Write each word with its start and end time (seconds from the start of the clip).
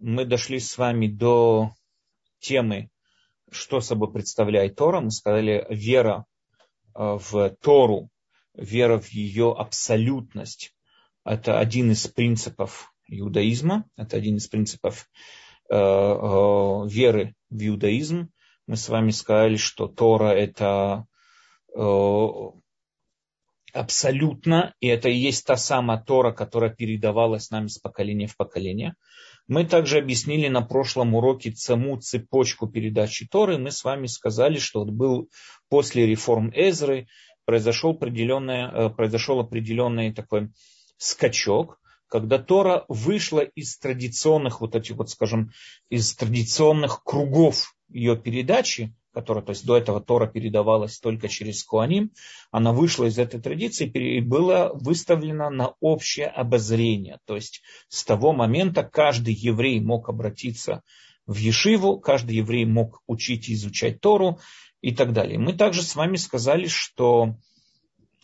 мы 0.00 0.24
дошли 0.24 0.58
с 0.58 0.76
вами 0.78 1.06
до 1.06 1.74
темы, 2.40 2.90
что 3.50 3.80
собой 3.80 4.12
представляет 4.12 4.76
Тора. 4.76 5.00
Мы 5.00 5.10
сказали, 5.10 5.66
вера 5.68 6.24
э, 6.94 7.18
в 7.20 7.50
Тору, 7.60 8.08
вера 8.54 8.98
в 8.98 9.08
ее 9.10 9.54
абсолютность. 9.56 10.74
Это 11.24 11.58
один 11.58 11.90
из 11.90 12.06
принципов 12.08 12.92
иудаизма, 13.06 13.84
это 13.96 14.16
один 14.16 14.36
из 14.36 14.48
принципов 14.48 15.08
э, 15.68 15.74
э, 15.74 16.88
веры 16.88 17.34
в 17.50 17.66
иудаизм. 17.66 18.30
Мы 18.66 18.76
с 18.76 18.88
вами 18.88 19.10
сказали, 19.10 19.56
что 19.56 19.86
Тора 19.88 20.30
это 20.30 21.06
абсолютно, 23.72 24.74
и 24.80 24.88
это 24.88 25.08
и 25.08 25.16
есть 25.16 25.46
та 25.46 25.56
самая 25.56 25.98
Тора, 26.02 26.32
которая 26.32 26.70
передавалась 26.70 27.50
нами 27.50 27.68
с 27.68 27.78
поколения 27.78 28.26
в 28.26 28.36
поколение. 28.36 28.94
Мы 29.50 29.64
также 29.64 29.98
объяснили 29.98 30.46
на 30.46 30.62
прошлом 30.62 31.16
уроке 31.16 31.52
саму 31.56 31.96
цепочку 32.00 32.68
передачи 32.68 33.26
Торы. 33.26 33.58
Мы 33.58 33.72
с 33.72 33.82
вами 33.82 34.06
сказали, 34.06 34.58
что 34.60 34.84
был 34.84 35.28
после 35.68 36.06
реформ 36.06 36.52
Эзры 36.54 37.08
произошел 37.46 37.90
определенный, 37.90 38.70
э, 38.70 38.90
произошел 38.90 39.40
определенный 39.40 40.14
такой 40.14 40.50
скачок, 40.98 41.80
когда 42.06 42.38
Тора 42.38 42.84
вышла 42.86 43.40
из 43.40 43.76
традиционных, 43.76 44.60
вот 44.60 44.76
этих 44.76 44.94
вот, 44.94 45.10
скажем, 45.10 45.50
из 45.88 46.14
традиционных 46.14 47.02
кругов 47.02 47.74
ее 47.88 48.16
передачи, 48.16 48.94
которая, 49.12 49.44
то 49.44 49.50
есть 49.50 49.64
до 49.64 49.76
этого 49.76 50.00
Тора 50.00 50.26
передавалась 50.26 50.98
только 50.98 51.28
через 51.28 51.64
Куаним, 51.64 52.12
она 52.50 52.72
вышла 52.72 53.06
из 53.06 53.18
этой 53.18 53.40
традиции 53.40 53.86
и 53.86 54.20
была 54.20 54.72
выставлена 54.72 55.50
на 55.50 55.74
общее 55.80 56.26
обозрение. 56.26 57.18
То 57.26 57.34
есть 57.34 57.62
с 57.88 58.04
того 58.04 58.32
момента 58.32 58.82
каждый 58.82 59.34
еврей 59.34 59.80
мог 59.80 60.08
обратиться 60.08 60.82
в 61.26 61.36
Ешиву, 61.36 62.00
каждый 62.00 62.36
еврей 62.36 62.64
мог 62.64 63.02
учить 63.06 63.48
и 63.48 63.54
изучать 63.54 64.00
Тору 64.00 64.38
и 64.80 64.94
так 64.94 65.12
далее. 65.12 65.38
Мы 65.38 65.52
также 65.52 65.82
с 65.82 65.94
вами 65.94 66.16
сказали, 66.16 66.66
что 66.66 67.36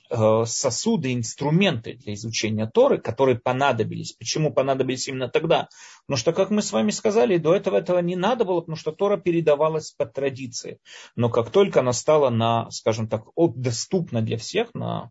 сосуды, 0.09 1.13
инструменты 1.13 1.95
для 1.95 2.15
изучения 2.15 2.67
Торы, 2.67 2.99
которые 2.99 3.39
понадобились. 3.39 4.13
Почему 4.13 4.53
понадобились 4.53 5.09
именно 5.09 5.29
тогда? 5.29 5.69
Потому 6.07 6.19
что, 6.19 6.33
как 6.33 6.51
мы 6.51 6.63
с 6.63 6.73
вами 6.73 6.91
сказали, 6.91 7.39
до 7.39 7.55
этого 7.55 7.77
этого 7.77 7.99
не 7.99 8.17
надо 8.17 8.45
было, 8.45 8.61
потому 8.61 8.77
что 8.77 8.93
Тора 8.93 9.17
передавалась 9.17 9.93
по 9.93 10.07
традиции. 10.07 10.79
Но 11.17 11.29
как 11.31 11.51
только 11.51 11.81
она 11.81 11.93
стала, 11.93 12.31
на, 12.31 12.71
скажем 12.71 13.09
так, 13.09 13.25
доступна 13.37 14.23
для 14.23 14.39
всех, 14.39 14.75
на 14.75 15.11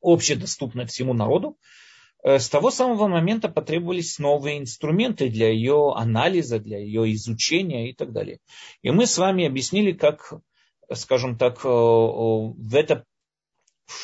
общедоступна 0.00 0.86
всему 0.86 1.12
народу, 1.12 1.58
э, 2.22 2.38
с 2.38 2.48
того 2.48 2.70
самого 2.70 3.08
момента 3.08 3.48
потребовались 3.48 4.18
новые 4.18 4.58
инструменты 4.58 5.28
для 5.28 5.48
ее 5.50 5.92
анализа, 5.96 6.58
для 6.60 6.78
ее 6.78 7.12
изучения 7.14 7.90
и 7.90 7.94
так 7.94 8.12
далее. 8.12 8.38
И 8.82 8.90
мы 8.90 9.06
с 9.06 9.18
вами 9.18 9.46
объяснили, 9.46 9.92
как 9.92 10.32
скажем 10.94 11.36
так, 11.36 11.64
э, 11.64 11.68
в 11.68 12.74
это 12.74 13.04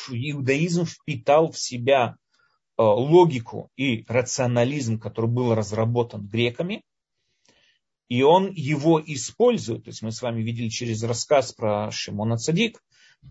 иудаизм 0.09 0.85
впитал 0.85 1.51
в 1.51 1.59
себя 1.59 2.15
э, 2.77 2.81
логику 2.81 3.69
и 3.75 4.05
рационализм, 4.07 4.99
который 4.99 5.29
был 5.29 5.53
разработан 5.55 6.27
греками, 6.27 6.83
и 8.07 8.21
он 8.21 8.51
его 8.51 9.01
использует. 9.03 9.85
То 9.85 9.89
есть 9.89 10.01
мы 10.01 10.11
с 10.11 10.21
вами 10.21 10.41
видели 10.41 10.69
через 10.69 11.03
рассказ 11.03 11.53
про 11.53 11.91
Шимона 11.91 12.37
Цадик, 12.37 12.81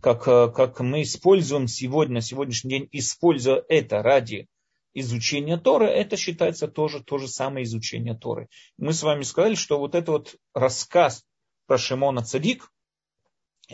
как, 0.01 0.27
э, 0.27 0.51
как 0.55 0.81
мы 0.81 1.03
используем 1.03 1.69
сегодня, 1.69 2.15
на 2.15 2.21
сегодняшний 2.21 2.71
день, 2.71 2.89
используя 2.93 3.63
это 3.69 4.03
ради 4.03 4.49
изучения 4.95 5.59
Торы, 5.59 5.87
это 5.87 6.17
считается 6.17 6.69
тоже 6.69 7.03
то 7.03 7.19
же 7.19 7.29
самое 7.29 7.65
изучение 7.65 8.15
Торы. 8.15 8.49
Мы 8.79 8.93
с 8.93 9.03
вами 9.03 9.23
сказали, 9.23 9.55
что 9.55 9.79
вот 9.79 9.95
этот 9.95 10.09
вот 10.09 10.37
рассказ 10.55 11.25
про 11.67 11.79
Шимона 11.79 12.23
Цадик, 12.23 12.71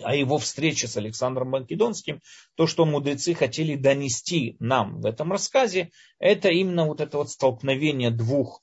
о 0.03 0.15
его 0.15 0.39
встрече 0.39 0.87
с 0.87 0.97
Александром 0.97 1.51
Македонским, 1.51 2.21
то, 2.55 2.67
что 2.67 2.85
мудрецы 2.85 3.35
хотели 3.35 3.75
донести 3.75 4.57
нам 4.59 5.01
в 5.01 5.07
этом 5.07 5.33
рассказе, 5.33 5.91
это 6.19 6.49
именно 6.49 6.87
вот 6.87 7.01
это 7.01 7.19
вот 7.19 7.31
столкновение 7.31 8.11
двух, 8.11 8.63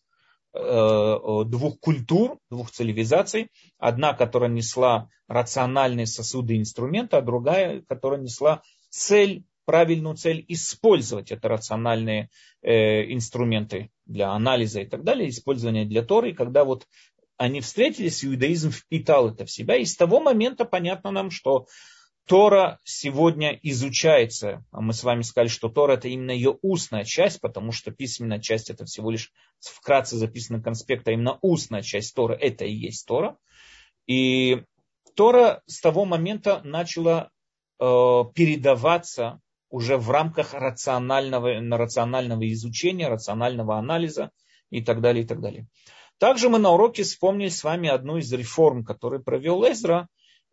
э, 0.54 1.18
двух 1.46 1.80
культур, 1.80 2.40
двух 2.50 2.72
цивилизаций. 2.72 3.50
Одна, 3.78 4.14
которая 4.14 4.50
несла 4.50 5.10
рациональные 5.28 6.08
сосуды 6.08 6.56
и 6.56 6.60
инструменты, 6.60 7.18
а 7.18 7.22
другая, 7.22 7.82
которая 7.88 8.20
несла 8.22 8.62
цель, 8.90 9.44
правильную 9.66 10.16
цель 10.16 10.46
использовать 10.48 11.32
это 11.32 11.50
рациональные 11.50 12.30
э, 12.62 13.12
инструменты 13.14 13.92
для 14.06 14.32
анализа 14.32 14.80
и 14.80 14.86
так 14.86 15.04
далее, 15.04 15.30
использование 15.30 15.86
для 15.86 16.04
Торы, 16.04 16.34
когда 16.34 16.64
вот 16.64 16.88
они 17.38 17.62
встретились, 17.62 18.26
иудаизм 18.26 18.72
впитал 18.72 19.30
это 19.30 19.46
в 19.46 19.52
себя. 19.52 19.78
И 19.78 19.86
с 19.86 19.96
того 19.96 20.20
момента 20.20 20.66
понятно 20.66 21.12
нам, 21.12 21.32
что 21.32 21.68
Тора 22.28 22.80
сегодня 22.84 23.58
изучается. 23.64 24.66
А 24.72 24.82
мы 24.82 24.94
с 24.94 25.04
вами 25.04 25.22
сказали, 25.22 25.48
что 25.48 25.70
Тора 25.70 25.94
это 25.94 26.10
именно 26.10 26.32
ее 26.32 26.58
устная 26.62 27.06
часть, 27.06 27.40
потому 27.40 27.72
что 27.72 27.92
письменная 27.92 28.40
часть 28.40 28.70
это 28.70 28.86
всего 28.86 29.12
лишь 29.12 29.32
вкратце 29.62 30.18
записанный 30.18 30.62
конспект, 30.62 31.08
а 31.08 31.12
именно 31.12 31.40
устная 31.42 31.84
часть 31.84 32.14
Тора 32.16 32.34
это 32.34 32.66
и 32.66 32.74
есть 32.74 33.08
Тора. 33.08 33.38
И 34.08 34.64
Тора 35.16 35.62
с 35.68 35.80
того 35.80 36.04
момента 36.04 36.62
начала 36.64 37.30
э, 37.80 37.86
передаваться 38.36 39.40
уже 39.70 39.98
в 39.98 40.10
рамках 40.12 40.54
рационального, 40.54 41.54
рационального 41.78 42.52
изучения, 42.52 43.08
рационального 43.08 43.78
анализа 43.78 44.32
и 44.70 44.82
так 44.82 45.02
далее, 45.02 45.24
и 45.24 45.28
так 45.28 45.40
далее. 45.40 45.68
Также 46.18 46.50
мы 46.50 46.58
на 46.58 46.72
уроке 46.72 47.04
вспомнили 47.04 47.50
с 47.50 47.64
вами 47.64 47.90
одну 47.90 48.18
из 48.18 48.32
реформ, 48.34 48.84
которую 48.84 49.24
провел 49.24 49.64
Эзра, 49.64 50.08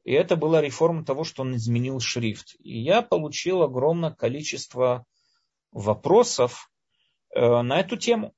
и 0.04 0.12
это 0.12 0.36
была 0.36 0.60
реформа 0.60 1.04
того, 1.04 1.25
что 1.25 1.42
он 1.42 1.56
изменил 1.56 1.98
шрифт. 2.00 2.56
И 2.58 2.78
я 2.78 3.00
получил 3.00 3.62
огромное 3.62 4.10
количество 4.10 5.06
вопросов 5.72 6.70
э, 7.34 7.62
на 7.62 7.80
эту 7.80 7.97
тему. 7.97 8.34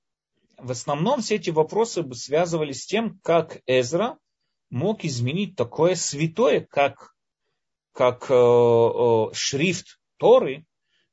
В 0.57 0.71
основном 0.71 1.21
все 1.21 1.35
эти 1.35 1.51
вопросы 1.51 2.05
связывались 2.15 2.83
с 2.83 2.87
тем, 2.87 3.19
как 3.23 3.61
Эзра 3.67 4.19
мог 4.71 5.05
изменить 5.05 5.57
такое 5.57 5.97
святое, 5.97 6.61
как, 6.61 7.15
как 7.93 8.31
э, 8.31 8.35
э, 8.35 9.35
шрифт 9.35 9.99
Торы, 10.19 10.65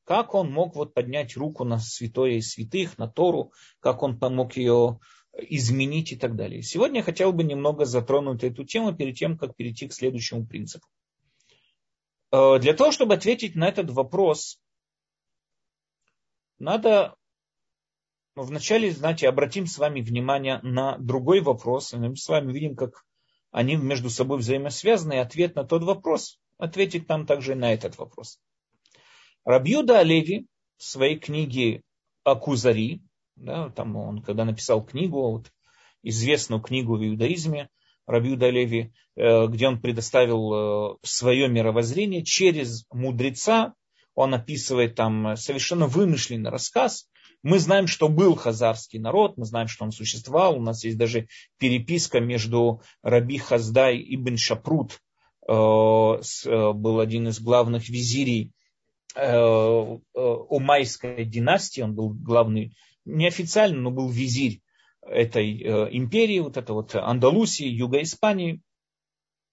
как 0.04 0.36
он 0.36 0.52
мог 0.52 0.76
вот 0.76 0.94
поднять 0.94 1.36
руку 1.36 1.64
на 1.64 1.80
святое 1.80 2.34
из 2.34 2.52
святых, 2.52 3.00
на 3.00 3.08
Тору, 3.08 3.54
как 3.80 4.04
он 4.04 4.20
помог 4.20 4.56
ее 4.56 5.00
изменить 5.38 6.12
и 6.12 6.16
так 6.16 6.36
далее. 6.36 6.62
Сегодня 6.62 6.98
я 6.98 7.04
хотел 7.04 7.34
бы 7.34 7.44
немного 7.44 7.86
затронуть 7.86 8.44
эту 8.44 8.64
тему 8.64 8.94
перед 8.94 9.16
тем, 9.16 9.38
как 9.38 9.56
перейти 9.56 9.88
к 9.88 9.94
следующему 9.94 10.46
принципу. 10.46 10.88
Э, 12.32 12.60
для 12.60 12.74
того, 12.74 12.92
чтобы 12.92 13.16
ответить 13.16 13.56
на 13.56 13.68
этот 13.68 13.90
вопрос, 13.90 14.60
надо 16.60 17.16
вначале, 18.36 18.92
знаете, 18.92 19.28
обратим 19.28 19.68
с 19.68 19.78
вами 19.78 20.02
внимание 20.02 20.60
на 20.64 20.98
другой 20.98 21.42
вопрос. 21.42 21.94
И 21.94 21.98
мы 21.98 22.16
с 22.16 22.28
вами 22.28 22.52
видим, 22.52 22.76
как 22.76 23.06
они 23.52 23.76
между 23.76 24.10
собой 24.10 24.40
взаимосвязаны. 24.40 25.14
И 25.14 25.18
ответ 25.18 25.56
на 25.56 25.64
тот 25.64 25.84
вопрос 25.84 26.40
ответить 26.58 27.10
нам 27.10 27.26
также 27.26 27.56
на 27.56 27.74
этот 27.74 27.98
вопрос. 27.98 28.40
Рабьюда 29.44 30.00
Олеви 30.00 30.48
в 30.78 30.84
своей 30.84 31.20
книге 31.20 31.82
Акузари, 32.24 33.02
да, 33.44 33.70
там 33.70 33.96
он, 33.96 34.22
когда 34.22 34.46
написал 34.46 34.84
книгу, 34.84 35.22
вот, 35.22 35.52
известную 36.02 36.62
книгу 36.62 36.96
в 36.96 37.06
иудаизме, 37.06 37.70
Рабиуда 38.06 38.50
Леви, 38.50 38.94
э, 39.16 39.48
где 39.48 39.68
он 39.68 39.80
предоставил 39.80 40.54
э, 40.54 40.98
свое 41.04 41.48
мировоззрение 41.48 42.24
через 42.24 42.86
мудреца, 42.92 43.74
он 44.16 44.34
описывает 44.34 44.96
там 44.96 45.36
совершенно 45.38 45.88
вымышленный 45.88 46.50
рассказ. 46.50 47.08
Мы 47.42 47.60
знаем, 47.60 47.88
что 47.88 48.10
был 48.10 48.36
хазарский 48.36 49.00
народ, 49.00 49.38
мы 49.38 49.46
знаем, 49.46 49.68
что 49.68 49.86
он 49.86 49.92
существовал. 49.92 50.58
У 50.58 50.62
нас 50.62 50.84
есть 50.84 50.98
даже 50.98 51.28
переписка 51.58 52.20
между 52.20 52.82
Раби 53.02 53.38
Хаздай 53.38 53.98
и 53.98 54.16
Бен 54.16 54.38
Шапрут, 54.38 55.00
э, 55.48 55.52
был 55.52 57.00
один 57.00 57.28
из 57.28 57.40
главных 57.40 57.90
визирей 57.90 58.52
Умайской 60.16 61.24
династии, 61.24 61.82
он 61.82 61.94
был 61.94 62.10
главный 62.10 62.76
неофициально, 63.06 63.80
но 63.80 63.92
был 63.92 64.10
визирь 64.10 64.62
этой 65.02 65.62
э, 65.62 65.90
империи, 65.92 66.40
вот 66.40 66.58
это 66.58 66.74
вот 66.74 66.96
Андалусии, 66.96 67.68
Юга 67.68 68.02
Испании. 68.02 68.62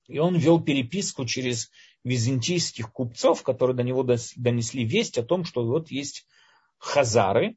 И 0.06 0.18
он 0.18 0.36
вел 0.36 0.60
переписку 0.60 1.24
через 1.24 1.70
византийских 2.04 2.92
купцов, 2.92 3.42
которые 3.42 3.76
до 3.76 3.82
него 3.82 4.02
донесли 4.02 4.84
весть 4.84 5.18
о 5.18 5.22
том, 5.22 5.44
что 5.44 5.64
вот 5.64 5.90
есть 5.90 6.26
хазары, 6.78 7.56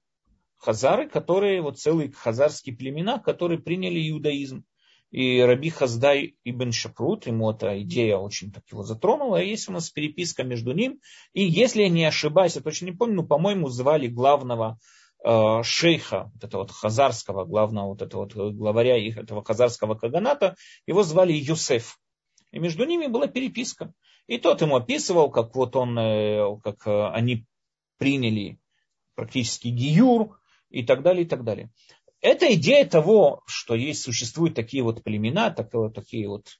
хазары, 0.57 1.09
которые, 1.09 1.61
вот 1.61 1.79
целые 1.79 2.11
хазарские 2.11 2.75
племена, 2.75 3.19
которые 3.19 3.59
приняли 3.59 4.09
иудаизм. 4.09 4.65
И 5.11 5.41
Раби 5.41 5.69
Хаздай 5.69 6.37
Ибн 6.43 6.71
Шапрут, 6.71 7.27
ему 7.27 7.51
эта 7.51 7.79
идея 7.83 8.17
очень 8.17 8.51
так 8.51 8.63
его 8.71 8.81
затронула. 8.81 9.41
И 9.41 9.49
есть 9.49 9.69
у 9.69 9.71
нас 9.71 9.91
переписка 9.91 10.43
между 10.43 10.73
ним. 10.73 10.99
И 11.33 11.43
если 11.43 11.83
я 11.83 11.89
не 11.89 12.03
ошибаюсь, 12.03 12.55
я 12.55 12.61
точно 12.61 12.85
не 12.85 12.93
помню, 12.93 13.17
но, 13.17 13.23
по-моему, 13.23 13.69
звали 13.69 14.07
главного 14.07 14.79
шейха, 15.23 16.31
вот 16.33 16.43
этого 16.43 16.61
вот 16.61 16.71
хазарского, 16.71 17.45
главного 17.45 17.87
вот 17.87 18.01
этого 18.01 18.23
вот 18.23 18.53
главаря 18.53 18.97
их, 18.97 19.17
этого 19.17 19.43
хазарского 19.43 19.95
каганата, 19.95 20.55
его 20.85 21.03
звали 21.03 21.33
Юсеф. 21.33 21.97
И 22.51 22.59
между 22.59 22.85
ними 22.85 23.07
была 23.07 23.27
переписка. 23.27 23.93
И 24.27 24.37
тот 24.37 24.61
ему 24.61 24.75
описывал, 24.75 25.31
как 25.31 25.55
вот 25.55 25.75
он, 25.75 25.97
э, 25.97 26.59
как 26.63 26.87
э, 26.87 27.07
они 27.07 27.45
приняли 27.97 28.59
практически 29.15 29.67
гиюр 29.67 30.39
и 30.69 30.83
так 30.83 31.03
далее, 31.03 31.23
и 31.23 31.27
так 31.27 31.43
далее. 31.43 31.71
Это 32.21 32.53
идея 32.53 32.85
того, 32.85 33.43
что 33.45 33.75
есть, 33.75 34.03
существуют 34.03 34.55
такие 34.55 34.81
вот 34.81 35.03
племена, 35.03 35.51
такие 35.51 36.29
вот 36.29 36.57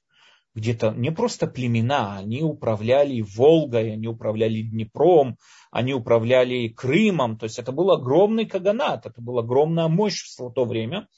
где-то 0.54 0.92
не 0.92 1.10
просто 1.10 1.46
племена, 1.46 2.16
они 2.16 2.42
управляли 2.42 3.20
Волгой, 3.20 3.92
они 3.92 4.06
управляли 4.06 4.62
Днепром, 4.62 5.36
они 5.70 5.94
управляли 5.94 6.68
Крымом. 6.68 7.36
То 7.36 7.44
есть 7.44 7.58
это 7.58 7.72
был 7.72 7.90
огромный 7.90 8.46
каганат, 8.46 9.06
это 9.06 9.20
была 9.20 9.42
огромная 9.42 9.88
мощь 9.88 10.22
в 10.38 10.50
то 10.50 10.64
время. 10.64 11.08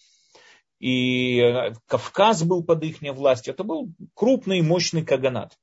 И 0.78 1.40
Кавказ 1.86 2.42
был 2.44 2.62
под 2.62 2.84
их 2.84 3.00
властью. 3.00 3.54
Это 3.54 3.64
был 3.64 3.92
крупный 4.14 4.60
мощный 4.60 5.04
каганат. 5.04 5.56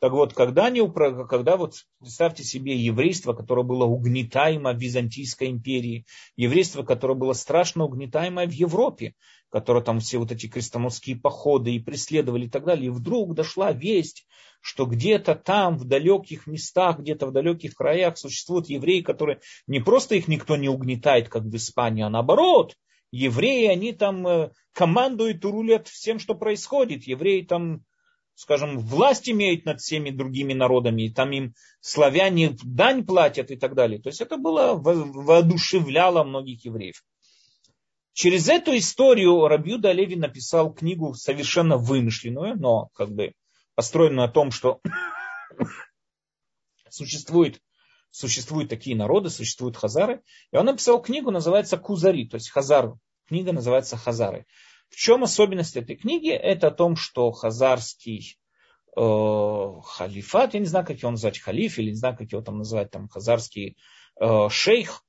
Так 0.00 0.12
вот, 0.12 0.32
когда, 0.32 0.66
они, 0.66 0.80
когда 1.28 1.56
вот, 1.56 1.74
представьте 1.98 2.44
себе 2.44 2.76
еврейство, 2.76 3.32
которое 3.32 3.64
было 3.64 3.84
угнетаемо 3.84 4.72
в 4.72 4.78
Византийской 4.78 5.48
империи, 5.48 6.06
еврейство, 6.36 6.84
которое 6.84 7.14
было 7.14 7.32
страшно 7.32 7.84
угнетаемо 7.84 8.46
в 8.46 8.52
Европе, 8.52 9.14
которое 9.50 9.82
там 9.82 9.98
все 9.98 10.18
вот 10.18 10.30
эти 10.30 10.46
крестоносские 10.46 11.16
походы 11.16 11.72
и 11.72 11.80
преследовали 11.80 12.46
и 12.46 12.48
так 12.48 12.64
далее, 12.64 12.86
и 12.86 12.90
вдруг 12.90 13.34
дошла 13.34 13.72
весть, 13.72 14.24
что 14.60 14.86
где-то 14.86 15.34
там, 15.34 15.76
в 15.76 15.84
далеких 15.84 16.46
местах, 16.46 17.00
где-то 17.00 17.26
в 17.26 17.32
далеких 17.32 17.74
краях 17.74 18.18
существуют 18.18 18.68
евреи, 18.68 19.00
которые 19.00 19.40
не 19.66 19.80
просто 19.80 20.14
их 20.14 20.28
никто 20.28 20.56
не 20.56 20.68
угнетает, 20.68 21.28
как 21.28 21.42
в 21.42 21.56
Испании, 21.56 22.04
а 22.04 22.10
наоборот, 22.10 22.74
евреи, 23.10 23.66
они 23.66 23.92
там 23.92 24.26
э, 24.26 24.50
командуют 24.72 25.44
и 25.44 25.48
рулят 25.48 25.88
всем, 25.88 26.18
что 26.18 26.34
происходит. 26.34 27.04
Евреи 27.04 27.42
там 27.42 27.82
скажем, 28.38 28.78
власть 28.78 29.28
имеют 29.28 29.64
над 29.64 29.80
всеми 29.80 30.10
другими 30.10 30.52
народами, 30.52 31.02
и 31.02 31.12
там 31.12 31.32
им 31.32 31.54
славяне 31.80 32.56
дань 32.62 33.04
платят 33.04 33.50
и 33.50 33.56
так 33.56 33.74
далее. 33.74 34.00
То 34.00 34.10
есть 34.10 34.20
это 34.20 34.36
было, 34.36 34.74
воодушевляло 34.74 36.22
многих 36.22 36.64
евреев. 36.64 37.02
Через 38.12 38.48
эту 38.48 38.76
историю 38.76 39.48
Рабьюда 39.48 39.90
Леви 39.90 40.14
написал 40.14 40.72
книгу 40.72 41.14
совершенно 41.14 41.78
вымышленную, 41.78 42.56
но 42.56 42.90
как 42.94 43.10
бы 43.10 43.32
построенную 43.74 44.28
на 44.28 44.32
том, 44.32 44.52
что 44.52 44.80
существует, 46.90 47.60
существуют 48.12 48.70
такие 48.70 48.94
народы, 48.94 49.30
существуют 49.30 49.76
хазары. 49.76 50.22
И 50.52 50.56
он 50.56 50.66
написал 50.66 51.02
книгу, 51.02 51.32
называется 51.32 51.76
Кузари, 51.76 52.28
то 52.28 52.36
есть 52.36 52.50
Хазар. 52.50 52.94
Книга 53.26 53.52
называется 53.52 53.96
Хазары. 53.96 54.46
В 54.90 54.96
чем 54.96 55.24
особенность 55.24 55.76
этой 55.76 55.96
книги? 55.96 56.30
Это 56.30 56.68
о 56.68 56.72
том, 56.72 56.96
что 56.96 57.30
хазарский 57.32 58.38
э, 58.96 59.00
халифат, 59.84 60.54
я 60.54 60.60
не 60.60 60.66
знаю, 60.66 60.86
как 60.86 60.98
его 60.98 61.10
назвать, 61.10 61.38
халиф, 61.38 61.78
или 61.78 61.90
не 61.90 61.96
знаю, 61.96 62.16
как 62.16 62.32
его 62.32 62.42
там 62.42 62.58
называть, 62.58 62.90
там 62.90 63.08
хазарский 63.08 63.76
э, 64.20 64.48
шейх, 64.50 65.04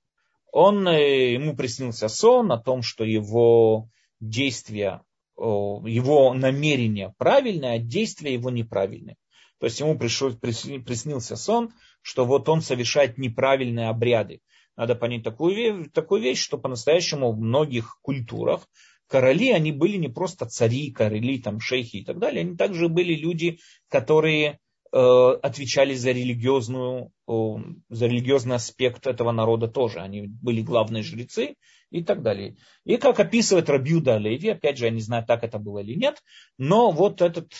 он, 0.52 0.88
э, 0.88 1.34
ему 1.34 1.56
приснился 1.56 2.08
сон 2.10 2.52
о 2.52 2.58
том, 2.58 2.81
что 2.81 3.04
его 3.04 3.90
действия, 4.20 5.02
э, 5.38 5.42
его 5.42 6.34
намерения 6.34 7.14
правильные, 7.18 7.74
а 7.74 7.80
действия 7.80 8.34
его 8.34 8.50
неправильные. 8.50 9.16
То 9.60 9.66
есть 9.66 9.80
ему 9.80 9.98
пришел, 9.98 10.34
приснился 10.36 11.36
сон, 11.36 11.74
что 12.02 12.25
вот 12.25 12.48
он 12.50 12.62
совершает 12.62 13.18
неправильные 13.18 13.90
обряды. 13.90 14.42
Надо 14.75 14.96
понять 14.96 15.24
такую, 15.24 15.90
такую 15.92 16.22
вещь, 16.22 16.42
что 16.42 16.58
по-настоящему 16.58 17.34
в 17.34 17.40
многих 17.40 18.00
культурах 18.02 18.68
короли, 19.10 19.52
они 19.52 19.72
были 19.72 19.98
не 19.98 20.08
просто 20.08 20.46
цари, 20.46 20.92
короли, 20.92 21.42
там, 21.42 21.60
шейхи 21.60 21.98
и 21.98 22.06
так 22.06 22.20
далее, 22.20 22.42
они 22.42 22.56
также 22.56 22.88
были 22.88 23.16
люди, 23.16 23.60
которые 23.90 24.60
э, 24.92 24.98
отвечали 24.98 25.96
за 25.96 26.12
религиозную, 26.12 27.12
э, 27.28 27.34
за 27.90 28.06
религиозный 28.06 28.56
аспект 28.56 29.08
этого 29.08 29.32
народа 29.32 29.68
тоже. 29.68 30.00
Они 30.00 30.28
были 30.28 30.62
главные 30.62 31.04
жрецы 31.04 31.56
и 31.90 32.04
так 32.04 32.22
далее. 32.22 32.56
И 32.86 32.98
как 32.98 33.20
описывает 33.20 33.70
Рабиуда 33.70 34.18
Леви, 34.18 34.50
опять 34.50 34.78
же, 34.78 34.86
я 34.86 34.92
не 34.92 35.02
знаю, 35.02 35.26
так 35.26 35.44
это 35.44 35.58
было 35.58 35.80
или 35.80 35.96
нет, 35.96 36.22
но 36.58 36.92
вот 36.92 37.22
этот 37.22 37.52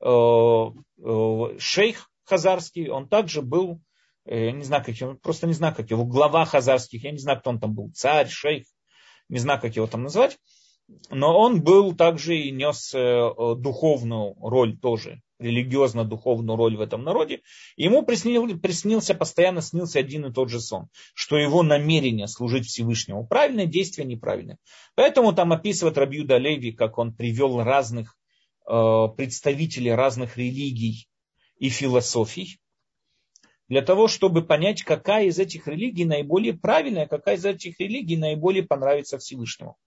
э, 0.00 1.58
шейх 1.58 2.10
хазарский, 2.24 2.88
он 2.88 3.08
также 3.08 3.42
был, 3.42 3.82
не 4.24 4.62
знаю, 4.62 4.82
как 4.82 4.94
его, 4.96 5.14
просто 5.16 5.46
не 5.46 5.52
знаю, 5.52 5.74
как 5.74 5.90
его, 5.90 6.06
глава 6.06 6.46
хазарских, 6.46 7.04
я 7.04 7.10
не 7.10 7.18
знаю, 7.18 7.40
кто 7.40 7.50
он 7.50 7.60
там 7.60 7.74
был, 7.74 7.92
царь, 7.92 8.28
шейх, 8.30 8.64
не 9.28 9.38
знаю, 9.38 9.60
как 9.60 9.76
его 9.76 9.86
там 9.86 10.04
назвать 10.04 10.38
но 11.10 11.38
он 11.38 11.62
был 11.62 11.94
также 11.94 12.36
и 12.36 12.50
нес 12.50 12.92
э, 12.94 13.30
духовную 13.56 14.34
роль 14.40 14.76
тоже, 14.78 15.22
религиозно-духовную 15.38 16.56
роль 16.56 16.76
в 16.76 16.80
этом 16.80 17.04
народе. 17.04 17.40
Ему 17.76 18.04
приснил, 18.04 18.58
приснился, 18.58 19.14
постоянно 19.14 19.62
снился 19.62 19.98
один 19.98 20.26
и 20.26 20.32
тот 20.32 20.50
же 20.50 20.60
сон, 20.60 20.88
что 21.14 21.38
его 21.38 21.62
намерение 21.62 22.28
служить 22.28 22.66
Всевышнему 22.66 23.26
правильное, 23.26 23.66
действие 23.66 24.06
неправильное. 24.06 24.58
Поэтому 24.94 25.32
там 25.32 25.52
описывает 25.52 25.98
Рабиуда 25.98 26.36
Леви, 26.36 26.72
как 26.72 26.98
он 26.98 27.14
привел 27.14 27.62
разных 27.62 28.16
э, 28.68 29.08
представителей 29.16 29.92
разных 29.92 30.36
религий 30.36 31.08
и 31.58 31.70
философий, 31.70 32.58
для 33.68 33.80
того, 33.80 34.08
чтобы 34.08 34.44
понять, 34.44 34.82
какая 34.82 35.26
из 35.26 35.38
этих 35.38 35.66
религий 35.66 36.04
наиболее 36.04 36.52
правильная, 36.52 37.06
какая 37.06 37.36
из 37.36 37.44
этих 37.46 37.80
религий 37.80 38.18
наиболее 38.18 38.62
понравится 38.62 39.18
Всевышнему. 39.18 39.78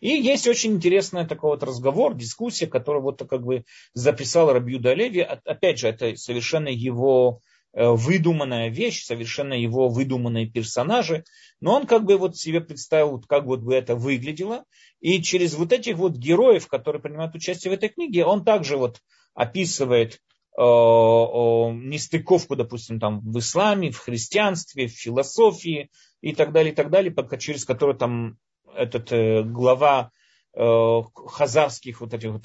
И 0.00 0.08
есть 0.08 0.46
очень 0.46 0.74
интересный 0.74 1.26
такой 1.26 1.50
вот 1.50 1.62
разговор, 1.62 2.14
дискуссия, 2.14 2.66
которую 2.66 3.02
вот 3.02 3.22
как 3.28 3.42
бы 3.42 3.64
записал 3.94 4.52
Рабьюда 4.52 4.94
Леви. 4.94 5.20
Опять 5.20 5.78
же, 5.78 5.88
это 5.88 6.16
совершенно 6.16 6.68
его 6.68 7.40
э, 7.72 7.88
выдуманная 7.88 8.68
вещь, 8.68 9.04
совершенно 9.04 9.54
его 9.54 9.88
выдуманные 9.88 10.46
персонажи, 10.46 11.24
но 11.60 11.74
он 11.74 11.86
как 11.86 12.04
бы 12.04 12.16
вот 12.18 12.36
себе 12.36 12.60
представил, 12.60 13.20
как 13.20 13.44
вот 13.44 13.60
бы 13.60 13.74
это 13.74 13.96
выглядело, 13.96 14.64
и 15.00 15.22
через 15.22 15.54
вот 15.54 15.72
этих 15.72 15.96
вот 15.96 16.16
героев, 16.16 16.68
которые 16.68 17.00
принимают 17.00 17.34
участие 17.34 17.70
в 17.70 17.74
этой 17.74 17.88
книге, 17.88 18.24
он 18.24 18.44
также 18.44 18.76
вот 18.76 19.00
описывает 19.34 20.20
э, 20.58 20.60
нестыковку, 20.60 22.56
допустим, 22.56 23.00
там 23.00 23.20
в 23.20 23.38
исламе, 23.38 23.90
в 23.90 23.98
христианстве, 23.98 24.88
в 24.88 24.92
философии 24.92 25.90
и 26.20 26.34
так 26.34 26.52
далее, 26.52 26.72
и 26.72 26.74
так 26.74 26.90
далее, 26.90 27.14
через 27.38 27.64
которую 27.64 27.96
там 27.96 28.38
этот 28.76 29.12
э, 29.12 29.42
глава 29.42 30.10
э, 30.54 31.02
хазарских, 31.14 32.00
вот 32.00 32.14
этих 32.14 32.30
вот 32.32 32.44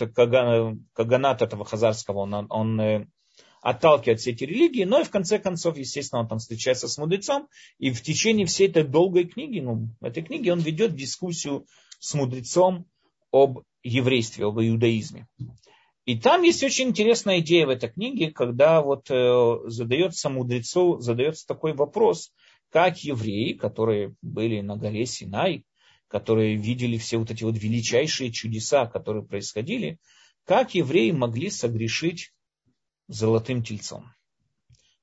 каганат 0.93 1.41
этого 1.41 1.65
хазарского, 1.65 2.19
он, 2.19 2.47
он 2.49 2.81
э, 2.81 3.07
отталкивает 3.61 4.19
все 4.19 4.31
эти 4.31 4.43
религии, 4.43 4.83
но 4.83 5.01
и 5.01 5.03
в 5.03 5.11
конце 5.11 5.39
концов, 5.39 5.77
естественно, 5.77 6.21
он 6.21 6.27
там 6.27 6.39
встречается 6.39 6.87
с 6.87 6.97
мудрецом, 6.97 7.47
и 7.77 7.91
в 7.91 8.01
течение 8.01 8.45
всей 8.47 8.67
этой 8.67 8.83
долгой 8.83 9.25
книги, 9.25 9.59
ну, 9.59 9.89
этой 10.01 10.23
книги 10.23 10.49
он 10.49 10.59
ведет 10.59 10.95
дискуссию 10.95 11.65
с 11.99 12.13
мудрецом 12.13 12.85
об 13.31 13.61
еврействе, 13.83 14.45
об 14.45 14.59
иудаизме. 14.59 15.27
И 16.05 16.19
там 16.19 16.41
есть 16.41 16.63
очень 16.63 16.89
интересная 16.89 17.39
идея 17.39 17.67
в 17.67 17.69
этой 17.69 17.89
книге, 17.89 18.31
когда 18.31 18.81
вот 18.81 19.09
э, 19.11 19.59
задается 19.67 20.29
мудрецу, 20.29 20.99
задается 20.99 21.45
такой 21.45 21.73
вопрос, 21.73 22.33
как 22.71 22.97
евреи, 22.99 23.53
которые 23.53 24.15
были 24.21 24.61
на 24.61 24.77
горе 24.77 25.05
Синай, 25.05 25.63
которые 26.11 26.57
видели 26.57 26.97
все 26.97 27.17
вот 27.17 27.31
эти 27.31 27.43
вот 27.43 27.57
величайшие 27.57 28.31
чудеса, 28.31 28.85
которые 28.85 29.25
происходили, 29.25 29.97
как 30.45 30.75
евреи 30.75 31.11
могли 31.11 31.49
согрешить 31.49 32.33
золотым 33.07 33.63
тельцом? 33.63 34.11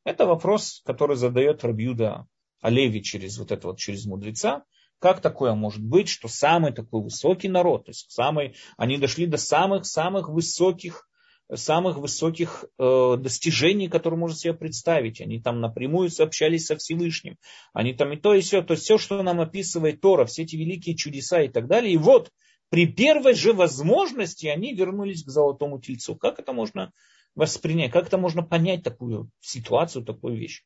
Это 0.04 0.26
вопрос, 0.26 0.82
который 0.84 1.16
задает 1.16 1.64
Рабьюда 1.64 2.26
Олеви 2.60 3.00
через 3.00 3.38
вот 3.38 3.52
это 3.52 3.68
вот, 3.68 3.78
через 3.78 4.04
мудреца. 4.04 4.64
Как 4.98 5.22
такое 5.22 5.54
может 5.54 5.82
быть, 5.82 6.08
что 6.08 6.28
самый 6.28 6.72
такой 6.72 7.02
высокий 7.02 7.48
народ, 7.48 7.86
то 7.86 7.90
есть 7.90 8.10
самый, 8.10 8.56
они 8.76 8.98
дошли 8.98 9.26
до 9.26 9.38
самых-самых 9.38 10.28
высоких 10.28 11.07
самых 11.54 11.96
высоких 11.96 12.64
э, 12.78 13.16
достижений, 13.18 13.88
которые 13.88 14.18
можно 14.18 14.36
себе 14.36 14.54
представить. 14.54 15.20
Они 15.20 15.40
там 15.40 15.60
напрямую 15.60 16.10
сообщались 16.10 16.66
со 16.66 16.76
Всевышним. 16.76 17.36
Они 17.72 17.94
там 17.94 18.12
и 18.12 18.16
то, 18.16 18.34
и 18.34 18.40
все. 18.40 18.62
То 18.62 18.72
есть 18.72 18.84
все, 18.84 18.98
что 18.98 19.22
нам 19.22 19.40
описывает 19.40 20.00
Тора, 20.00 20.26
все 20.26 20.42
эти 20.42 20.56
великие 20.56 20.96
чудеса 20.96 21.40
и 21.42 21.48
так 21.48 21.66
далее. 21.66 21.92
И 21.92 21.96
вот 21.96 22.30
при 22.68 22.86
первой 22.86 23.34
же 23.34 23.54
возможности 23.54 24.46
они 24.46 24.74
вернулись 24.74 25.24
к 25.24 25.30
золотому 25.30 25.80
тельцу. 25.80 26.16
Как 26.16 26.38
это 26.38 26.52
можно 26.52 26.92
воспринять? 27.34 27.92
Как 27.92 28.08
это 28.08 28.18
можно 28.18 28.42
понять 28.42 28.82
такую 28.82 29.30
ситуацию, 29.40 30.04
такую 30.04 30.36
вещь? 30.36 30.64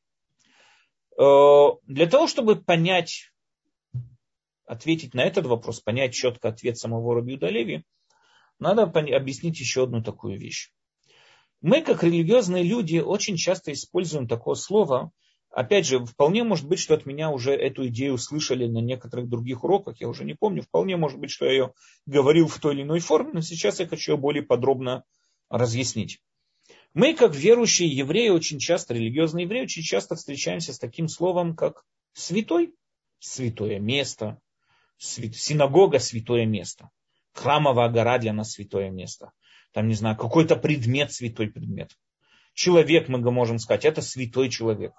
Э, 1.17 1.69
для 1.87 2.07
того, 2.07 2.27
чтобы 2.27 2.57
понять, 2.57 3.33
ответить 4.67 5.15
на 5.15 5.23
этот 5.23 5.47
вопрос, 5.47 5.81
понять 5.81 6.13
четко 6.13 6.49
ответ 6.49 6.77
самого 6.77 7.15
Рабиуда 7.15 7.49
Леви, 7.49 7.85
надо 8.63 8.83
объяснить 8.85 9.61
еще 9.61 9.85
одну 9.85 10.03
такую 10.03 10.39
вещь. 10.39 10.71
Мы, 11.61 11.83
как 11.83 12.03
религиозные 12.03 12.65
люди, 12.65 12.99
очень 12.99 13.37
часто 13.37 13.73
используем 13.73 14.27
такое 14.27 14.55
слово 14.55 15.13
Опять 15.53 15.87
же, 15.87 16.03
вполне 16.05 16.45
может 16.45 16.67
быть, 16.67 16.79
что 16.79 16.95
от 16.95 17.05
меня 17.05 17.31
уже 17.31 17.53
эту 17.53 17.87
идею 17.89 18.17
слышали 18.17 18.67
на 18.67 18.79
некоторых 18.79 19.29
других 19.29 19.65
уроках, 19.65 20.01
я 20.01 20.09
уже 20.09 20.25
не 20.25 20.33
помню. 20.33 20.63
Вполне 20.63 20.97
может 20.97 21.19
быть, 21.19 21.31
что 21.31 21.45
я 21.45 21.53
ее 21.53 21.73
говорил 22.07 22.49
в 22.49 22.59
той 22.59 22.75
или 22.75 22.83
иной 22.83 23.01
форме, 23.01 23.33
но 23.35 23.43
сейчас 23.43 23.79
я 23.79 23.87
хочу 23.87 24.13
ее 24.13 24.19
более 24.19 24.43
подробно 24.43 25.05
разъяснить. 25.51 26.21
Мы, 26.95 27.15
как 27.15 27.35
верующие 27.35 27.89
евреи, 27.89 28.31
очень 28.31 28.59
часто, 28.59 28.95
религиозные 28.95 29.45
евреи, 29.45 29.65
очень 29.65 29.83
часто 29.83 30.17
встречаемся 30.17 30.73
с 30.73 30.79
таким 30.79 31.07
словом, 31.07 31.55
как 31.55 31.85
святой, 32.15 32.75
святое 33.19 33.79
место, 33.79 34.41
синагога 34.97 35.99
святое 35.99 36.47
место, 36.47 36.89
храмовая 37.33 37.89
гора 37.89 38.19
для 38.19 38.33
нас 38.33 38.53
святое 38.53 38.91
место, 38.91 39.33
там, 39.73 39.89
не 39.89 39.95
знаю, 39.95 40.17
какой-то 40.17 40.57
предмет 40.57 41.13
святой 41.13 41.49
предмет. 41.49 41.97
Человек, 42.55 43.09
мы 43.09 43.19
можем 43.31 43.59
сказать, 43.59 43.85
это 43.85 44.03
святой 44.03 44.51
человек. 44.51 44.93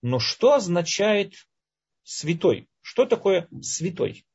Но 0.00 0.18
что 0.18 0.54
означает 0.54 1.34
святой? 2.02 2.68
Что 2.80 3.04
такое 3.04 3.48
святой? 3.60 4.26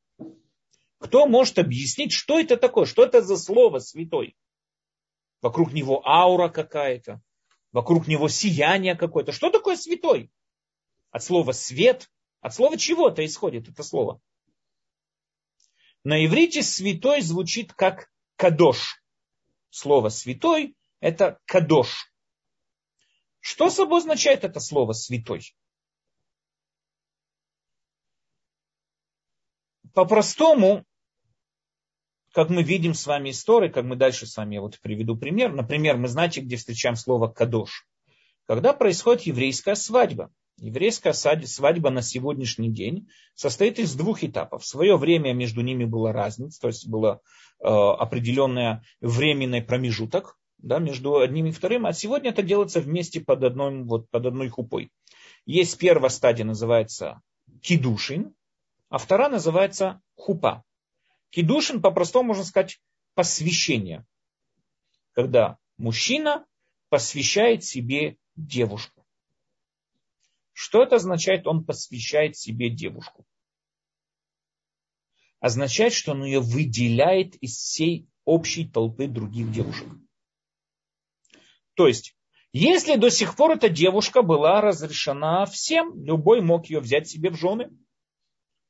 Кто 0.98 1.26
может 1.26 1.58
объяснить, 1.58 2.12
что 2.12 2.40
это 2.40 2.56
такое? 2.56 2.86
Что 2.86 3.04
это 3.04 3.22
за 3.22 3.36
слово 3.36 3.78
святой? 3.78 4.36
Вокруг 5.40 5.72
него 5.72 6.06
аура 6.06 6.48
какая-то, 6.48 7.22
вокруг 7.72 8.08
него 8.08 8.28
сияние 8.28 8.96
какое-то. 8.96 9.32
Что 9.32 9.50
такое 9.50 9.76
святой? 9.76 10.30
От 11.10 11.22
слова 11.22 11.52
свет, 11.52 12.10
от 12.40 12.54
слова 12.54 12.76
чего-то 12.76 13.24
исходит 13.24 13.68
это 13.68 13.82
слово. 13.82 14.20
На 16.08 16.24
иврите 16.24 16.62
святой 16.62 17.20
звучит 17.20 17.74
как 17.74 18.10
кадош. 18.36 19.02
Слово 19.68 20.08
святой 20.08 20.74
это 21.00 21.38
кадош. 21.44 22.10
Что 23.40 23.68
собой 23.68 23.98
означает 23.98 24.42
это 24.42 24.58
слово 24.58 24.94
святой? 24.94 25.54
По-простому, 29.92 30.86
как 32.32 32.48
мы 32.48 32.62
видим 32.62 32.94
с 32.94 33.06
вами 33.06 33.28
истории, 33.28 33.68
как 33.68 33.84
мы 33.84 33.94
дальше 33.94 34.24
с 34.24 34.34
вами, 34.38 34.54
я 34.54 34.62
вот 34.62 34.80
приведу 34.80 35.14
пример. 35.14 35.52
Например, 35.52 35.98
мы 35.98 36.08
знаете, 36.08 36.40
где 36.40 36.56
встречаем 36.56 36.96
слово 36.96 37.28
кадош. 37.28 37.86
Когда 38.46 38.72
происходит 38.72 39.24
еврейская 39.24 39.74
свадьба. 39.74 40.32
Еврейская 40.60 41.12
свадьба 41.12 41.90
на 41.90 42.02
сегодняшний 42.02 42.70
день 42.70 43.08
состоит 43.34 43.78
из 43.78 43.94
двух 43.94 44.24
этапов. 44.24 44.64
В 44.64 44.66
свое 44.66 44.96
время 44.96 45.32
между 45.32 45.60
ними 45.60 45.84
была 45.84 46.12
разница, 46.12 46.60
то 46.60 46.66
есть 46.66 46.88
был 46.88 47.04
э, 47.06 47.16
определенный 47.60 48.80
временный 49.00 49.62
промежуток 49.62 50.36
да, 50.58 50.80
между 50.80 51.18
одним 51.18 51.46
и 51.46 51.52
вторым, 51.52 51.86
а 51.86 51.92
сегодня 51.92 52.30
это 52.30 52.42
делается 52.42 52.80
вместе 52.80 53.20
под, 53.20 53.44
одной, 53.44 53.84
вот, 53.84 54.10
под 54.10 54.26
одной 54.26 54.48
хупой. 54.48 54.90
Есть 55.46 55.78
первая 55.78 56.10
стадия, 56.10 56.44
называется 56.44 57.22
кидушин, 57.62 58.34
а 58.88 58.98
вторая 58.98 59.28
называется 59.28 60.00
хупа. 60.16 60.64
Кидушин, 61.30 61.80
по-простому 61.80 62.28
можно 62.28 62.44
сказать, 62.44 62.80
посвящение. 63.14 64.04
Когда 65.12 65.58
мужчина 65.76 66.44
посвящает 66.88 67.64
себе 67.64 68.16
девушку. 68.34 68.97
Что 70.60 70.82
это 70.82 70.96
означает? 70.96 71.46
Он 71.46 71.64
посвящает 71.64 72.36
себе 72.36 72.68
девушку. 72.68 73.24
Означает, 75.38 75.92
что 75.92 76.10
он 76.10 76.24
ее 76.24 76.40
выделяет 76.40 77.36
из 77.36 77.56
всей 77.58 78.08
общей 78.24 78.66
толпы 78.68 79.06
других 79.06 79.52
девушек. 79.52 79.86
То 81.74 81.86
есть, 81.86 82.16
если 82.52 82.96
до 82.96 83.08
сих 83.08 83.36
пор 83.36 83.52
эта 83.52 83.68
девушка 83.68 84.22
была 84.22 84.60
разрешена 84.60 85.46
всем, 85.46 85.94
любой 86.04 86.40
мог 86.40 86.66
ее 86.66 86.80
взять 86.80 87.08
себе 87.08 87.30
в 87.30 87.36
жены. 87.36 87.70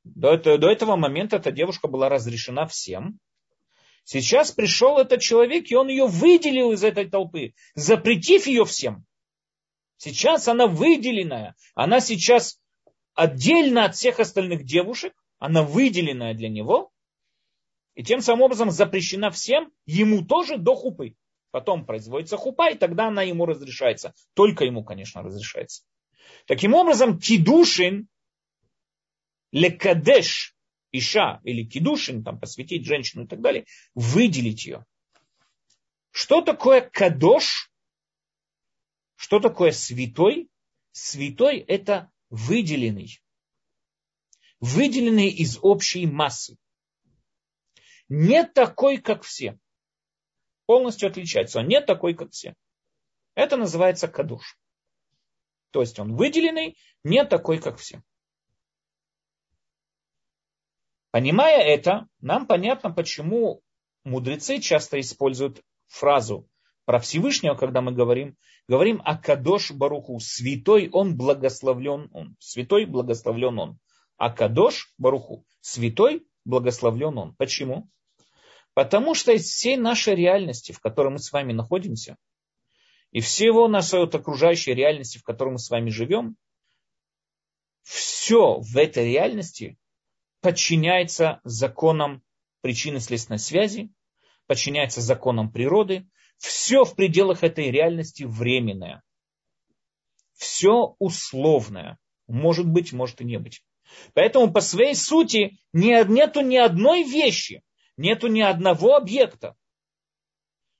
До 0.04 0.34
этого, 0.34 0.58
до 0.58 0.68
этого 0.68 0.96
момента 0.96 1.36
эта 1.36 1.52
девушка 1.52 1.88
была 1.88 2.10
разрешена 2.10 2.66
всем. 2.66 3.18
Сейчас 4.04 4.52
пришел 4.52 4.98
этот 4.98 5.22
человек, 5.22 5.70
и 5.70 5.74
он 5.74 5.88
ее 5.88 6.06
выделил 6.06 6.72
из 6.72 6.84
этой 6.84 7.08
толпы, 7.08 7.54
запретив 7.74 8.46
ее 8.46 8.66
всем. 8.66 9.06
Сейчас 9.98 10.46
она 10.46 10.68
выделенная, 10.68 11.56
она 11.74 12.00
сейчас 12.00 12.60
отдельно 13.14 13.84
от 13.84 13.96
всех 13.96 14.20
остальных 14.20 14.64
девушек, 14.64 15.12
она 15.38 15.62
выделенная 15.62 16.34
для 16.34 16.48
него, 16.48 16.92
и 17.94 18.04
тем 18.04 18.20
самым 18.20 18.42
образом 18.42 18.70
запрещена 18.70 19.32
всем, 19.32 19.72
ему 19.84 20.24
тоже 20.24 20.56
до 20.56 20.76
хупы. 20.76 21.16
Потом 21.50 21.84
производится 21.84 22.36
хупа, 22.36 22.70
и 22.70 22.78
тогда 22.78 23.08
она 23.08 23.22
ему 23.22 23.44
разрешается. 23.44 24.14
Только 24.34 24.64
ему, 24.64 24.84
конечно, 24.84 25.22
разрешается. 25.22 25.82
Таким 26.46 26.74
образом, 26.74 27.18
кидушин, 27.18 28.06
лекадеш, 29.50 30.54
иша 30.92 31.40
или 31.42 31.64
кидушин, 31.64 32.22
там 32.22 32.38
посвятить 32.38 32.86
женщину 32.86 33.24
и 33.24 33.26
так 33.26 33.40
далее, 33.40 33.64
выделить 33.94 34.64
ее. 34.64 34.84
Что 36.12 36.40
такое 36.40 36.82
кадош? 36.82 37.72
Что 39.18 39.40
такое 39.40 39.72
святой? 39.72 40.48
Святой 40.92 41.58
это 41.58 42.08
выделенный. 42.30 43.20
Выделенный 44.60 45.28
из 45.28 45.58
общей 45.60 46.06
массы. 46.06 46.56
Не 48.08 48.44
такой, 48.44 48.98
как 48.98 49.24
все 49.24 49.58
полностью 50.66 51.08
отличается. 51.08 51.58
Он 51.58 51.66
не 51.66 51.80
такой, 51.80 52.14
как 52.14 52.30
все. 52.30 52.54
Это 53.34 53.56
называется 53.56 54.06
кадуш. 54.06 54.56
То 55.72 55.80
есть 55.80 55.98
он 55.98 56.14
выделенный, 56.14 56.78
не 57.02 57.24
такой, 57.24 57.58
как 57.58 57.78
все. 57.78 58.00
Понимая 61.10 61.60
это, 61.64 62.06
нам 62.20 62.46
понятно, 62.46 62.92
почему 62.92 63.62
мудрецы 64.04 64.60
часто 64.60 65.00
используют 65.00 65.64
фразу 65.88 66.48
про 66.88 67.00
Всевышнего, 67.00 67.54
когда 67.54 67.82
мы 67.82 67.92
говорим, 67.92 68.34
говорим 68.66 69.02
о 69.04 69.18
Кадош 69.18 69.72
Баруху, 69.72 70.20
святой 70.20 70.88
он, 70.90 71.18
благословлен 71.18 72.08
он, 72.14 72.34
святой 72.38 72.86
благословлен 72.86 73.58
он. 73.58 73.78
А 74.16 74.30
Кадош 74.30 74.94
Баруху, 74.96 75.44
святой 75.60 76.26
благословлен 76.46 77.18
он. 77.18 77.34
Почему? 77.36 77.90
Потому 78.72 79.14
что 79.14 79.32
из 79.32 79.44
всей 79.44 79.76
нашей 79.76 80.14
реальности, 80.14 80.72
в 80.72 80.80
которой 80.80 81.10
мы 81.10 81.18
с 81.18 81.30
вами 81.30 81.52
находимся, 81.52 82.16
и 83.12 83.20
всего 83.20 83.68
нашей 83.68 84.00
вот 84.00 84.14
окружающей 84.14 84.72
реальности, 84.72 85.18
в 85.18 85.24
которой 85.24 85.50
мы 85.50 85.58
с 85.58 85.68
вами 85.68 85.90
живем, 85.90 86.36
все 87.82 88.60
в 88.60 88.78
этой 88.78 89.12
реальности 89.12 89.76
подчиняется 90.40 91.42
законам 91.44 92.22
причинно-следственной 92.62 93.38
связи, 93.38 93.92
подчиняется 94.46 95.02
законам 95.02 95.52
природы. 95.52 96.08
Все 96.38 96.84
в 96.84 96.94
пределах 96.94 97.44
этой 97.44 97.70
реальности 97.70 98.24
временное. 98.24 99.02
Все 100.34 100.94
условное. 100.98 101.98
Может 102.26 102.66
быть, 102.66 102.92
может 102.92 103.20
и 103.20 103.24
не 103.24 103.38
быть. 103.38 103.62
Поэтому 104.14 104.52
по 104.52 104.60
своей 104.60 104.94
сути 104.94 105.58
нету 105.72 106.40
ни 106.40 106.56
одной 106.56 107.02
вещи, 107.02 107.62
Нету 107.98 108.28
ни 108.28 108.40
одного 108.40 108.94
объекта, 108.94 109.56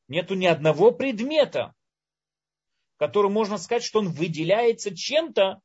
нету 0.07 0.37
ни 0.37 0.47
одного 0.47 0.93
предмета, 0.93 1.75
который 2.97 3.29
можно 3.29 3.59
сказать, 3.59 3.83
что 3.83 3.99
он 3.99 4.13
выделяется 4.13 4.95
чем-то 4.95 5.61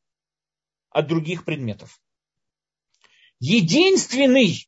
от 0.89 1.07
других 1.07 1.45
предметов. 1.45 2.01
Единственный, 3.37 4.67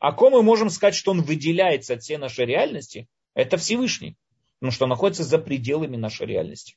о 0.00 0.12
ком 0.12 0.32
мы 0.32 0.42
можем 0.42 0.70
сказать, 0.70 0.96
что 0.96 1.12
он 1.12 1.22
выделяется 1.22 1.94
от 1.94 2.02
всей 2.02 2.16
нашей 2.16 2.46
реальности, 2.46 3.06
это 3.36 3.56
Всевышний, 3.56 4.16
потому 4.58 4.72
что 4.72 4.84
он 4.84 4.90
находится 4.90 5.22
за 5.22 5.38
пределами 5.38 5.96
нашей 5.96 6.26
реальности. 6.26 6.76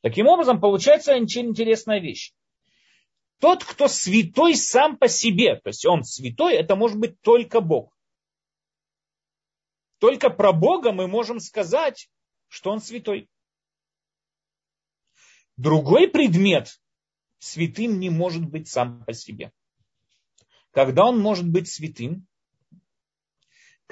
Таким 0.00 0.26
образом, 0.26 0.58
получается 0.58 1.14
очень 1.14 1.50
интересная 1.50 2.00
вещь 2.00 2.32
тот, 3.42 3.64
кто 3.64 3.88
святой 3.88 4.54
сам 4.54 4.96
по 4.96 5.08
себе, 5.08 5.56
то 5.56 5.70
есть 5.70 5.84
он 5.84 6.04
святой, 6.04 6.54
это 6.54 6.76
может 6.76 6.96
быть 6.96 7.20
только 7.22 7.60
Бог. 7.60 7.92
Только 9.98 10.30
про 10.30 10.52
Бога 10.52 10.92
мы 10.92 11.08
можем 11.08 11.40
сказать, 11.40 12.08
что 12.46 12.70
он 12.70 12.80
святой. 12.80 13.28
Другой 15.56 16.06
предмет 16.06 16.80
святым 17.40 17.98
не 17.98 18.10
может 18.10 18.48
быть 18.48 18.68
сам 18.68 19.04
по 19.04 19.12
себе. 19.12 19.52
Когда 20.70 21.06
он 21.06 21.18
может 21.18 21.48
быть 21.48 21.68
святым? 21.68 22.28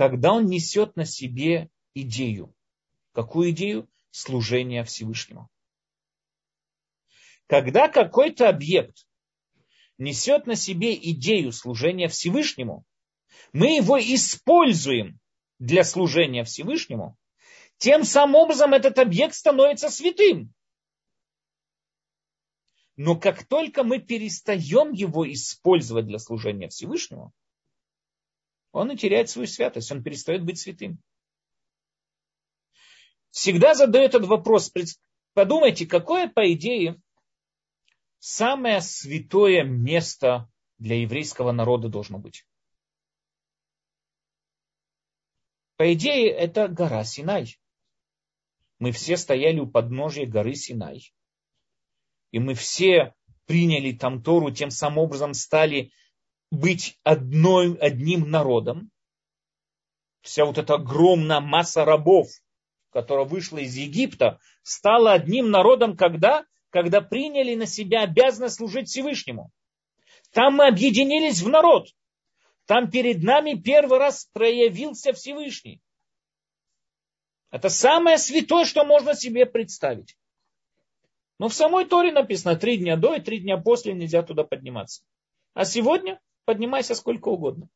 Когда 0.00 0.33
он 0.33 0.47
несет 0.47 0.97
на 0.97 1.04
себе 1.04 1.69
идею. 1.92 2.54
Какую 3.12 3.50
идею? 3.50 3.87
Служение 4.11 4.83
Всевышнему. 4.83 5.50
Когда 7.47 7.87
какой-то 7.87 8.49
объект 8.49 9.07
несет 9.99 10.47
на 10.47 10.57
себе 10.57 10.95
идею 10.95 11.52
служения 11.52 12.09
Всевышнему, 12.09 12.87
мы 13.52 13.76
его 13.76 13.99
используем 13.99 15.21
для 15.59 15.85
служения 15.85 16.45
Всевышнему, 16.45 17.19
тем 17.76 18.04
самым 18.04 18.37
образом 18.37 18.73
этот 18.73 18.99
объект 18.99 19.35
становится 19.35 19.90
святым. 19.90 20.54
Но 22.97 23.16
как 23.16 23.47
только 23.47 23.85
мы 23.85 23.99
перестаем 23.99 24.92
его 24.92 25.30
использовать 25.30 26.07
для 26.07 26.19
служения 26.19 26.71
Всевышнему, 26.71 27.35
он 28.72 28.90
и 28.90 28.96
теряет 28.96 29.30
свою 29.30 29.46
святость, 29.46 29.90
он 29.90 30.02
перестает 30.02 30.44
быть 30.44 30.58
святым. 30.58 31.02
Всегда 33.30 33.74
задаю 33.74 34.04
этот 34.04 34.26
вопрос. 34.26 34.72
Подумайте, 35.34 35.86
какое, 35.86 36.28
по 36.28 36.52
идее, 36.52 37.00
самое 38.18 38.80
святое 38.80 39.62
место 39.62 40.50
для 40.78 41.00
еврейского 41.00 41.52
народа 41.52 41.88
должно 41.88 42.18
быть? 42.18 42.44
По 45.76 45.92
идее, 45.94 46.30
это 46.30 46.68
гора 46.68 47.04
Синай. 47.04 47.58
Мы 48.78 48.92
все 48.92 49.16
стояли 49.16 49.60
у 49.60 49.66
подножия 49.66 50.26
горы 50.26 50.54
Синай 50.54 51.12
и 52.30 52.38
мы 52.38 52.54
все 52.54 53.14
приняли 53.46 53.92
там 53.92 54.22
Тору, 54.22 54.50
тем 54.50 54.70
самым 54.70 54.98
образом 54.98 55.34
стали 55.34 55.92
быть 56.50 56.99
одной, 57.04 57.76
одним 57.76 58.30
народом. 58.30 58.90
Вся 60.23 60.45
вот 60.45 60.59
эта 60.59 60.75
огромная 60.75 61.40
масса 61.40 61.85
рабов, 61.85 62.28
которая 62.90 63.25
вышла 63.25 63.59
из 63.59 63.76
Египта, 63.76 64.38
стала 64.62 65.12
одним 65.12 65.50
народом, 65.50 65.97
когда? 65.97 66.45
Когда 66.71 67.00
приняли 67.00 67.54
на 67.54 67.66
себя 67.66 68.02
обязанность 68.02 68.57
служить 68.57 68.88
Всевышнему. 68.88 69.50
Там 70.33 70.57
мы 70.57 70.69
объединились 70.69 71.40
в 71.40 71.49
народ. 71.49 71.88
Там 72.66 72.90
перед 72.90 73.23
нами 73.23 73.54
первый 73.54 73.99
раз 73.99 74.26
проявился 74.33 75.12
Всевышний. 75.12 75.80
Это 77.50 77.69
самое 77.69 78.16
святое, 78.19 78.64
что 78.64 78.85
можно 78.85 79.14
себе 79.14 79.47
представить. 79.47 80.16
Но 81.38 81.49
в 81.49 81.54
самой 81.54 81.87
Торе 81.87 82.12
написано, 82.12 82.54
три 82.54 82.76
дня 82.76 82.97
до 82.97 83.14
и 83.14 83.21
три 83.21 83.40
дня 83.40 83.57
после 83.57 83.92
нельзя 83.92 84.23
туда 84.23 84.45
подниматься. 84.45 85.02
А 85.54 85.64
сегодня 85.64 86.21
поднимайся 86.44 86.94
сколько 86.94 87.28
угодно. 87.28 87.68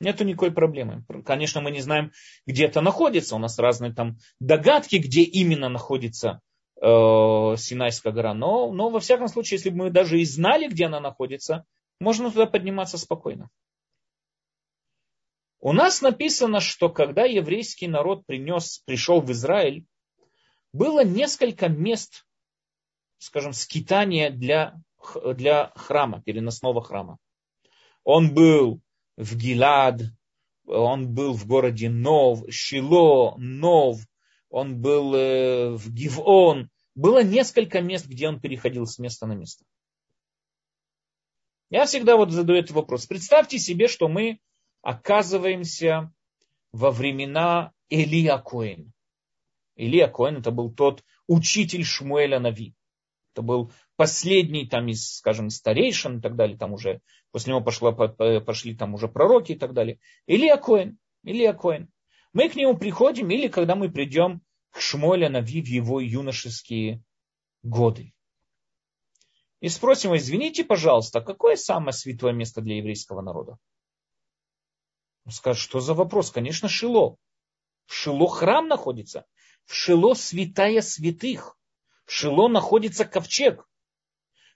Нету 0.00 0.24
никакой 0.24 0.52
проблемы. 0.52 1.04
Конечно, 1.24 1.60
мы 1.60 1.70
не 1.70 1.80
знаем, 1.80 2.12
где 2.46 2.66
это 2.66 2.80
находится. 2.82 3.34
У 3.34 3.38
нас 3.38 3.58
разные 3.58 3.94
там 3.94 4.18
догадки, 4.40 4.96
где 4.96 5.22
именно 5.22 5.70
находится 5.70 6.40
э, 6.76 6.84
Синайская 6.84 8.12
гора. 8.12 8.34
Но, 8.34 8.70
но 8.72 8.90
во 8.90 9.00
всяком 9.00 9.28
случае, 9.28 9.56
если 9.56 9.70
бы 9.70 9.76
мы 9.76 9.90
даже 9.90 10.20
и 10.20 10.24
знали, 10.24 10.68
где 10.68 10.86
она 10.86 11.00
находится, 11.00 11.64
можно 11.98 12.30
туда 12.30 12.46
подниматься 12.46 12.98
спокойно. 12.98 13.48
У 15.60 15.72
нас 15.72 16.02
написано, 16.02 16.60
что 16.60 16.90
когда 16.90 17.24
еврейский 17.24 17.88
народ 17.88 18.26
принес, 18.26 18.82
пришел 18.84 19.22
в 19.22 19.32
Израиль, 19.32 19.86
было 20.74 21.02
несколько 21.04 21.68
мест, 21.68 22.26
скажем, 23.18 23.54
скитания 23.54 24.30
для, 24.30 24.74
для 25.24 25.72
храма, 25.74 26.20
переносного 26.22 26.82
храма. 26.82 27.18
Он 28.06 28.32
был 28.32 28.80
в 29.16 29.36
Гилад, 29.36 30.00
он 30.64 31.12
был 31.12 31.32
в 31.34 31.44
городе 31.44 31.90
Нов, 31.90 32.44
Шило, 32.48 33.34
Нов, 33.36 33.98
он 34.48 34.80
был 34.80 35.12
э, 35.12 35.70
в 35.72 35.92
Гивон. 35.92 36.70
Было 36.94 37.24
несколько 37.24 37.80
мест, 37.80 38.06
где 38.06 38.28
он 38.28 38.40
переходил 38.40 38.86
с 38.86 39.00
места 39.00 39.26
на 39.26 39.32
место. 39.32 39.64
Я 41.68 41.84
всегда 41.86 42.16
вот 42.16 42.30
задаю 42.30 42.60
этот 42.60 42.76
вопрос. 42.76 43.06
Представьте 43.06 43.58
себе, 43.58 43.88
что 43.88 44.06
мы 44.06 44.38
оказываемся 44.82 46.12
во 46.70 46.92
времена 46.92 47.72
Илия 47.88 48.38
Коэн. 48.38 48.92
Илия 49.74 50.06
Коэн 50.06 50.36
это 50.36 50.52
был 50.52 50.72
тот 50.72 51.02
учитель 51.26 51.82
Шмуэля 51.82 52.38
Нави. 52.38 52.72
Это 53.36 53.42
был 53.42 53.70
последний 53.96 54.66
там 54.66 54.88
из, 54.88 55.16
скажем, 55.16 55.50
старейшин 55.50 56.18
и 56.18 56.20
так 56.22 56.36
далее, 56.36 56.56
там 56.56 56.72
уже, 56.72 57.02
после 57.32 57.50
него 57.50 57.62
пошло, 57.62 57.92
пошли 57.92 58.74
там 58.74 58.94
уже 58.94 59.08
пророки 59.08 59.52
и 59.52 59.58
так 59.58 59.74
далее. 59.74 60.00
Илья 60.26 60.56
Коэн, 60.56 60.98
Илья 61.22 61.52
Коэн. 61.52 61.90
Мы 62.32 62.48
к 62.48 62.56
нему 62.56 62.78
приходим, 62.78 63.28
или 63.28 63.48
когда 63.48 63.74
мы 63.74 63.90
придем 63.90 64.40
к 64.70 64.80
Шмуэля 64.80 65.28
Нави 65.28 65.60
в 65.60 65.66
его 65.66 66.00
юношеские 66.00 67.04
годы. 67.62 68.14
И 69.60 69.68
спросим, 69.68 70.16
извините, 70.16 70.64
пожалуйста, 70.64 71.20
какое 71.20 71.56
самое 71.56 71.92
святое 71.92 72.32
место 72.32 72.62
для 72.62 72.78
еврейского 72.78 73.20
народа? 73.20 73.58
Он 75.26 75.32
скажет, 75.32 75.60
что 75.60 75.80
за 75.80 75.92
вопрос? 75.92 76.30
Конечно, 76.30 76.70
Шило. 76.70 77.18
В 77.84 77.92
Шило 77.92 78.28
храм 78.28 78.66
находится. 78.66 79.26
В 79.66 79.74
Шило 79.74 80.14
святая 80.14 80.80
святых. 80.80 81.55
В 82.06 82.12
Шило 82.12 82.48
находится 82.48 83.04
ковчег. 83.04 83.68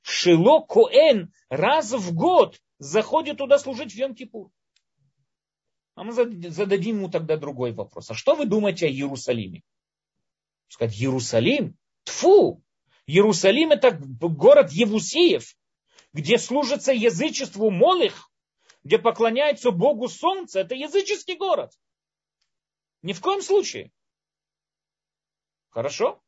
В 0.03 0.11
Шило 0.11 0.61
Коэн 0.61 1.33
раз 1.49 1.93
в 1.93 2.15
год 2.15 2.61
заходит 2.79 3.39
туда 3.39 3.59
служить 3.59 3.93
в 3.93 3.99
Йом-Кипур. 3.99 4.51
А 5.97 6.05
мы 6.05 6.13
зададим 6.13 6.97
ему 6.97 7.11
тогда 7.11 7.37
другой 7.37 7.73
вопрос. 7.73 8.11
А 8.11 8.15
что 8.15 8.35
вы 8.35 8.47
думаете 8.47 8.87
о 8.87 8.91
Иерусалиме? 8.91 9.63
Сказать, 10.69 10.95
Иерусалим? 10.95 11.77
Тфу! 12.05 12.63
Иерусалим 13.07 13.73
это 13.73 13.91
город 13.91 14.71
Евусеев, 14.71 15.57
где 16.13 16.39
служится 16.39 16.93
язычеству 16.93 17.71
Молых, 17.71 18.31
где 18.85 18.99
поклоняются 18.99 19.73
Богу 19.73 20.09
Солнца. 20.09 20.61
Это 20.61 20.77
языческий 20.77 21.37
город. 21.37 21.73
Ни 23.03 23.13
в 23.13 23.21
коем 23.21 23.43
случае. 23.43 23.91
Хорошо? 25.71 26.23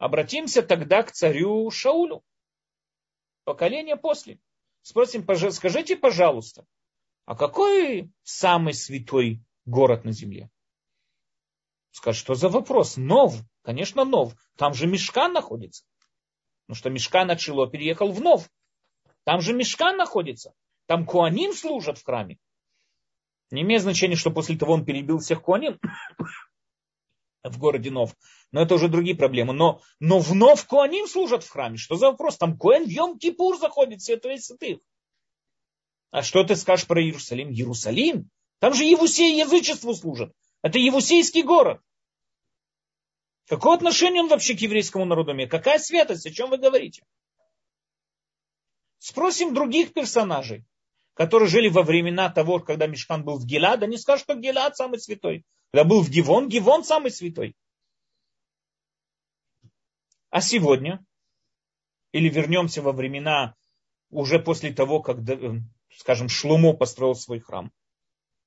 Обратимся 0.00 0.62
тогда 0.62 1.02
к 1.02 1.12
царю 1.12 1.70
Шаулю. 1.70 2.24
Поколение 3.44 3.96
после. 3.96 4.40
Спросим, 4.80 5.26
скажите, 5.52 5.94
пожалуйста, 5.94 6.64
а 7.26 7.36
какой 7.36 8.10
самый 8.22 8.72
святой 8.72 9.42
город 9.66 10.06
на 10.06 10.12
земле? 10.12 10.50
Скажет, 11.90 12.18
что 12.18 12.34
за 12.34 12.48
вопрос? 12.48 12.96
Нов. 12.96 13.34
Конечно, 13.60 14.06
Нов. 14.06 14.32
Там 14.56 14.72
же 14.72 14.86
Мешкан 14.86 15.34
находится. 15.34 15.84
Потому 16.64 16.76
что 16.76 16.88
Мешкан 16.88 17.30
от 17.30 17.38
Шило 17.38 17.68
переехал 17.68 18.10
в 18.10 18.22
Нов. 18.22 18.48
Там 19.24 19.42
же 19.42 19.52
Мешкан 19.52 19.98
находится. 19.98 20.54
Там 20.86 21.04
Куаним 21.04 21.52
служат 21.52 21.98
в 21.98 22.04
храме. 22.04 22.38
Не 23.50 23.62
имеет 23.62 23.82
значения, 23.82 24.16
что 24.16 24.30
после 24.30 24.56
того 24.56 24.72
он 24.72 24.86
перебил 24.86 25.18
всех 25.18 25.42
Куаним 25.42 25.78
в 27.42 27.58
городе 27.58 27.90
Нов. 27.90 28.14
Но 28.52 28.62
это 28.62 28.74
уже 28.74 28.88
другие 28.88 29.16
проблемы. 29.16 29.52
Но, 29.52 29.80
но 29.98 30.18
вновь 30.18 30.66
Коаним 30.66 31.06
служат 31.06 31.44
в 31.44 31.50
храме. 31.50 31.76
Что 31.76 31.96
за 31.96 32.10
вопрос? 32.10 32.36
Там 32.36 32.58
Коэн 32.58 32.84
в 32.84 32.88
Йом-Кипур 32.88 33.58
заходит, 33.58 34.02
святой 34.02 34.38
святых. 34.38 34.80
А 36.10 36.22
что 36.22 36.42
ты 36.42 36.56
скажешь 36.56 36.86
про 36.86 37.02
Иерусалим? 37.02 37.50
Иерусалим? 37.50 38.30
Там 38.58 38.74
же 38.74 38.84
Евусей 38.84 39.38
язычеству 39.38 39.94
служат. 39.94 40.32
Это 40.62 40.78
Евусейский 40.78 41.42
город. 41.42 41.80
Какое 43.46 43.74
отношение 43.74 44.22
он 44.22 44.28
вообще 44.28 44.54
к 44.54 44.60
еврейскому 44.60 45.04
народу 45.04 45.32
имеет? 45.32 45.50
Какая 45.50 45.78
святость? 45.78 46.26
О 46.26 46.30
чем 46.30 46.50
вы 46.50 46.58
говорите? 46.58 47.04
Спросим 48.98 49.54
других 49.54 49.92
персонажей, 49.92 50.64
которые 51.14 51.48
жили 51.48 51.68
во 51.68 51.82
времена 51.82 52.28
того, 52.28 52.60
когда 52.60 52.86
Мешкан 52.86 53.24
был 53.24 53.38
в 53.38 53.46
Гелад. 53.46 53.82
Они 53.82 53.96
скажут, 53.96 54.24
что 54.24 54.34
Гелад 54.34 54.76
самый 54.76 55.00
святой. 55.00 55.44
Когда 55.72 55.84
был 55.84 56.02
в 56.02 56.10
Гивон, 56.10 56.48
Гивон 56.48 56.84
самый 56.84 57.10
святой. 57.10 57.56
А 60.30 60.40
сегодня, 60.40 61.04
или 62.12 62.28
вернемся 62.28 62.82
во 62.82 62.92
времена 62.92 63.54
уже 64.10 64.40
после 64.40 64.72
того, 64.72 65.00
как, 65.00 65.18
э, 65.28 65.60
скажем, 65.96 66.28
Шлумо 66.28 66.72
построил 66.72 67.14
свой 67.14 67.40
храм. 67.40 67.72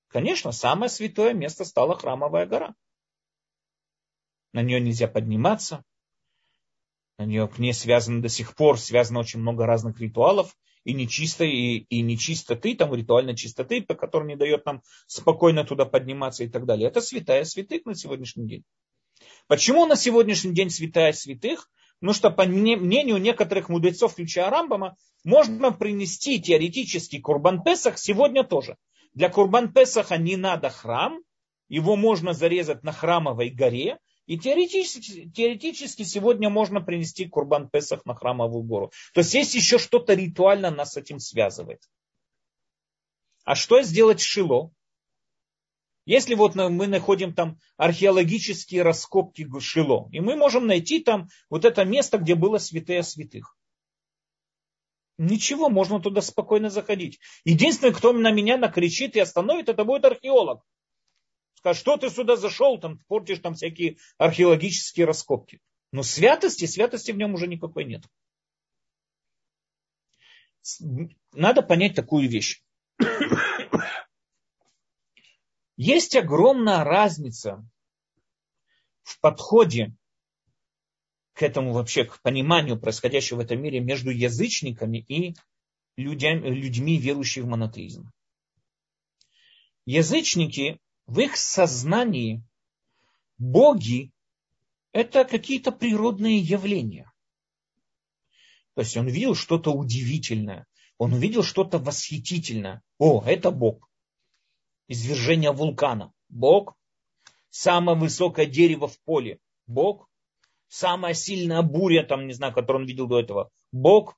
Конечно, 0.07 0.51
самое 0.51 0.89
святое 0.89 1.33
место 1.33 1.65
стала 1.65 1.97
храмовая 1.97 2.45
гора. 2.45 2.75
На 4.51 4.61
нее 4.61 4.79
нельзя 4.79 5.07
подниматься. 5.07 5.83
На 7.17 7.25
нее 7.25 7.47
к 7.47 7.57
ней 7.57 7.73
связано 7.73 8.21
до 8.21 8.29
сих 8.29 8.55
пор, 8.55 8.77
связано 8.77 9.19
очень 9.19 9.39
много 9.39 9.65
разных 9.65 9.99
ритуалов 9.99 10.55
и 10.83 10.93
нечистой, 10.93 11.51
и, 11.51 11.77
и 11.89 12.01
нечистоты, 12.01 12.75
там 12.75 12.93
ритуальной 12.93 13.35
чистоты, 13.35 13.81
по 13.81 13.95
которой 13.95 14.27
не 14.27 14.35
дает 14.35 14.65
нам 14.65 14.81
спокойно 15.07 15.63
туда 15.63 15.85
подниматься 15.85 16.43
и 16.43 16.49
так 16.49 16.65
далее. 16.65 16.87
Это 16.87 17.01
святая 17.01 17.43
святых 17.45 17.85
на 17.85 17.95
сегодняшний 17.95 18.47
день. 18.47 18.63
Почему 19.47 19.85
на 19.85 19.95
сегодняшний 19.95 20.53
день 20.53 20.69
святая 20.69 21.13
святых? 21.13 21.69
Ну 22.01 22.13
что, 22.13 22.31
по 22.31 22.45
мнению 22.45 23.17
некоторых 23.17 23.69
мудрецов, 23.69 24.13
включая 24.13 24.49
Рамбама, 24.49 24.97
можно 25.23 25.71
принести 25.71 26.41
теоретически 26.41 27.19
Курбан 27.19 27.63
Песах 27.63 27.97
сегодня 27.97 28.43
тоже. 28.43 28.75
Для 29.13 29.29
Курбан 29.29 29.71
Песаха 29.71 30.17
не 30.17 30.35
надо 30.35 30.69
храм, 30.69 31.19
его 31.69 31.95
можно 31.95 32.33
зарезать 32.33 32.83
на 32.83 32.91
храмовой 32.91 33.49
горе, 33.49 33.99
и 34.25 34.37
теоретически, 34.37 35.29
теоретически 35.29 36.03
сегодня 36.03 36.49
можно 36.49 36.81
принести 36.81 37.27
Курбан 37.27 37.69
Песах 37.69 38.05
на 38.05 38.15
храмовую 38.15 38.63
гору. 38.63 38.91
То 39.13 39.19
есть 39.19 39.33
есть 39.33 39.55
еще 39.55 39.77
что-то 39.77 40.13
ритуально 40.13 40.71
нас 40.71 40.93
с 40.93 40.97
этим 40.97 41.19
связывает. 41.19 41.81
А 43.43 43.55
что 43.55 43.81
сделать 43.81 44.21
Шило? 44.21 44.71
Если 46.05 46.35
вот 46.35 46.55
мы 46.55 46.87
находим 46.87 47.33
там 47.33 47.59
археологические 47.77 48.81
раскопки 48.81 49.47
Шило, 49.59 50.09
и 50.11 50.19
мы 50.19 50.35
можем 50.35 50.67
найти 50.67 50.99
там 50.99 51.29
вот 51.49 51.65
это 51.65 51.85
место, 51.85 52.17
где 52.17 52.35
было 52.35 52.57
святые 52.57 53.03
святых. 53.03 53.57
Ничего, 55.17 55.69
можно 55.69 56.01
туда 56.01 56.21
спокойно 56.21 56.69
заходить. 56.69 57.19
Единственный, 57.45 57.93
кто 57.93 58.11
на 58.13 58.31
меня 58.31 58.57
накричит 58.57 59.15
и 59.15 59.19
остановит, 59.19 59.69
это 59.69 59.85
будет 59.85 60.05
археолог. 60.05 60.63
Скажет, 61.63 61.79
что 61.79 61.95
ты 61.95 62.09
сюда 62.09 62.35
зашел, 62.35 62.77
там 62.77 62.99
портишь 63.07 63.39
там 63.39 63.53
всякие 63.53 63.95
археологические 64.17 65.05
раскопки. 65.05 65.61
Но 65.93 66.03
святости, 66.03 66.65
святости 66.65 67.13
в 67.13 67.15
нем 67.15 67.35
уже 67.35 67.47
никакой 67.47 67.85
нет. 67.85 68.03
Надо 71.31 71.61
понять 71.61 71.95
такую 71.95 72.27
вещь. 72.27 72.61
Есть 75.77 76.17
огромная 76.17 76.83
разница 76.83 77.65
в 79.03 79.21
подходе 79.21 79.95
к 81.31 81.43
этому 81.43 81.71
вообще, 81.71 82.03
к 82.03 82.21
пониманию 82.21 82.77
происходящего 82.77 83.37
в 83.37 83.39
этом 83.39 83.61
мире 83.61 83.79
между 83.79 84.09
язычниками 84.09 84.97
и 84.97 85.33
людьми, 85.95 86.39
людьми 86.41 86.97
верующими 86.97 87.43
в 87.43 87.47
монотеизм. 87.47 88.11
Язычники, 89.85 90.81
в 91.13 91.19
их 91.19 91.37
сознании 91.37 92.43
боги– 93.37 94.11
это 94.91 95.25
какие-то 95.25 95.71
природные 95.71 96.39
явления. 96.39 97.11
То 98.73 98.81
есть 98.81 98.97
он 98.97 99.07
видел 99.07 99.35
что-то 99.35 99.71
удивительное, 99.71 100.65
он 100.97 101.13
увидел 101.13 101.43
что-то 101.43 101.77
восхитительное. 101.77 102.81
О, 102.97 103.23
это 103.23 103.51
Бог. 103.51 103.91
Извержение 104.87 105.51
вулкана. 105.51 106.11
Бог. 106.29 106.75
Самое 107.51 107.95
высокое 107.95 108.47
дерево 108.47 108.87
в 108.87 108.99
поле. 109.01 109.37
Бог 109.67 110.09
самая 110.67 111.13
сильная 111.13 111.61
буря, 111.61 112.03
там, 112.03 112.25
не 112.25 112.33
знаю, 112.33 112.53
которую 112.53 112.81
он 112.81 112.87
видел 112.87 113.05
до 113.05 113.19
этого, 113.19 113.51
Бог. 113.71 114.17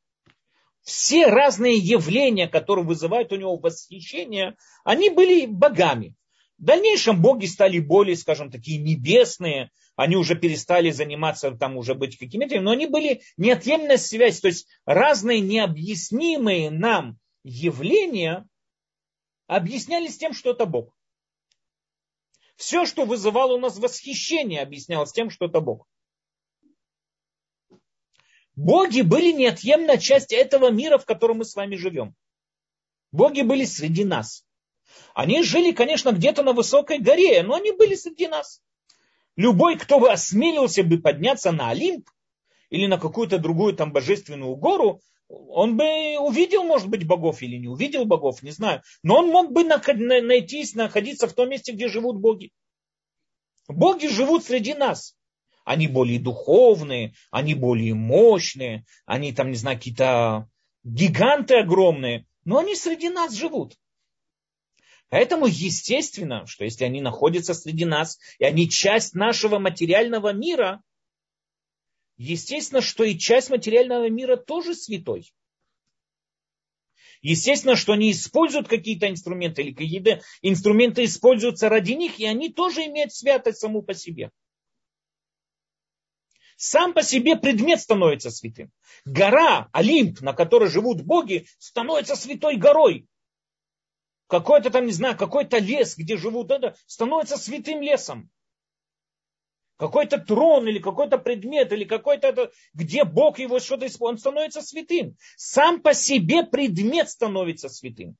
Все 0.83 1.27
разные 1.27 1.75
явления, 1.75 2.47
которые 2.47 2.85
вызывают 2.85 3.33
у 3.33 3.35
него 3.35 3.57
восхищение, 3.57 4.55
они 4.85 5.09
были 5.09 5.45
богами. 5.45 6.15
В 6.57 6.63
дальнейшем 6.63 7.21
боги 7.21 7.45
стали 7.45 7.79
более, 7.79 8.15
скажем, 8.15 8.49
такие 8.49 8.81
небесные, 8.81 9.71
они 9.95 10.15
уже 10.15 10.35
перестали 10.35 10.89
заниматься, 10.89 11.51
там 11.51 11.77
уже 11.77 11.95
быть 11.95 12.17
какими-то, 12.17 12.59
но 12.61 12.71
они 12.71 12.87
были 12.87 13.21
неотъемлемая 13.37 13.97
связь, 13.97 14.39
то 14.39 14.47
есть 14.47 14.67
разные 14.85 15.41
необъяснимые 15.41 16.69
нам 16.69 17.17
явления 17.43 18.47
объяснялись 19.47 20.17
тем, 20.17 20.33
что 20.33 20.51
это 20.51 20.65
Бог. 20.65 20.97
Все, 22.55 22.85
что 22.85 23.05
вызывало 23.05 23.55
у 23.55 23.59
нас 23.59 23.77
восхищение, 23.77 24.61
объяснялось 24.61 25.11
тем, 25.11 25.29
что 25.29 25.45
это 25.45 25.59
Бог. 25.59 25.87
Боги 28.55 29.01
были 29.01 29.33
неотъемлемая 29.33 29.97
часть 29.97 30.31
этого 30.31 30.71
мира, 30.71 30.97
в 30.97 31.05
котором 31.05 31.39
мы 31.39 31.45
с 31.45 31.55
вами 31.55 31.75
живем. 31.75 32.15
Боги 33.11 33.41
были 33.41 33.65
среди 33.65 34.05
нас. 34.05 34.44
Они 35.13 35.43
жили, 35.43 35.71
конечно, 35.71 36.11
где-то 36.11 36.43
на 36.43 36.53
высокой 36.53 36.99
горе, 36.99 37.41
но 37.43 37.55
они 37.55 37.71
были 37.71 37.95
среди 37.95 38.27
нас. 38.27 38.61
Любой, 39.35 39.77
кто 39.77 39.99
бы 39.99 40.11
осмелился 40.11 40.83
бы 40.83 40.97
подняться 40.97 41.51
на 41.51 41.69
Олимп 41.69 42.09
или 42.69 42.87
на 42.87 42.97
какую-то 42.97 43.37
другую 43.37 43.75
там 43.75 43.91
божественную 43.91 44.55
гору, 44.55 45.01
он 45.27 45.75
бы 45.75 46.17
увидел, 46.19 46.63
может 46.63 46.87
быть, 46.87 47.05
богов 47.05 47.41
или 47.41 47.57
не 47.57 47.67
увидел 47.67 48.05
богов, 48.05 48.43
не 48.43 48.51
знаю. 48.51 48.81
Но 49.03 49.17
он 49.17 49.29
мог 49.29 49.51
бы 49.51 49.63
найтись, 49.63 50.75
находиться 50.75 51.27
в 51.27 51.33
том 51.33 51.49
месте, 51.49 51.71
где 51.71 51.87
живут 51.87 52.17
боги. 52.17 52.51
Боги 53.67 54.07
живут 54.07 54.45
среди 54.45 54.73
нас 54.73 55.15
они 55.65 55.87
более 55.87 56.19
духовные, 56.19 57.15
они 57.31 57.55
более 57.55 57.95
мощные, 57.95 58.85
они 59.05 59.33
там, 59.33 59.49
не 59.49 59.57
знаю, 59.57 59.77
какие-то 59.77 60.47
гиганты 60.83 61.55
огромные, 61.55 62.25
но 62.45 62.59
они 62.59 62.75
среди 62.75 63.09
нас 63.09 63.33
живут. 63.33 63.75
Поэтому 65.09 65.45
естественно, 65.45 66.45
что 66.47 66.63
если 66.63 66.83
они 66.83 67.01
находятся 67.01 67.53
среди 67.53 67.85
нас, 67.85 68.19
и 68.39 68.45
они 68.45 68.69
часть 68.69 69.13
нашего 69.13 69.59
материального 69.59 70.33
мира, 70.33 70.81
естественно, 72.17 72.81
что 72.81 73.03
и 73.03 73.17
часть 73.17 73.49
материального 73.49 74.09
мира 74.09 74.35
тоже 74.35 74.73
святой. 74.73 75.31
Естественно, 77.21 77.75
что 77.75 77.93
они 77.93 78.11
используют 78.11 78.67
какие-то 78.67 79.09
инструменты, 79.09 79.61
или 79.63 79.73
какие-то 79.73 80.21
инструменты 80.41 81.05
используются 81.05 81.69
ради 81.69 81.93
них, 81.93 82.19
и 82.19 82.25
они 82.25 82.51
тоже 82.51 82.85
имеют 82.85 83.13
святость 83.13 83.59
саму 83.59 83.81
по 83.81 83.93
себе. 83.93 84.31
Сам 86.57 86.93
по 86.93 87.01
себе 87.01 87.35
предмет 87.35 87.81
становится 87.81 88.31
святым. 88.31 88.71
Гора, 89.03 89.69
Олимп, 89.73 90.21
на 90.21 90.33
которой 90.33 90.69
живут 90.69 91.01
боги, 91.01 91.47
становится 91.57 92.15
святой 92.15 92.57
горой. 92.57 93.07
Какой-то 94.27 94.71
там, 94.71 94.85
не 94.85 94.91
знаю, 94.91 95.17
какой-то 95.17 95.59
лес, 95.59 95.97
где 95.97 96.17
живут 96.17 96.51
это, 96.51 96.75
становится 96.87 97.37
святым 97.37 97.81
лесом. 97.81 98.29
Какой-то 99.77 100.19
трон 100.19 100.67
или 100.67 100.79
какой-то 100.79 101.17
предмет, 101.17 101.71
или 101.73 101.83
какой-то, 101.83 102.51
где 102.73 103.03
Бог 103.03 103.39
его 103.39 103.59
что-то 103.59 103.85
исполнил, 103.87 104.13
он 104.13 104.19
становится 104.19 104.61
святым. 104.61 105.17
Сам 105.35 105.81
по 105.81 105.93
себе 105.93 106.43
предмет 106.43 107.09
становится 107.09 107.67
святым. 107.67 108.15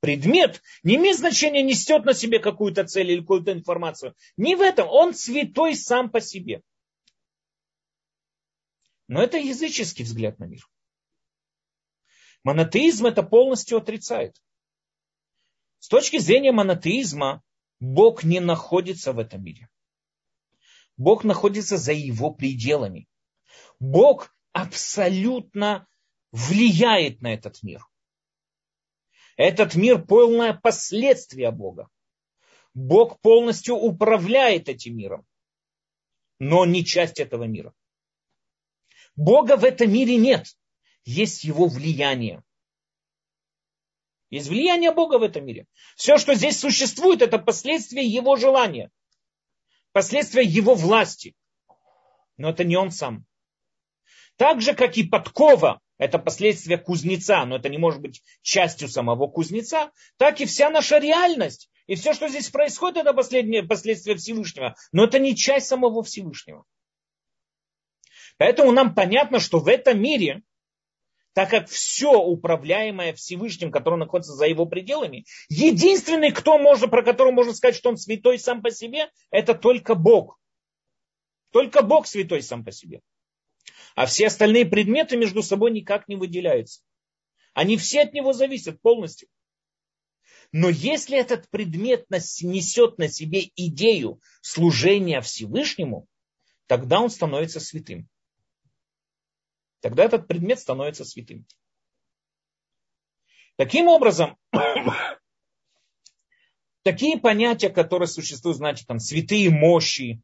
Предмет 0.00 0.60
не 0.82 0.96
имеет 0.96 1.16
значения, 1.16 1.62
несет 1.62 2.04
на 2.04 2.12
себе 2.12 2.40
какую-то 2.40 2.84
цель 2.84 3.12
или 3.12 3.20
какую-то 3.20 3.52
информацию. 3.52 4.16
Не 4.36 4.56
в 4.56 4.60
этом. 4.60 4.88
Он 4.88 5.14
святой 5.14 5.76
сам 5.76 6.10
по 6.10 6.20
себе. 6.20 6.62
Но 9.06 9.22
это 9.22 9.38
языческий 9.38 10.04
взгляд 10.04 10.40
на 10.40 10.44
мир. 10.46 10.68
Монотеизм 12.42 13.06
это 13.06 13.22
полностью 13.22 13.78
отрицает. 13.78 14.42
С 15.82 15.88
точки 15.88 16.18
зрения 16.18 16.52
монотеизма 16.52 17.42
Бог 17.80 18.22
не 18.22 18.38
находится 18.38 19.12
в 19.12 19.18
этом 19.18 19.42
мире. 19.42 19.68
Бог 20.96 21.24
находится 21.24 21.76
за 21.76 21.92
его 21.92 22.32
пределами. 22.32 23.08
Бог 23.80 24.32
абсолютно 24.52 25.88
влияет 26.30 27.20
на 27.20 27.34
этот 27.34 27.64
мир. 27.64 27.84
Этот 29.36 29.74
мир 29.74 30.00
полное 30.06 30.54
последствие 30.54 31.50
Бога. 31.50 31.88
Бог 32.74 33.20
полностью 33.20 33.74
управляет 33.74 34.68
этим 34.68 34.96
миром, 34.96 35.26
но 36.38 36.64
не 36.64 36.84
часть 36.84 37.18
этого 37.18 37.42
мира. 37.42 37.74
Бога 39.16 39.56
в 39.56 39.64
этом 39.64 39.92
мире 39.92 40.16
нет. 40.16 40.46
Есть 41.04 41.42
его 41.42 41.66
влияние. 41.66 42.44
Есть 44.32 44.48
влияние 44.48 44.92
Бога 44.92 45.18
в 45.18 45.22
этом 45.22 45.44
мире. 45.44 45.66
Все, 45.94 46.16
что 46.16 46.32
здесь 46.32 46.58
существует, 46.58 47.20
это 47.20 47.38
последствия 47.38 48.02
его 48.02 48.36
желания. 48.36 48.90
Последствия 49.92 50.42
его 50.42 50.74
власти. 50.74 51.34
Но 52.38 52.48
это 52.48 52.64
не 52.64 52.76
он 52.76 52.90
сам. 52.90 53.26
Так 54.36 54.62
же, 54.62 54.72
как 54.72 54.96
и 54.96 55.04
подкова, 55.04 55.82
это 55.98 56.18
последствия 56.18 56.78
кузнеца, 56.78 57.44
но 57.44 57.56
это 57.56 57.68
не 57.68 57.76
может 57.76 58.00
быть 58.00 58.22
частью 58.40 58.88
самого 58.88 59.28
кузнеца, 59.28 59.90
так 60.16 60.40
и 60.40 60.46
вся 60.46 60.70
наша 60.70 60.96
реальность. 60.96 61.68
И 61.86 61.94
все, 61.94 62.14
что 62.14 62.26
здесь 62.28 62.48
происходит, 62.48 63.02
это 63.02 63.12
последние 63.12 63.62
последствия 63.62 64.16
Всевышнего. 64.16 64.74
Но 64.92 65.04
это 65.04 65.18
не 65.18 65.36
часть 65.36 65.66
самого 65.66 66.02
Всевышнего. 66.02 66.64
Поэтому 68.38 68.72
нам 68.72 68.94
понятно, 68.94 69.40
что 69.40 69.58
в 69.58 69.68
этом 69.68 70.00
мире, 70.00 70.42
так 71.32 71.50
как 71.50 71.68
все 71.68 72.12
управляемое 72.12 73.14
Всевышним, 73.14 73.70
которое 73.70 73.96
находится 73.96 74.34
за 74.34 74.46
его 74.46 74.66
пределами, 74.66 75.24
единственный, 75.48 76.30
кто 76.30 76.58
может, 76.58 76.90
про 76.90 77.02
которого 77.02 77.32
можно 77.32 77.54
сказать, 77.54 77.76
что 77.76 77.88
он 77.88 77.96
святой 77.96 78.38
сам 78.38 78.62
по 78.62 78.70
себе, 78.70 79.10
это 79.30 79.54
только 79.54 79.94
Бог. 79.94 80.38
Только 81.50 81.82
Бог 81.82 82.06
святой 82.06 82.42
сам 82.42 82.64
по 82.64 82.72
себе. 82.72 83.00
А 83.94 84.06
все 84.06 84.26
остальные 84.26 84.66
предметы 84.66 85.16
между 85.16 85.42
собой 85.42 85.70
никак 85.70 86.08
не 86.08 86.16
выделяются. 86.16 86.82
Они 87.54 87.76
все 87.76 88.02
от 88.02 88.12
него 88.12 88.32
зависят 88.32 88.80
полностью. 88.80 89.28
Но 90.50 90.68
если 90.68 91.18
этот 91.18 91.48
предмет 91.48 92.06
несет 92.10 92.98
на 92.98 93.08
себе 93.08 93.50
идею 93.56 94.20
служения 94.42 95.20
Всевышнему, 95.22 96.06
тогда 96.66 97.00
он 97.00 97.08
становится 97.10 97.58
святым 97.58 98.08
тогда 99.82 100.04
этот 100.04 100.26
предмет 100.26 100.58
становится 100.58 101.04
святым. 101.04 101.46
Таким 103.56 103.88
образом, 103.88 104.38
такие 106.82 107.18
понятия, 107.18 107.68
которые 107.68 108.08
существуют, 108.08 108.56
знаете, 108.56 108.86
там 108.86 108.98
святые 108.98 109.50
мощи, 109.50 110.22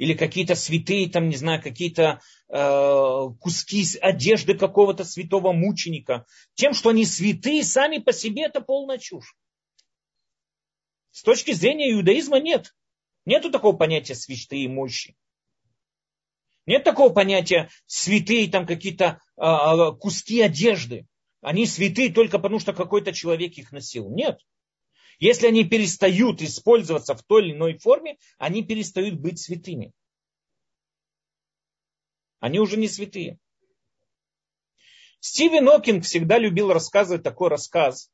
или 0.00 0.14
какие-то 0.14 0.54
святые, 0.54 1.10
там, 1.10 1.28
не 1.28 1.36
знаю, 1.36 1.62
какие-то 1.62 2.22
э, 2.48 3.26
куски 3.38 3.84
одежды 4.00 4.56
какого-то 4.56 5.04
святого 5.04 5.52
мученика, 5.52 6.24
тем, 6.54 6.72
что 6.72 6.88
они 6.88 7.04
святые 7.04 7.62
сами 7.64 7.98
по 7.98 8.10
себе, 8.10 8.44
это 8.44 8.62
полная 8.62 8.96
чушь. 8.96 9.36
С 11.10 11.22
точки 11.22 11.52
зрения 11.52 11.92
иудаизма 11.92 12.40
нет. 12.40 12.74
Нету 13.26 13.50
такого 13.50 13.76
понятия 13.76 14.14
святые 14.14 14.70
мощи. 14.70 15.16
Нет 16.70 16.84
такого 16.84 17.12
понятия 17.12 17.68
святые, 17.86 18.48
там 18.48 18.64
какие-то 18.64 19.20
а, 19.36 19.90
куски 19.90 20.40
одежды. 20.40 21.04
Они 21.40 21.66
святые 21.66 22.12
только 22.12 22.38
потому, 22.38 22.60
что 22.60 22.72
какой-то 22.72 23.12
человек 23.12 23.54
их 23.58 23.72
носил. 23.72 24.08
Нет. 24.08 24.38
Если 25.18 25.48
они 25.48 25.64
перестают 25.64 26.40
использоваться 26.42 27.16
в 27.16 27.24
той 27.24 27.42
или 27.42 27.54
иной 27.54 27.76
форме, 27.78 28.18
они 28.38 28.62
перестают 28.62 29.18
быть 29.18 29.40
святыми. 29.40 29.92
Они 32.38 32.60
уже 32.60 32.76
не 32.76 32.86
святые. 32.86 33.40
Стивен 35.18 35.68
Окинг 35.68 36.04
всегда 36.04 36.38
любил 36.38 36.72
рассказывать 36.72 37.24
такой 37.24 37.48
рассказ 37.48 38.12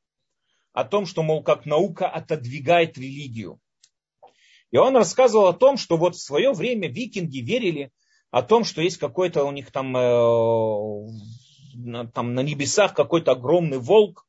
о 0.73 0.83
том, 0.83 1.05
что, 1.05 1.21
мол, 1.21 1.43
как 1.43 1.67
наука 1.67 2.09
отодвигает 2.09 2.97
религию. 2.97 3.59
И 4.71 4.77
он 4.77 4.95
рассказывал 4.95 5.45
о 5.45 5.53
том, 5.53 5.77
что 5.77 5.95
вот 5.95 6.15
в 6.15 6.23
свое 6.23 6.53
время 6.53 6.89
викинги 6.89 7.37
верили 7.37 7.91
о 8.31 8.41
том, 8.41 8.63
что 8.63 8.81
есть 8.81 8.97
какой-то 8.97 9.43
у 9.43 9.51
них 9.51 9.71
там, 9.71 9.95
э, 9.95 11.07
там 12.13 12.33
на 12.33 12.41
небесах 12.41 12.93
какой-то 12.93 13.31
огромный 13.31 13.77
волк, 13.79 14.27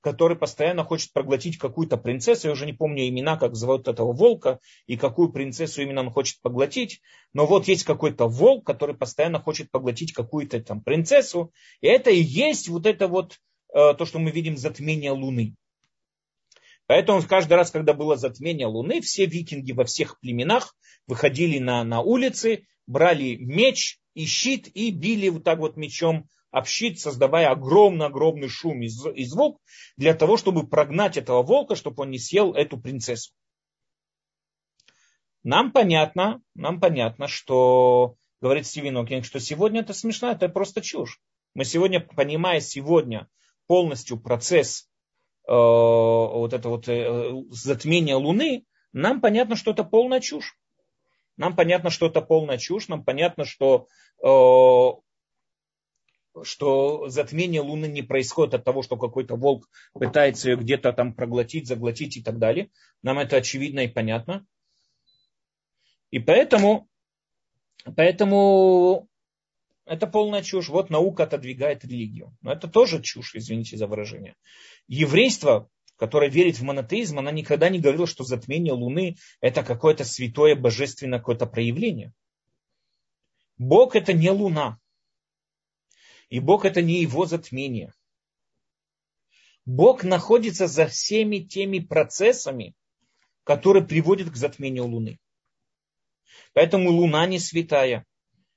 который 0.00 0.36
постоянно 0.36 0.84
хочет 0.84 1.12
проглотить 1.12 1.58
какую-то 1.58 1.96
принцессу. 1.96 2.46
Я 2.46 2.52
уже 2.52 2.64
не 2.64 2.72
помню 2.72 3.08
имена, 3.08 3.36
как 3.36 3.56
зовут 3.56 3.88
этого 3.88 4.12
волка 4.12 4.60
и 4.86 4.96
какую 4.96 5.32
принцессу 5.32 5.82
именно 5.82 6.02
он 6.02 6.10
хочет 6.10 6.40
поглотить. 6.42 7.00
Но 7.32 7.44
вот 7.44 7.66
есть 7.66 7.82
какой-то 7.82 8.28
волк, 8.28 8.64
который 8.64 8.94
постоянно 8.94 9.40
хочет 9.40 9.70
поглотить 9.70 10.12
какую-то 10.12 10.60
там 10.60 10.80
принцессу. 10.80 11.52
И 11.80 11.88
это 11.88 12.10
и 12.10 12.20
есть 12.20 12.68
вот 12.68 12.86
это 12.86 13.08
вот 13.08 13.40
э, 13.74 13.94
то, 13.94 14.04
что 14.04 14.20
мы 14.20 14.30
видим 14.30 14.56
затмение 14.56 15.10
Луны. 15.10 15.56
Поэтому 16.86 17.20
каждый 17.22 17.54
раз, 17.54 17.72
когда 17.72 17.92
было 17.92 18.16
затмение 18.16 18.68
Луны, 18.68 19.00
все 19.00 19.26
викинги 19.26 19.72
во 19.72 19.84
всех 19.84 20.20
племенах 20.20 20.76
выходили 21.08 21.58
на, 21.58 21.82
на 21.82 22.00
улицы, 22.00 22.64
брали 22.86 23.36
меч 23.36 23.98
и 24.14 24.26
щит 24.26 24.68
и 24.74 24.90
били 24.90 25.28
вот 25.28 25.44
так 25.44 25.58
вот 25.58 25.76
мечом 25.76 26.28
общит, 26.50 26.98
создавая 26.98 27.50
огромный-огромный 27.50 28.48
шум 28.48 28.82
и 28.82 29.24
звук 29.24 29.60
для 29.96 30.14
того, 30.14 30.36
чтобы 30.36 30.66
прогнать 30.66 31.16
этого 31.16 31.42
волка, 31.42 31.74
чтобы 31.74 32.02
он 32.02 32.10
не 32.10 32.18
съел 32.18 32.54
эту 32.54 32.78
принцессу. 32.78 33.32
Нам 35.42 35.70
понятно, 35.70 36.42
нам 36.54 36.80
понятно, 36.80 37.28
что, 37.28 38.16
говорит 38.40 38.66
Стивен 38.66 38.96
Окинг, 38.96 39.24
что 39.24 39.38
сегодня 39.38 39.80
это 39.80 39.92
смешно, 39.92 40.30
это 40.30 40.48
просто 40.48 40.80
чушь. 40.80 41.20
Мы 41.54 41.64
сегодня, 41.64 42.00
понимая 42.00 42.60
сегодня 42.60 43.28
полностью 43.66 44.18
процесс 44.18 44.88
э, 45.46 45.52
вот 45.52 46.52
это 46.52 46.68
вот 46.68 46.88
э, 46.88 47.32
затмения 47.50 48.16
Луны, 48.16 48.64
нам 48.92 49.20
понятно, 49.20 49.56
что 49.56 49.70
это 49.70 49.84
полная 49.84 50.20
чушь. 50.20 50.56
Нам 51.36 51.54
понятно, 51.54 51.90
что 51.90 52.06
это 52.06 52.20
полная 52.22 52.58
чушь, 52.58 52.88
нам 52.88 53.04
понятно, 53.04 53.44
что 53.44 53.88
э, 54.22 55.06
что 56.42 57.08
затмение 57.08 57.60
Луны 57.60 57.86
не 57.86 58.02
происходит 58.02 58.54
от 58.54 58.64
того, 58.64 58.82
что 58.82 58.96
какой-то 58.96 59.36
волк 59.36 59.68
пытается 59.92 60.50
ее 60.50 60.56
где-то 60.56 60.92
там 60.92 61.14
проглотить, 61.14 61.66
заглотить 61.66 62.16
и 62.16 62.22
так 62.22 62.38
далее. 62.38 62.70
Нам 63.02 63.18
это 63.18 63.36
очевидно 63.36 63.80
и 63.80 63.88
понятно. 63.88 64.46
И 66.10 66.18
поэтому, 66.18 66.88
поэтому 67.96 69.08
это 69.84 70.06
полная 70.06 70.42
чушь. 70.42 70.68
Вот 70.68 70.90
наука 70.90 71.24
отодвигает 71.24 71.84
религию. 71.84 72.36
Но 72.42 72.52
это 72.52 72.68
тоже 72.68 73.02
чушь, 73.02 73.34
извините 73.34 73.76
за 73.76 73.86
выражение. 73.86 74.36
Еврейство, 74.88 75.68
которое 75.96 76.30
верит 76.30 76.58
в 76.58 76.62
монотеизм, 76.62 77.18
она 77.18 77.30
никогда 77.32 77.68
не 77.68 77.80
говорила, 77.80 78.06
что 78.06 78.24
затмение 78.24 78.72
Луны 78.72 79.16
это 79.40 79.62
какое-то 79.62 80.04
святое 80.04 80.54
божественное 80.54 81.18
какое-то 81.18 81.46
проявление. 81.46 82.12
Бог 83.58 83.96
это 83.96 84.12
не 84.12 84.30
Луна. 84.30 84.78
И 86.28 86.40
Бог 86.40 86.64
это 86.64 86.82
не 86.82 87.00
его 87.00 87.24
затмение. 87.24 87.94
Бог 89.64 90.04
находится 90.04 90.66
за 90.66 90.86
всеми 90.86 91.38
теми 91.38 91.78
процессами, 91.78 92.74
которые 93.44 93.84
приводят 93.84 94.30
к 94.30 94.36
затмению 94.36 94.86
Луны. 94.86 95.18
Поэтому 96.52 96.90
Луна 96.90 97.26
не 97.26 97.38
святая, 97.38 98.06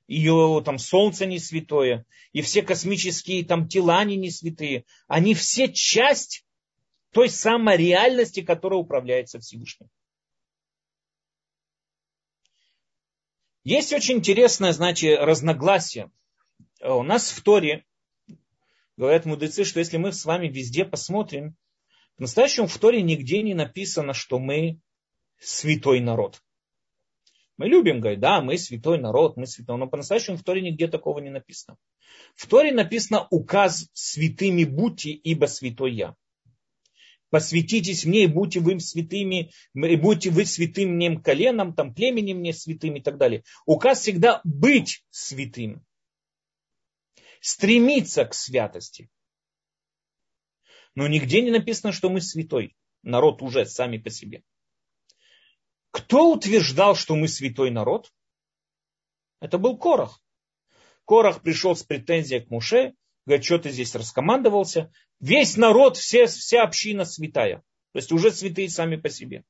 ее 0.06 0.62
там 0.64 0.78
солнце 0.78 1.26
не 1.26 1.38
святое, 1.38 2.04
и 2.32 2.42
все 2.42 2.62
космические 2.62 3.44
там 3.44 3.68
тела 3.68 4.00
они 4.00 4.16
не 4.16 4.30
святые. 4.30 4.84
Они 5.06 5.34
все 5.34 5.72
часть 5.72 6.44
той 7.10 7.28
самой 7.28 7.76
реальности, 7.76 8.42
которая 8.42 8.78
управляется 8.80 9.40
Всевышним. 9.40 9.88
Есть 13.64 13.92
очень 13.92 14.16
интересное, 14.16 14.72
значит, 14.72 15.18
разногласие 15.20 16.10
Э, 16.80 16.92
у 16.92 17.02
нас 17.02 17.30
в 17.30 17.42
Торе 17.42 17.84
говорят 18.96 19.26
мудрецы, 19.26 19.64
что 19.64 19.78
если 19.78 19.98
мы 19.98 20.12
с 20.12 20.24
вами 20.24 20.48
везде 20.48 20.84
посмотрим, 20.84 21.56
в 22.16 22.20
настоящем 22.20 22.66
в 22.66 22.78
Торе 22.78 23.02
нигде 23.02 23.42
не 23.42 23.54
написано, 23.54 24.12
что 24.12 24.38
мы 24.38 24.80
святой 25.38 26.00
народ. 26.00 26.42
Мы 27.56 27.68
любим 27.68 28.00
говорить, 28.00 28.20
да, 28.20 28.40
мы 28.40 28.56
святой 28.58 28.98
народ, 28.98 29.36
мы 29.36 29.46
святой, 29.46 29.76
но 29.78 29.86
по-настоящему 29.86 30.36
в 30.36 30.42
Торе 30.42 30.62
нигде 30.62 30.88
такого 30.88 31.18
не 31.18 31.30
написано. 31.30 31.76
В 32.34 32.46
Торе 32.46 32.72
написано 32.72 33.26
указ 33.30 33.88
святыми 33.92 34.64
будьте, 34.64 35.10
ибо 35.10 35.46
святой 35.46 35.94
я. 35.94 36.16
Посвятитесь 37.30 38.04
мне 38.04 38.24
и 38.24 38.26
будьте 38.26 38.60
вы 38.60 38.78
святыми, 38.80 39.52
и 39.74 39.96
будьте 39.96 40.30
вы 40.30 40.44
святым 40.44 40.96
мне 40.96 41.18
коленом, 41.18 41.74
там, 41.74 41.94
племенем 41.94 42.38
мне 42.38 42.52
святым 42.52 42.96
и 42.96 43.00
так 43.00 43.18
далее. 43.18 43.44
Указ 43.66 44.00
всегда 44.00 44.40
быть 44.44 45.04
святым 45.10 45.84
стремиться 47.40 48.24
к 48.24 48.34
святости. 48.34 49.10
Но 50.94 51.08
нигде 51.08 51.40
не 51.40 51.50
написано, 51.50 51.92
что 51.92 52.10
мы 52.10 52.20
святой. 52.20 52.76
Народ 53.02 53.42
уже 53.42 53.64
сами 53.64 53.96
по 53.96 54.10
себе. 54.10 54.42
Кто 55.90 56.32
утверждал, 56.32 56.94
что 56.94 57.16
мы 57.16 57.28
святой 57.28 57.70
народ? 57.70 58.12
Это 59.40 59.58
был 59.58 59.78
Корах. 59.78 60.22
Корах 61.06 61.42
пришел 61.42 61.74
с 61.74 61.82
претензией 61.82 62.42
к 62.42 62.50
Муше, 62.50 62.94
говорит, 63.30 63.44
что 63.44 63.58
ты 63.58 63.70
здесь 63.70 63.94
раскомандовался. 63.94 64.92
Весь 65.20 65.56
народ, 65.56 65.96
все, 65.96 66.26
вся 66.26 66.64
община 66.64 67.04
святая. 67.04 67.58
То 67.92 67.98
есть 67.98 68.10
уже 68.12 68.32
святые 68.32 68.68
сами 68.68 68.96
по 68.96 69.08
себе. 69.08 69.44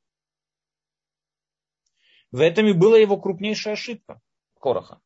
В 2.30 2.40
этом 2.40 2.66
и 2.66 2.72
была 2.72 2.98
его 2.98 3.18
крупнейшая 3.18 3.74
ошибка 3.74 4.20
Короха. 4.60 5.00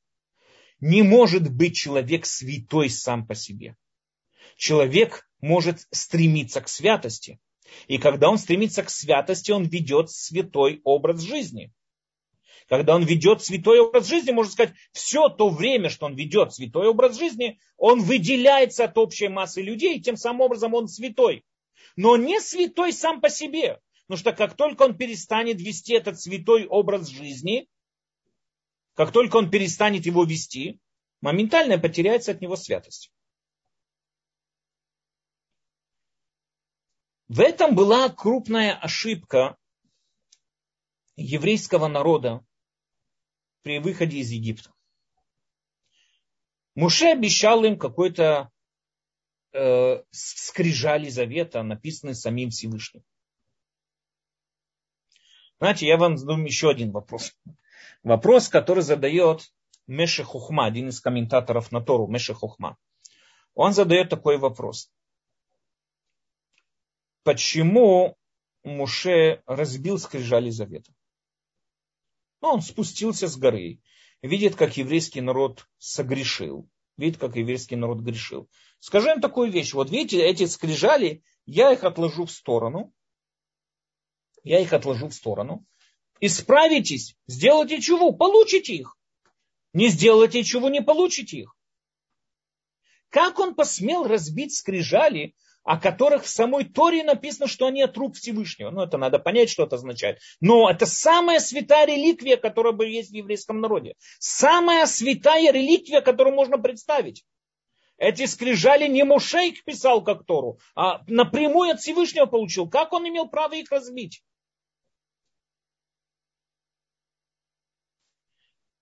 Не 0.81 1.03
может 1.03 1.51
быть 1.51 1.77
человек 1.77 2.27
святой 2.27 2.91
сам 2.91 3.27
по 3.27 3.35
себе. 3.35 3.77
Человек 4.57 5.29
может 5.41 5.87
стремиться 5.93 6.61
к 6.61 6.69
святости. 6.69 7.41
И 7.87 7.99
когда 7.99 8.29
он 8.29 8.39
стремится 8.39 8.83
к 8.83 8.91
святости, 8.91 9.53
он 9.53 9.65
ведет 9.65 10.11
святой 10.11 10.81
образ 10.85 11.21
жизни. 11.21 11.73
Когда 12.69 12.95
он 12.95 13.05
ведет 13.05 13.43
святой 13.43 13.81
образ 13.81 14.07
жизни, 14.07 14.31
можно 14.31 14.51
сказать, 14.51 14.75
все 14.93 15.29
то 15.29 15.51
время, 15.51 15.91
что 15.91 16.07
он 16.07 16.15
ведет 16.15 16.55
святой 16.55 16.89
образ 16.89 17.19
жизни, 17.19 17.59
он 17.77 18.03
выделяется 18.03 18.85
от 18.85 18.97
общей 18.97 19.29
массы 19.29 19.61
людей, 19.61 19.99
и 19.99 20.01
тем 20.01 20.17
самым 20.17 20.43
образом 20.43 20.73
он 20.73 20.89
святой. 20.89 21.45
Но 21.97 22.17
не 22.17 22.41
святой 22.41 22.93
сам 22.93 23.21
по 23.21 23.29
себе. 23.29 23.81
Потому 24.07 24.19
что 24.19 24.33
как 24.33 24.57
только 24.57 24.83
он 24.83 24.97
перестанет 24.97 25.61
вести 25.61 25.95
этот 25.95 26.21
святой 26.21 26.67
образ 26.67 27.09
жизни, 27.09 27.69
как 28.95 29.13
только 29.13 29.37
он 29.37 29.51
перестанет 29.51 30.07
его 30.07 30.25
вести, 30.25 30.79
моментально 31.21 31.79
потеряется 31.79 32.33
от 32.33 32.41
него 32.41 32.57
святость. 32.57 33.11
В 37.29 37.41
этом 37.41 37.75
была 37.75 38.09
крупная 38.11 38.75
ошибка 38.75 39.57
еврейского 41.17 41.89
народа 41.89 42.45
при 43.65 43.79
выходе 43.79 44.19
из 44.19 44.31
Египта. 44.31 44.71
Муше 46.75 47.07
обещал 47.07 47.65
им 47.65 47.79
какой-то 47.79 48.51
э, 49.53 50.03
скрижали 50.11 51.09
завета, 51.09 51.63
написанный 51.63 52.15
самим 52.15 52.51
Всевышним. 52.51 53.03
Знаете, 55.59 55.87
я 55.87 55.97
вам 55.97 56.19
задам 56.19 56.45
еще 56.45 56.71
один 56.71 56.93
вопрос. 56.93 57.33
Вопрос, 58.03 58.51
который 58.51 58.83
задает 58.83 59.51
Меша 59.87 60.25
Хухма, 60.25 60.67
один 60.67 60.89
из 60.89 61.01
комментаторов 61.01 61.73
на 61.73 61.81
Тору, 61.81 62.07
Меша 62.07 62.35
Хухма. 62.35 62.77
Он 63.55 63.73
задает 63.73 64.11
такой 64.11 64.37
вопрос. 64.37 64.93
Почему 67.23 68.19
Муше 68.63 69.43
разбил 69.47 69.99
скрижали 69.99 70.51
завета? 70.51 70.93
Он 72.45 72.63
спустился 72.63 73.29
с 73.29 73.37
горы, 73.37 73.81
видит, 74.23 74.57
как 74.57 74.77
еврейский 74.77 75.21
народ 75.21 75.67
согрешил, 75.79 76.69
видит, 76.97 77.19
как 77.19 77.37
еврейский 77.37 77.77
народ 77.77 78.01
грешил. 78.01 78.49
Скажи 78.81 79.11
им 79.11 79.21
такую 79.21 79.51
вещь. 79.51 79.73
Вот 79.73 79.91
видите, 79.91 80.23
эти 80.23 80.47
скрижали, 80.47 81.23
я 81.47 81.73
их 81.73 81.85
отложу 81.85 82.27
в 82.27 82.31
сторону. 82.31 82.93
Я 84.43 84.61
их 84.61 84.73
отложу 84.73 85.09
в 85.09 85.15
сторону 85.15 85.67
исправитесь, 86.21 87.17
сделайте 87.27 87.81
чего, 87.81 88.13
получите 88.13 88.75
их. 88.75 88.97
Не 89.73 89.89
сделайте 89.89 90.45
чего, 90.45 90.69
не 90.69 90.83
получите 90.83 91.39
их. 91.41 91.57
Как 93.11 93.39
он 93.39 93.55
посмел 93.55 94.05
разбить 94.05 94.57
скрижали, 94.57 95.35
о 95.65 95.79
которых 95.79 96.25
в 96.25 96.29
самой 96.29 96.67
Торе 96.67 97.03
написано, 97.03 97.49
что 97.49 97.67
они 97.67 97.83
от 97.83 97.97
рук 97.97 98.17
Всевышнего. 98.17 98.71
Ну, 98.71 98.83
это 98.83 98.99
надо 98.99 99.19
понять, 99.19 99.49
что 99.49 99.65
это 99.65 99.77
означает. 99.77 100.21
Но 100.41 100.71
это 100.71 100.85
самая 100.85 101.41
святая 101.41 101.87
реликвия, 101.87 102.37
которая 102.37 102.75
бы 102.75 102.87
есть 102.87 103.11
в 103.11 103.15
еврейском 103.15 103.61
народе. 103.61 103.95
Самая 104.19 104.85
святая 104.85 105.51
реликвия, 105.53 106.03
которую 106.03 106.37
можно 106.37 106.59
представить. 106.59 107.25
Эти 107.97 108.27
скрижали 108.27 108.89
не 108.89 109.05
Мушейк 109.05 109.65
писал 109.65 110.05
как 110.05 110.27
Тору, 110.27 110.59
а 110.75 111.03
напрямую 111.07 111.71
от 111.71 111.81
Всевышнего 111.81 112.27
получил. 112.27 112.69
Как 112.69 112.93
он 112.93 113.09
имел 113.09 113.29
право 113.29 113.55
их 113.55 113.71
разбить? 113.71 114.23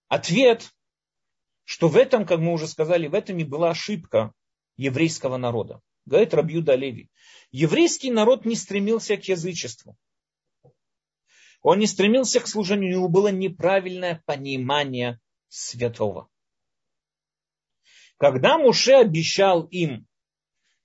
Ответ, 0.09 0.71
что 1.65 1.89
в 1.89 1.97
этом, 1.97 2.27
как 2.27 2.41
мы 2.41 2.53
уже 2.53 2.67
сказали, 2.67 3.07
в 3.07 3.15
этом 3.15 3.39
и 3.39 3.45
была 3.45 3.71
ошибка 3.71 4.33
еврейского 4.77 5.37
народа. 5.37 5.81
Говорит 6.05 6.35
Рабьюда 6.35 6.75
Леви. 6.75 7.09
Еврейский 7.51 8.11
народ 8.11 8.45
не 8.45 8.57
стремился 8.57 9.17
к 9.17 9.29
язычеству. 9.29 9.97
Он 11.63 11.79
не 11.79 11.87
стремился 11.87 12.41
к 12.41 12.49
служению, 12.49 12.89
у 12.89 12.93
него 12.93 13.09
было 13.09 13.29
неправильное 13.29 14.23
понимание 14.27 15.21
святого. 15.49 16.29
Когда 18.17 18.59
Муше 18.59 18.93
обещал 18.95 19.65
им, 19.65 20.07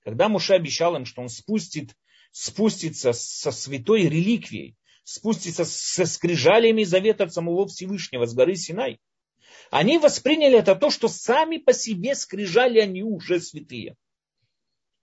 когда 0.04 0.28
Муше 0.28 0.54
обещал 0.54 0.94
им, 0.96 1.04
что 1.04 1.22
он 1.22 1.28
спустит, 1.28 1.96
спустится 2.30 3.12
со 3.12 3.50
святой 3.50 4.02
реликвией, 4.02 4.76
спустится 5.02 5.64
со 5.64 6.06
скрижалями 6.06 6.84
завета 6.84 7.24
от 7.24 7.32
самого 7.32 7.66
Всевышнего 7.66 8.26
с 8.26 8.34
горы 8.34 8.54
Синай, 8.54 9.00
они 9.70 9.98
восприняли 9.98 10.58
это 10.58 10.76
то, 10.76 10.90
что 10.90 11.08
сами 11.08 11.58
по 11.58 11.72
себе 11.72 12.14
скрижали 12.14 12.78
они 12.78 13.02
уже 13.02 13.40
святые. 13.40 13.96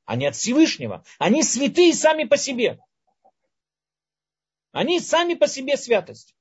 Они 0.05 0.27
от 0.27 0.35
Всевышнего. 0.35 1.03
Они 1.17 1.43
святые 1.43 1.93
сами 1.93 2.23
по 2.25 2.37
себе. 2.37 2.79
Они 4.71 4.99
сами 4.99 5.33
по 5.33 5.47
себе 5.47 5.77
святость. 5.77 6.35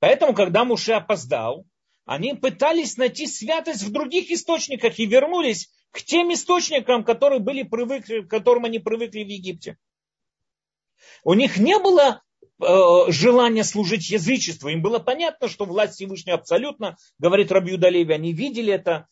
Поэтому, 0.00 0.34
когда 0.34 0.64
Муше 0.64 0.92
опоздал, 0.92 1.66
они 2.06 2.34
пытались 2.34 2.96
найти 2.96 3.26
святость 3.26 3.82
в 3.82 3.92
других 3.92 4.30
источниках 4.30 4.98
и 4.98 5.06
вернулись 5.06 5.70
к 5.92 6.02
тем 6.02 6.32
источникам, 6.32 7.04
которые 7.04 7.40
были 7.40 7.62
привыкли, 7.62 8.22
к 8.22 8.28
которым 8.28 8.64
они 8.64 8.78
привыкли 8.78 9.22
в 9.24 9.28
Египте. 9.28 9.78
У 11.22 11.34
них 11.34 11.58
не 11.58 11.78
было 11.78 12.22
э, 12.60 13.10
желания 13.12 13.62
служить 13.62 14.08
язычеству. 14.10 14.68
Им 14.68 14.82
было 14.82 14.98
понятно, 14.98 15.48
что 15.48 15.66
власть 15.66 15.94
Всевышнего 15.94 16.38
абсолютно, 16.38 16.96
говорит 17.18 17.52
Рабью 17.52 17.78
Далеви, 17.78 18.14
они 18.14 18.32
видели 18.32 18.72
это, 18.72 19.06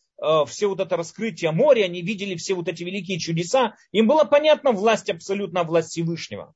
все 0.47 0.67
вот 0.67 0.79
это 0.79 0.97
раскрытие 0.97 1.51
моря, 1.51 1.85
они 1.85 2.01
видели 2.01 2.35
все 2.35 2.53
вот 2.53 2.67
эти 2.67 2.83
великие 2.83 3.19
чудеса, 3.19 3.75
им 3.91 4.07
было 4.07 4.23
понятно 4.23 4.71
власть 4.71 5.09
абсолютно 5.09 5.63
власть 5.63 5.89
Всевышнего. 5.91 6.53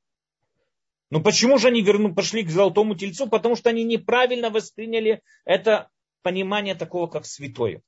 Но 1.10 1.22
почему 1.22 1.58
же 1.60 1.68
они 1.68 1.82
верну, 1.82 2.14
пошли 2.14 2.44
к 2.44 2.50
золотому 2.50 2.96
тельцу? 2.96 3.28
Потому 3.28 3.56
что 3.56 3.70
они 3.70 3.84
неправильно 3.84 4.50
восприняли 4.50 5.22
это 5.46 5.90
понимание 6.24 6.76
такого, 6.76 7.08
как 7.08 7.26
святое. 7.26 7.82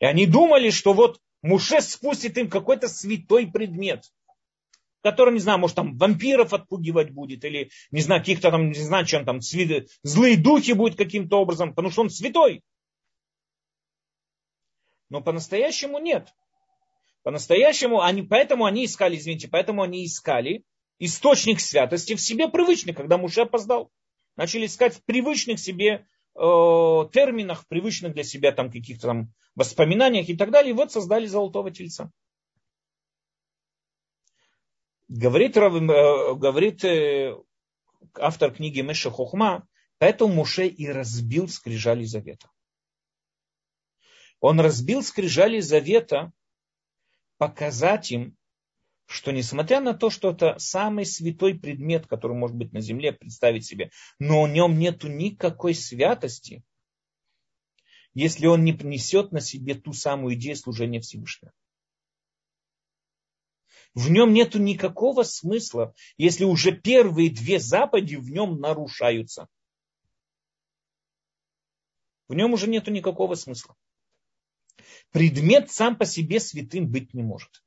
И 0.00 0.04
они 0.04 0.26
думали, 0.26 0.70
что 0.70 0.94
вот 0.94 1.20
Муше 1.42 1.80
спустит 1.80 2.38
им 2.38 2.48
какой-то 2.48 2.88
святой 2.88 3.48
предмет, 3.48 4.04
который, 5.02 5.34
не 5.34 5.40
знаю, 5.40 5.58
может 5.58 5.76
там 5.76 5.96
вампиров 5.98 6.54
отпугивать 6.54 7.10
будет, 7.10 7.44
или, 7.44 7.70
не 7.90 8.00
знаю, 8.00 8.20
каких-то 8.20 8.50
там, 8.50 8.68
не 8.70 8.80
знаю, 8.80 9.04
чем 9.04 9.24
там, 9.24 9.40
злые 9.42 10.36
духи 10.36 10.72
будет 10.72 10.96
каким-то 10.96 11.40
образом, 11.40 11.70
потому 11.70 11.90
что 11.90 12.02
он 12.02 12.10
святой. 12.10 12.62
Но 15.12 15.20
по-настоящему 15.20 15.98
нет. 15.98 16.34
По-настоящему, 17.22 18.00
они, 18.00 18.22
поэтому 18.22 18.64
они 18.64 18.86
искали, 18.86 19.16
извините, 19.16 19.46
поэтому 19.46 19.82
они 19.82 20.06
искали 20.06 20.64
источник 20.98 21.60
святости 21.60 22.14
в 22.14 22.20
себе 22.22 22.48
привычный, 22.48 22.94
когда 22.94 23.18
Муше 23.18 23.42
опоздал. 23.42 23.90
Начали 24.36 24.64
искать 24.64 24.94
в 24.94 25.04
привычных 25.04 25.58
себе 25.58 26.06
э, 26.34 26.40
терминах, 27.12 27.68
привычных 27.68 28.14
для 28.14 28.24
себя 28.24 28.52
там 28.52 28.72
каких-то 28.72 29.08
там 29.08 29.34
воспоминаниях 29.54 30.30
и 30.30 30.36
так 30.36 30.50
далее. 30.50 30.70
И 30.70 30.74
вот 30.74 30.92
создали 30.92 31.26
золотого 31.26 31.70
тельца. 31.70 32.10
Говорит, 35.08 35.58
э, 35.58 35.68
говорит 35.68 36.84
э, 36.86 37.36
автор 38.14 38.50
книги 38.50 38.80
Меша 38.80 39.10
Хохма, 39.10 39.68
поэтому 39.98 40.32
Муше 40.32 40.68
и 40.68 40.88
разбил 40.88 41.48
скрижали 41.48 42.04
завета. 42.04 42.48
Он 44.42 44.58
разбил 44.58 45.04
скрижали 45.04 45.60
завета, 45.60 46.32
показать 47.38 48.10
им, 48.10 48.36
что 49.06 49.30
несмотря 49.30 49.80
на 49.80 49.94
то, 49.94 50.10
что 50.10 50.32
это 50.32 50.58
самый 50.58 51.06
святой 51.06 51.56
предмет, 51.56 52.08
который 52.08 52.36
может 52.36 52.56
быть 52.56 52.72
на 52.72 52.80
земле, 52.80 53.12
представить 53.12 53.64
себе, 53.64 53.92
но 54.18 54.42
в 54.42 54.48
нем 54.48 54.80
нету 54.80 55.06
никакой 55.06 55.74
святости, 55.74 56.64
если 58.14 58.46
он 58.46 58.64
не 58.64 58.72
принесет 58.72 59.30
на 59.30 59.40
себе 59.40 59.76
ту 59.76 59.92
самую 59.92 60.34
идею 60.34 60.56
служения 60.56 61.00
Всевышнего. 61.00 61.52
В 63.94 64.10
нем 64.10 64.32
нету 64.32 64.58
никакого 64.58 65.22
смысла, 65.22 65.94
если 66.16 66.42
уже 66.42 66.72
первые 66.72 67.30
две 67.30 67.60
заповеди 67.60 68.16
в 68.16 68.28
нем 68.28 68.58
нарушаются. 68.58 69.46
В 72.26 72.34
нем 72.34 72.54
уже 72.54 72.66
нету 72.66 72.90
никакого 72.90 73.36
смысла 73.36 73.76
предмет 75.12 75.70
сам 75.70 75.96
по 75.96 76.04
себе 76.04 76.40
святым 76.40 76.90
быть 76.90 77.14
не 77.14 77.22
может. 77.22 77.62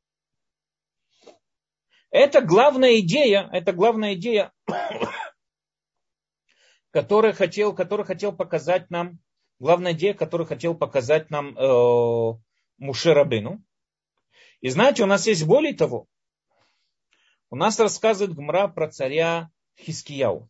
Это 2.09 2.41
главная 2.41 2.99
идея, 2.99 3.47
это 3.51 3.71
главная 3.71 4.15
идея, 4.15 4.51
которую 6.91 7.33
хотел, 7.33 7.73
которую 7.73 8.05
хотел 8.05 8.33
показать 8.33 8.89
нам, 8.89 9.19
главная 9.59 9.93
идея, 9.93 10.13
которую 10.13 10.47
хотел 10.47 10.75
показать 10.75 11.29
нам 11.29 11.57
э, 11.57 12.33
Муше. 12.77 13.61
И 14.61 14.69
знаете, 14.69 15.03
у 15.03 15.05
нас 15.05 15.27
есть 15.27 15.45
более 15.45 15.73
того, 15.73 16.07
у 17.49 17.55
нас 17.55 17.79
рассказывает 17.79 18.35
Гмра 18.35 18.67
про 18.67 18.89
царя 18.89 19.49
Хискияу 19.77 20.49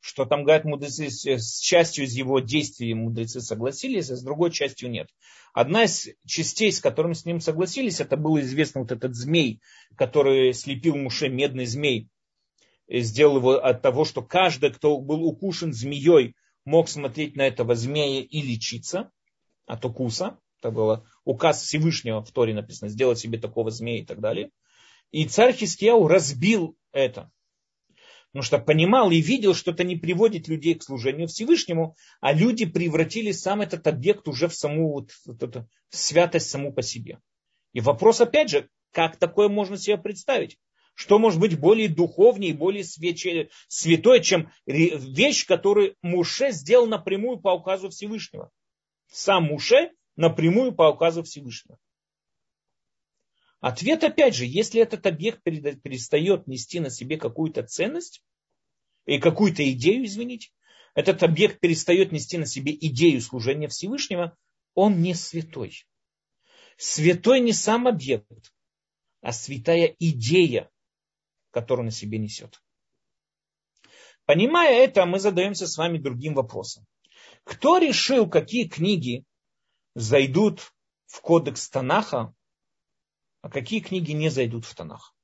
что 0.00 0.24
там, 0.24 0.44
говорят, 0.44 0.64
мудрецы 0.64 1.08
с 1.10 1.58
частью 1.60 2.04
из 2.04 2.14
его 2.14 2.40
действий 2.40 2.94
мудрецы 2.94 3.40
согласились, 3.40 4.10
а 4.10 4.16
с 4.16 4.22
другой 4.22 4.52
частью 4.52 4.90
нет. 4.90 5.08
Одна 5.52 5.84
из 5.84 6.08
частей, 6.24 6.70
с 6.70 6.80
которыми 6.80 7.14
с 7.14 7.24
ним 7.24 7.40
согласились, 7.40 8.00
это 8.00 8.16
был 8.16 8.38
известный 8.40 8.82
вот 8.82 8.92
этот 8.92 9.14
змей, 9.14 9.60
который 9.96 10.52
слепил 10.52 10.96
Муше, 10.96 11.28
медный 11.28 11.66
змей, 11.66 12.08
и 12.86 13.00
сделал 13.00 13.38
его 13.38 13.52
от 13.54 13.82
того, 13.82 14.04
что 14.04 14.22
каждый, 14.22 14.70
кто 14.70 14.98
был 14.98 15.24
укушен 15.24 15.72
змеей, 15.72 16.34
мог 16.64 16.88
смотреть 16.88 17.36
на 17.36 17.46
этого 17.46 17.74
змея 17.74 18.22
и 18.22 18.40
лечиться 18.40 19.10
от 19.66 19.84
укуса. 19.84 20.38
Это 20.60 20.70
был 20.70 21.04
указ 21.24 21.62
Всевышнего 21.62 22.22
в 22.22 22.32
Торе 22.32 22.54
написано, 22.54 22.88
сделать 22.88 23.18
себе 23.18 23.38
такого 23.38 23.70
змея 23.70 24.02
и 24.02 24.04
так 24.04 24.20
далее. 24.20 24.50
И 25.10 25.26
царь 25.26 25.54
Хискияу 25.54 26.06
разбил 26.08 26.76
это. 26.92 27.30
Потому 28.38 28.46
что 28.46 28.58
понимал 28.60 29.10
и 29.10 29.20
видел, 29.20 29.52
что 29.52 29.72
это 29.72 29.82
не 29.82 29.96
приводит 29.96 30.46
людей 30.46 30.76
к 30.76 30.84
служению 30.84 31.26
Всевышнему, 31.26 31.96
а 32.20 32.32
люди 32.32 32.66
превратили 32.66 33.32
сам 33.32 33.62
этот 33.62 33.88
объект 33.88 34.28
уже 34.28 34.46
в 34.46 34.54
саму 34.54 34.92
вот, 34.92 35.10
вот 35.26 35.42
эту 35.42 35.68
святость 35.88 36.48
саму 36.48 36.72
по 36.72 36.80
себе. 36.80 37.18
И 37.72 37.80
вопрос 37.80 38.20
опять 38.20 38.48
же, 38.48 38.68
как 38.92 39.16
такое 39.16 39.48
можно 39.48 39.76
себе 39.76 39.98
представить? 39.98 40.56
Что 40.94 41.18
может 41.18 41.40
быть 41.40 41.58
более 41.58 41.88
духовнее, 41.88 42.54
более 42.54 42.84
святой, 42.84 44.22
чем 44.22 44.52
вещь, 44.66 45.44
которую 45.44 45.96
Муше 46.02 46.52
сделал 46.52 46.86
напрямую 46.86 47.40
по 47.40 47.48
указу 47.48 47.90
Всевышнего? 47.90 48.52
Сам 49.10 49.46
Муше 49.46 49.90
напрямую 50.14 50.70
по 50.70 50.88
указу 50.88 51.24
Всевышнего. 51.24 51.76
Ответ 53.60 54.04
опять 54.04 54.34
же, 54.34 54.44
если 54.44 54.80
этот 54.80 55.06
объект 55.06 55.42
перестает 55.42 56.46
нести 56.46 56.78
на 56.78 56.90
себе 56.90 57.16
какую-то 57.16 57.64
ценность 57.64 58.22
и 59.04 59.18
какую-то 59.18 59.68
идею, 59.72 60.04
извините, 60.04 60.50
этот 60.94 61.22
объект 61.22 61.60
перестает 61.60 62.12
нести 62.12 62.38
на 62.38 62.46
себе 62.46 62.72
идею 62.72 63.20
служения 63.20 63.68
Всевышнего, 63.68 64.36
он 64.74 65.02
не 65.02 65.14
святой. 65.14 65.86
Святой 66.76 67.40
не 67.40 67.52
сам 67.52 67.88
объект, 67.88 68.52
а 69.20 69.32
святая 69.32 69.94
идея, 69.98 70.70
которую 71.50 71.86
на 71.86 71.90
себе 71.90 72.18
несет. 72.18 72.62
Понимая 74.24 74.84
это, 74.84 75.04
мы 75.04 75.18
задаемся 75.18 75.66
с 75.66 75.76
вами 75.76 75.98
другим 75.98 76.34
вопросом. 76.34 76.86
Кто 77.42 77.78
решил, 77.78 78.28
какие 78.28 78.68
книги 78.68 79.24
зайдут 79.94 80.72
в 81.06 81.20
кодекс 81.22 81.68
Танаха, 81.70 82.34
а 83.48 83.50
какие 83.50 83.80
книги 83.80 84.12
не 84.12 84.28
зайдут 84.28 84.66
в 84.66 84.74
Танах. 84.74 85.14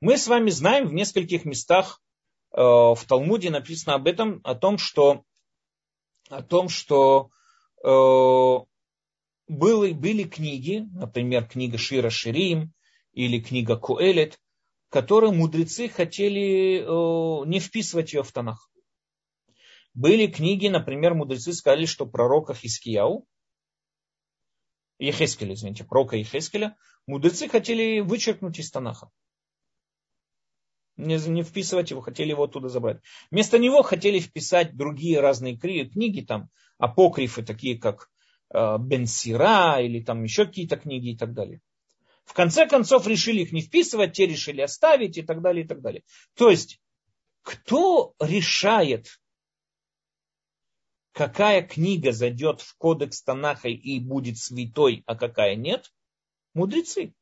Мы 0.00 0.16
с 0.16 0.26
вами 0.26 0.48
знаем 0.48 0.88
в 0.88 0.94
нескольких 0.94 1.44
местах 1.44 2.00
э, 2.52 2.60
в 2.60 2.98
Талмуде 3.06 3.50
написано 3.50 3.94
об 3.94 4.06
этом, 4.06 4.40
о 4.42 4.54
том, 4.54 4.78
что, 4.78 5.24
о 6.30 6.42
том, 6.42 6.70
что 6.70 7.28
э, 7.84 7.88
были, 9.48 9.92
были 9.92 10.22
книги, 10.24 10.86
например, 10.92 11.46
книга 11.46 11.76
Шира 11.76 12.08
Ширим 12.08 12.72
или 13.12 13.38
книга 13.38 13.76
Куэлет, 13.76 14.40
которые 14.88 15.32
мудрецы 15.32 15.88
хотели 15.88 16.80
э, 16.80 17.46
не 17.48 17.60
вписывать 17.60 18.14
ее 18.14 18.22
в 18.22 18.32
Танах. 18.32 18.70
Были 19.92 20.26
книги, 20.26 20.68
например, 20.68 21.12
мудрецы 21.12 21.52
сказали, 21.52 21.84
что 21.84 22.06
пророка 22.06 22.54
Хискияу, 22.54 23.26
Ехескеля, 24.98 25.54
извините, 25.54 25.84
пророка 25.84 26.16
Ехескеля, 26.16 26.76
мудрецы 27.06 27.48
хотели 27.48 28.00
вычеркнуть 28.00 28.58
из 28.58 28.70
Танаха. 28.70 29.10
Не, 30.96 31.16
не 31.28 31.44
вписывать 31.44 31.90
его, 31.90 32.00
хотели 32.00 32.30
его 32.30 32.44
оттуда 32.44 32.68
забрать. 32.68 33.00
Вместо 33.30 33.58
него 33.58 33.82
хотели 33.82 34.18
вписать 34.18 34.76
другие 34.76 35.20
разные 35.20 35.56
книги, 35.56 36.22
там, 36.22 36.50
апокрифы, 36.76 37.44
такие 37.44 37.78
как 37.78 38.10
э, 38.52 38.78
Бенсира 38.78 39.80
или 39.80 40.02
там 40.02 40.24
еще 40.24 40.46
какие-то 40.46 40.76
книги 40.76 41.10
и 41.10 41.16
так 41.16 41.34
далее. 41.34 41.60
В 42.24 42.34
конце 42.34 42.66
концов 42.66 43.06
решили 43.06 43.42
их 43.42 43.52
не 43.52 43.62
вписывать, 43.62 44.12
те 44.12 44.26
решили 44.26 44.60
оставить 44.60 45.16
и 45.16 45.22
так 45.22 45.40
далее, 45.40 45.64
и 45.64 45.68
так 45.68 45.80
далее. 45.80 46.02
То 46.34 46.50
есть, 46.50 46.80
кто 47.42 48.14
решает, 48.20 49.20
какая 51.18 51.62
книга 51.62 52.12
зайдет 52.12 52.60
в 52.60 52.76
кодекс 52.76 53.24
Танаха 53.24 53.68
и 53.68 53.98
будет 53.98 54.38
святой, 54.38 55.02
а 55.04 55.16
какая 55.16 55.56
нет? 55.56 55.92
Мудрецы. 56.54 57.12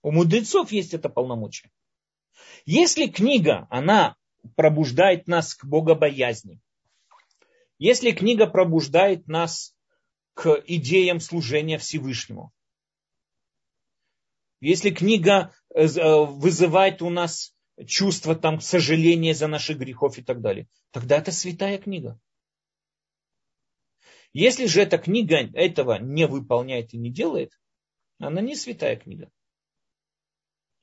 У 0.00 0.12
мудрецов 0.12 0.70
есть 0.70 0.94
это 0.94 1.08
полномочие. 1.08 1.72
Если 2.64 3.08
книга, 3.08 3.66
она 3.68 4.14
пробуждает 4.54 5.26
нас 5.26 5.56
к 5.56 5.64
богобоязни, 5.64 6.60
если 7.80 8.12
книга 8.12 8.46
пробуждает 8.46 9.26
нас 9.26 9.74
к 10.34 10.62
идеям 10.64 11.18
служения 11.18 11.78
Всевышнему, 11.78 12.52
если 14.60 14.90
книга 14.90 15.52
э, 15.74 15.86
э, 15.86 16.24
вызывает 16.26 17.02
у 17.02 17.10
нас 17.10 17.56
чувство 17.88 18.36
там, 18.36 18.60
сожаления 18.60 19.34
за 19.34 19.48
наших 19.48 19.78
грехов 19.78 20.18
и 20.18 20.22
так 20.22 20.40
далее, 20.40 20.68
тогда 20.92 21.18
это 21.18 21.32
святая 21.32 21.78
книга. 21.78 22.20
Если 24.32 24.66
же 24.66 24.80
эта 24.80 24.98
книга 24.98 25.36
этого 25.36 25.98
не 25.98 26.26
выполняет 26.26 26.94
и 26.94 26.98
не 26.98 27.10
делает, 27.10 27.52
она 28.18 28.40
не 28.40 28.56
святая 28.56 28.96
книга. 28.96 29.30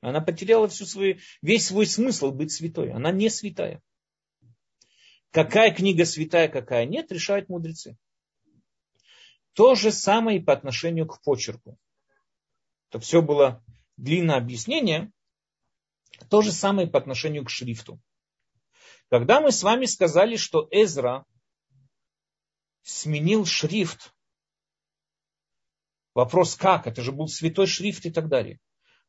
Она 0.01 0.21
потеряла 0.21 0.67
всю 0.67 0.85
свою, 0.85 1.17
весь 1.41 1.67
свой 1.67 1.85
смысл 1.85 2.31
быть 2.31 2.51
святой. 2.51 2.91
Она 2.91 3.11
не 3.11 3.29
святая. 3.29 3.81
Какая 5.31 5.73
книга 5.73 6.05
святая, 6.05 6.47
какая 6.47 6.85
нет, 6.85 7.11
решают 7.11 7.49
мудрецы. 7.49 7.97
То 9.53 9.75
же 9.75 9.91
самое 9.91 10.39
и 10.39 10.43
по 10.43 10.53
отношению 10.53 11.07
к 11.07 11.21
почерку. 11.21 11.77
Это 12.89 12.99
все 12.99 13.21
было 13.21 13.63
длинное 13.97 14.37
объяснение. 14.37 15.11
То 16.29 16.41
же 16.41 16.51
самое 16.51 16.87
по 16.87 16.97
отношению 16.97 17.45
к 17.45 17.49
шрифту. 17.49 17.99
Когда 19.09 19.41
мы 19.41 19.51
с 19.51 19.63
вами 19.63 19.85
сказали, 19.85 20.35
что 20.37 20.67
Эзра 20.71 21.25
сменил 22.81 23.45
шрифт, 23.45 24.13
вопрос 26.13 26.55
как, 26.55 26.87
это 26.87 27.01
же 27.01 27.11
был 27.11 27.27
святой 27.27 27.67
шрифт 27.67 28.05
и 28.05 28.11
так 28.11 28.27
далее. 28.27 28.59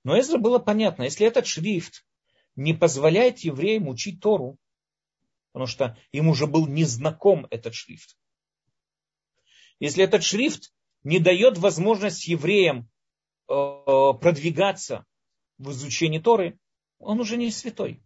Но 0.05 0.19
Эзра 0.19 0.39
было 0.39 0.59
понятно, 0.59 1.05
если 1.05 1.27
этот 1.27 1.47
шрифт 1.47 2.07
не 2.57 2.75
позволяет 2.75 3.41
евреям 3.41 3.89
учить 3.89 4.21
Тору, 4.21 4.57
потому 5.53 5.67
что 5.67 5.99
им 6.13 6.29
уже 6.29 6.47
был 6.47 6.67
незнаком 6.67 7.47
этот 7.51 7.75
шрифт. 7.75 8.17
Если 9.79 10.05
этот 10.05 10.23
шрифт 10.23 10.73
не 11.03 11.19
дает 11.19 11.59
возможность 11.59 12.27
евреям 12.27 12.91
Э, 13.51 14.13
продвигаться 14.21 15.05
в 15.59 15.73
изучении 15.73 16.21
Торы, 16.21 16.57
он 17.01 17.19
уже 17.19 17.37
не 17.37 17.51
святой. 17.51 18.01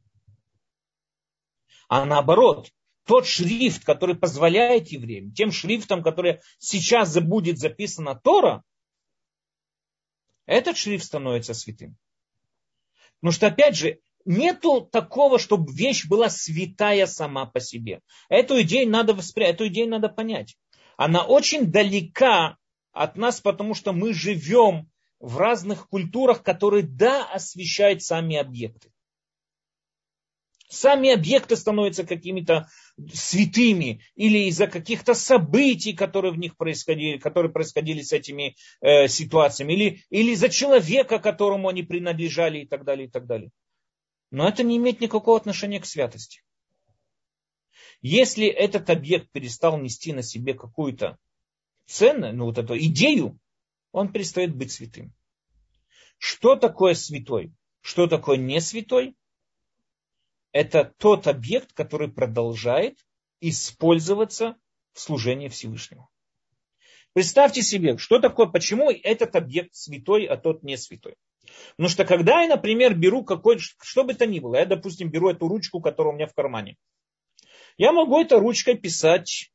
А 1.86 2.06
наоборот, 2.06 2.72
тот 3.07 3.26
шрифт, 3.26 3.84
который 3.84 4.16
позволяет 4.16 4.88
евреям, 4.88 5.32
тем 5.32 5.52
шрифтом, 5.52 6.02
который 6.02 6.40
сейчас 6.59 7.18
будет 7.18 7.59
записана 7.59 8.14
Тора, 8.14 8.62
этот 10.46 10.76
шрифт 10.76 11.05
становится 11.05 11.55
святым. 11.55 11.96
Потому 13.20 13.32
что, 13.32 13.46
опять 13.46 13.76
же, 13.76 14.00
нету 14.24 14.82
такого, 14.82 15.38
чтобы 15.38 15.72
вещь 15.72 16.07
была 16.07 16.28
святая 16.28 17.07
сама 17.07 17.46
по 17.46 17.61
себе. 17.61 18.00
Эту 18.28 18.61
идею 18.62 18.90
надо 18.90 19.14
воспринять, 19.14 19.55
эту 19.55 19.68
идею 19.68 19.88
надо 19.88 20.09
понять. 20.09 20.57
Она 20.96 21.24
очень 21.24 21.70
далека 21.70 22.57
от 22.92 23.16
нас, 23.16 23.40
потому 23.40 23.74
что 23.74 23.92
мы 23.92 24.12
живем 24.12 24.90
в 25.18 25.38
разных 25.38 25.88
культурах, 25.88 26.42
которые, 26.42 26.84
да, 26.84 27.24
освещают 27.24 28.02
сами 28.02 28.36
объекты. 28.36 28.90
Сами 30.68 31.11
объекты 31.11 31.57
становятся 31.57 32.05
какими-то 32.05 32.68
святыми 33.12 34.01
или 34.14 34.49
из-за 34.49 34.66
каких-то 34.66 35.14
событий, 35.14 35.92
которые 35.92 36.32
в 36.32 36.38
них 36.38 36.57
происходили, 36.57 37.18
которые 37.18 37.53
происходили 37.53 38.03
с 38.03 38.12
этими 38.12 38.57
э, 38.80 39.09
ситуациями, 39.09 39.72
или, 39.72 40.05
или 40.11 40.32
из-за 40.32 40.49
человека, 40.49 41.18
которому 41.18 41.68
они 41.68 41.82
принадлежали 41.82 42.61
и 42.61 42.66
так 42.66 42.84
далее, 42.84 43.09
и 43.09 43.11
так 43.11 43.26
далее. 43.26 43.51
Но 44.30 44.49
это 44.49 44.62
не 44.62 44.76
имеет 44.76 45.01
никакого 45.01 45.36
отношения 45.36 45.80
к 45.80 45.86
святости. 45.86 46.42
Если 48.01 48.47
этот 48.47 48.90
объект 48.90 49.30
перестал 49.32 49.78
нести 49.78 50.12
на 50.12 50.22
себе 50.22 50.55
какую-то 50.55 51.18
ценную, 51.86 52.34
ну 52.34 52.47
вот 52.47 52.59
эту 52.59 52.78
идею, 52.78 53.38
он 53.92 54.12
перестает 54.12 54.55
быть 54.55 54.72
святым. 54.72 55.12
Что 56.18 56.57
такое 56.57 56.95
святой? 56.95 57.53
Что 57.80 58.07
такое 58.07 58.36
не 58.36 58.61
святой? 58.61 59.14
Это 60.55 60.94
тот 60.98 61.26
объект, 61.26 61.72
который 61.72 62.09
продолжает 62.09 62.96
использоваться 63.40 64.55
в 64.92 65.00
служении 65.00 65.48
Всевышнему. 65.48 66.09
Представьте 67.12 67.61
себе, 67.61 67.98
что 67.98 68.20
такое, 68.20 68.46
почему 68.46 68.88
этот 68.88 69.34
объект 69.34 69.74
святой, 69.74 70.26
а 70.26 70.36
тот 70.36 70.62
не 70.62 70.76
святой. 70.76 71.16
Потому 71.72 71.88
что 71.88 72.05
когда 72.05 72.42
я, 72.42 72.48
например, 72.48 72.94
беру 72.94 73.24
какой 73.24 73.59
что 73.59 74.05
бы 74.05 74.14
то 74.14 74.26
ни 74.26 74.38
было, 74.38 74.55
я, 74.55 74.64
допустим, 74.64 75.11
беру 75.11 75.28
эту 75.28 75.48
ручку, 75.48 75.80
которая 75.80 76.12
у 76.12 76.16
меня 76.16 76.28
в 76.28 76.34
кармане, 76.34 76.76
я 77.76 77.90
могу 77.90 78.20
этой 78.20 78.38
ручкой 78.38 78.78
писать, 78.78 79.50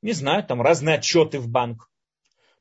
не 0.00 0.12
знаю, 0.12 0.44
там 0.44 0.62
разные 0.62 0.98
отчеты 0.98 1.40
в 1.40 1.48
банк, 1.48 1.90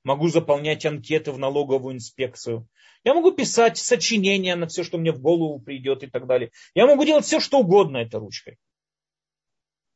могу 0.03 0.27
заполнять 0.29 0.85
анкеты 0.85 1.31
в 1.31 1.39
налоговую 1.39 1.95
инспекцию. 1.95 2.67
Я 3.03 3.13
могу 3.13 3.31
писать 3.31 3.77
сочинения 3.77 4.55
на 4.55 4.67
все, 4.67 4.83
что 4.83 4.97
мне 4.97 5.11
в 5.11 5.19
голову 5.19 5.59
придет 5.59 6.03
и 6.03 6.07
так 6.07 6.27
далее. 6.27 6.51
Я 6.73 6.87
могу 6.87 7.03
делать 7.05 7.25
все, 7.25 7.39
что 7.39 7.59
угодно 7.59 7.97
этой 7.97 8.19
ручкой. 8.19 8.57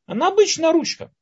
Она 0.06 0.30
обычная 0.30 0.72
ручка. 0.72 1.14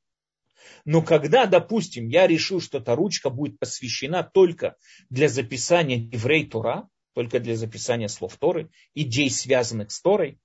Но 0.84 1.02
когда, 1.02 1.46
допустим, 1.46 2.08
я 2.08 2.28
решил, 2.28 2.62
что 2.62 2.78
эта 2.78 2.96
ручка 2.96 3.30
будет 3.30 3.60
посвящена 3.60 4.24
только 4.24 4.76
для 5.10 5.28
записания 5.28 5.98
еврей 5.98 6.48
Тура, 6.48 6.88
только 7.14 7.40
для 7.40 7.56
записания 7.56 8.08
слов 8.08 8.38
Торы, 8.38 8.70
идей, 8.94 9.30
связанных 9.30 9.92
с 9.92 10.02
Торой, 10.02 10.40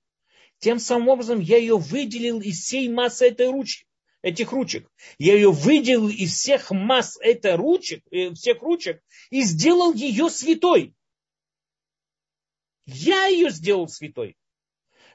тем 0.59 0.79
самым 0.79 1.09
образом 1.09 1.39
я 1.39 1.57
ее 1.57 1.77
выделил 1.77 2.39
из 2.39 2.59
всей 2.61 2.87
массы 2.87 3.27
этой 3.27 3.49
ручки 3.49 3.85
этих 4.21 4.51
ручек. 4.51 4.89
Я 5.17 5.35
ее 5.35 5.51
выделил 5.51 6.09
из 6.09 6.33
всех 6.33 6.71
масс 6.71 7.17
этой 7.21 7.55
ручек, 7.55 8.03
э, 8.11 8.33
всех 8.33 8.61
ручек 8.61 9.01
и 9.29 9.41
сделал 9.41 9.93
ее 9.93 10.29
святой. 10.29 10.93
Я 12.85 13.27
ее 13.27 13.49
сделал 13.49 13.87
святой. 13.87 14.35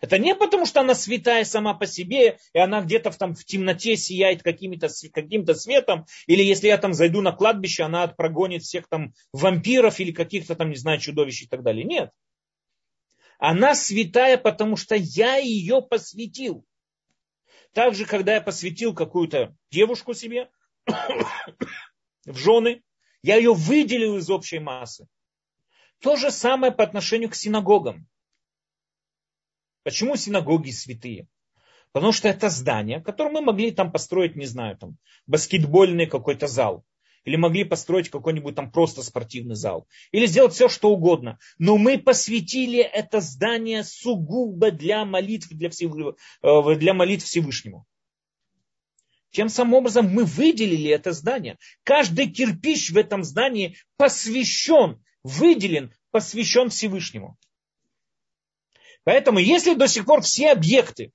Это 0.01 0.19
не 0.19 0.35
потому, 0.35 0.67
что 0.67 0.81
она 0.81 0.95
святая 0.95 1.45
сама 1.45 1.75
по 1.75 1.87
себе, 1.87 2.39
и 2.53 2.59
она 2.59 2.83
где-то 2.83 3.11
в, 3.11 3.17
там, 3.17 3.35
в 3.35 3.45
темноте 3.45 3.97
сияет 3.97 4.43
каким-то 4.43 4.89
каким 5.13 5.47
светом, 5.47 6.07
или 6.27 6.43
если 6.43 6.69
я 6.69 6.77
там 6.77 6.93
зайду 6.93 7.23
на 7.23 7.33
кладбище, 7.33 7.83
она 7.83 8.07
прогонит 8.07 8.63
всех 8.63 8.89
там 8.89 9.15
вампиров 9.33 9.99
или 9.99 10.13
каких-то 10.13 10.55
там, 10.55 10.71
не 10.71 10.77
знаю, 10.77 11.01
чудовищ 11.01 11.43
и 11.43 11.47
так 11.47 11.63
далее. 11.63 11.85
Нет. 11.85 12.11
Она 13.39 13.75
святая, 13.75 14.39
потому 14.39 14.77
что 14.77 14.95
я 14.95 15.37
ее 15.37 15.83
посвятил. 15.83 16.65
Также, 17.77 18.07
когда 18.07 18.37
я 18.37 18.41
посвятил 18.41 18.95
какую-то 18.95 19.55
девушку 19.71 20.15
себе 20.15 20.49
в 22.25 22.35
жены, 22.35 22.83
я 23.21 23.37
ее 23.37 23.53
выделил 23.53 24.17
из 24.17 24.31
общей 24.31 24.61
массы. 24.61 25.07
То 26.01 26.17
же 26.17 26.31
самое 26.31 26.73
по 26.73 26.83
отношению 26.83 27.29
к 27.29 27.35
синагогам. 27.35 28.09
Почему 29.83 30.17
синагоги 30.17 30.71
святые? 30.71 31.29
Потому 31.93 32.13
что 32.13 32.29
это 32.29 32.49
здание, 32.49 33.03
которое 33.03 33.29
мы 33.29 33.43
могли 33.43 33.71
там 33.73 33.93
построить, 33.93 34.37
не 34.37 34.47
знаю, 34.47 34.79
там, 34.79 34.97
баскетбольный 35.27 36.07
какой-то 36.07 36.47
зал. 36.47 36.83
Или 37.27 37.37
могли 37.37 37.65
построить 37.65 38.09
какой-нибудь 38.09 38.55
там 38.55 38.71
просто 38.71 39.03
спортивный 39.03 39.57
зал. 39.57 39.87
Или 40.13 40.27
сделать 40.27 40.55
все, 40.55 40.69
что 40.69 40.91
угодно. 40.91 41.39
Но 41.59 41.77
мы 41.77 41.99
посвятили 41.99 42.79
это 42.79 43.21
здание 43.21 43.83
сугубо 43.83 44.71
для 44.71 45.05
молитв, 45.05 45.49
для, 45.51 45.69
Всевышнего, 45.69 46.17
э, 46.43 46.75
для 46.77 46.95
молитв 46.95 47.27
Всевышнему. 47.27 47.85
Тем 49.33 49.49
самым 49.49 49.75
образом 49.75 50.09
мы 50.09 50.25
выделили 50.25 50.89
это 50.89 51.13
здание. 51.13 51.59
Каждый 51.83 52.31
кирпич 52.31 52.91
в 52.91 52.97
этом 52.97 53.25
здании 53.25 53.77
посвящен, 53.97 55.03
выделен, 55.25 55.93
посвящен 56.13 56.71
Всевышнему. 56.71 57.37
Поэтому 59.03 59.41
если 59.41 59.75
до 59.75 59.89
сих 59.89 60.07
пор 60.07 60.23
все 60.23 60.53
объекты, 60.53 61.11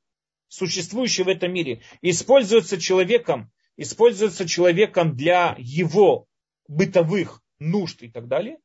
существующие 0.49 1.23
в 1.23 1.29
этом 1.29 1.53
мире, 1.53 1.81
используются 2.01 2.79
человеком, 2.79 3.49
используются 3.77 4.47
человеком 4.47 5.15
для 5.15 5.55
его 5.57 6.27
бытовых 6.67 7.41
нужд 7.59 8.01
и 8.01 8.09
так 8.09 8.27
далее, 8.27 8.57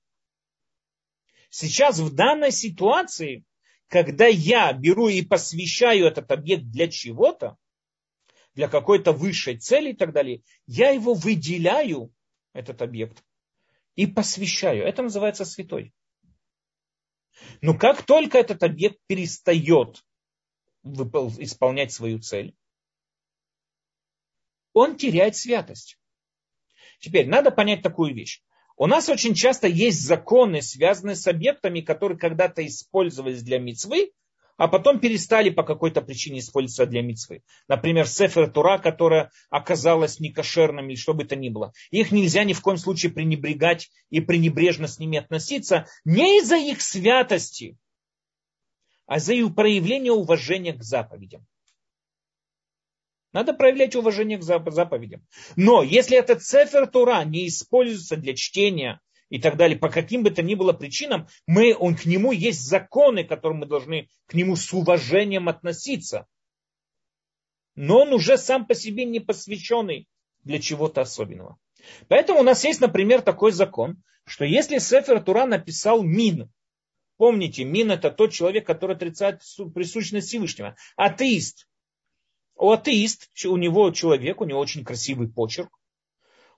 сейчас 1.51 1.99
в 1.99 2.15
данной 2.15 2.53
ситуации, 2.53 3.45
когда 3.89 4.27
я 4.27 4.73
беру 4.73 5.09
и 5.09 5.23
посвящаю 5.23 6.07
этот 6.07 6.31
объект 6.31 6.65
для 6.65 6.89
чего-то, 6.89 7.57
для 8.55 8.69
какой-то 8.69 9.13
высшей 9.13 9.59
цели 9.59 9.91
и 9.91 9.97
так 9.97 10.13
далее, 10.13 10.43
я 10.67 10.91
его 10.91 11.15
выделяю, 11.15 12.13
этот 12.53 12.81
объект, 12.81 13.23
и 13.97 14.07
посвящаю. 14.07 14.85
Это 14.85 15.03
называется 15.03 15.45
святой. 15.45 15.93
Но 17.61 17.77
как 17.77 18.03
только 18.03 18.39
этот 18.39 18.63
объект 18.63 18.99
перестает 19.07 20.03
исполнять 20.83 21.93
свою 21.93 22.21
цель, 22.21 22.55
он 24.77 24.97
теряет 24.97 25.35
святость. 25.35 25.99
Теперь 27.01 27.27
надо 27.27 27.51
понять 27.51 27.81
такую 27.81 28.15
вещь. 28.15 28.43
У 28.77 28.87
нас 28.87 29.09
очень 29.09 29.33
часто 29.33 29.67
есть 29.67 30.03
законы, 30.03 30.61
связанные 30.61 31.17
с 31.17 31.27
объектами, 31.27 31.81
которые 31.81 32.19
когда-то 32.19 32.67
использовались 32.67 33.43
для 33.43 33.59
мецвы, 33.59 34.13
а 34.59 34.69
потом 34.69 35.01
перестали 35.01 35.49
по 35.49 35.63
какой-то 35.63 36.03
причине 36.03 36.41
использоваться 36.41 36.85
для 36.85 37.01
мицвы. 37.01 37.43
Например, 37.69 38.07
Сефер 38.07 38.51
Тура, 38.51 38.77
которая 38.77 39.31
оказалась 39.49 40.21
некошерным 40.21 40.91
или 40.91 40.97
что 40.97 41.15
бы 41.15 41.25
то 41.25 41.37
ни 41.37 41.49
было. 41.49 41.73
Их 41.91 42.13
нельзя 42.13 42.45
ни 42.45 42.53
в 42.53 42.61
коем 42.61 42.77
случае 42.77 43.13
пренебрегать 43.13 43.91
и 44.11 44.21
пренебрежно 44.21 44.89
с 44.89 44.99
ними 44.99 45.17
относиться 45.17 45.87
не 46.05 46.41
из-за 46.41 46.57
их 46.57 46.83
святости, 46.83 47.79
а 49.07 49.21
за 49.21 49.33
их 49.33 49.55
проявление 49.55 50.13
уважения 50.13 50.75
к 50.75 50.83
заповедям. 50.83 51.47
Надо 53.33 53.53
проявлять 53.53 53.97
уважение 53.97 54.39
к 54.39 54.43
заповедям. 54.43 55.27
Но 55.57 55.83
если 55.83 56.17
этот 56.17 56.43
Сефер 56.43 56.87
Тура 56.87 57.23
не 57.25 57.49
используется 57.49 58.17
для 58.17 58.35
чтения 58.35 59.01
и 59.29 59.41
так 59.41 59.57
далее, 59.57 59.79
по 59.79 59.89
каким 59.89 60.23
бы 60.23 60.31
то 60.31 60.43
ни 60.43 60.55
было 60.55 60.73
причинам, 60.73 61.27
мы, 61.47 61.77
он, 61.77 61.97
к 61.97 62.07
нему 62.07 62.33
есть 62.33 62.61
законы, 62.61 63.25
которым 63.25 63.59
мы 63.59 63.67
должны 63.67 64.09
к 64.27 64.35
нему 64.35 64.57
с 64.57 64.73
уважением 64.73 65.49
относиться. 65.49 66.27
Но 67.75 68.03
он 68.03 68.13
уже 68.13 68.39
сам 68.39 68.67
по 68.67 68.75
себе 68.75 69.05
не 69.05 69.21
посвященный 69.21 70.09
для 70.45 70.61
чего-то 70.61 71.03
особенного. 71.03 71.59
Поэтому 72.09 72.41
у 72.41 72.43
нас 72.43 72.65
есть, 72.65 72.81
например, 72.81 73.21
такой 73.21 73.53
закон, 73.53 74.03
что 74.25 74.45
если 74.45 74.79
Сефер 74.79 75.23
Тура 75.23 75.45
написал 75.45 76.03
Мин, 76.03 76.51
помните, 77.17 77.65
Мин 77.65 77.91
это 77.91 78.11
тот 78.11 78.33
человек, 78.33 78.67
который 78.67 78.97
отрицает 78.97 79.43
присущность 79.75 80.29
Всевышнего, 80.29 80.77
атеист. 80.97 81.69
У 82.57 82.71
атеист, 82.71 83.31
у 83.45 83.57
него 83.57 83.91
человек, 83.91 84.41
у 84.41 84.45
него 84.45 84.59
очень 84.59 84.85
красивый 84.85 85.29
почерк, 85.29 85.71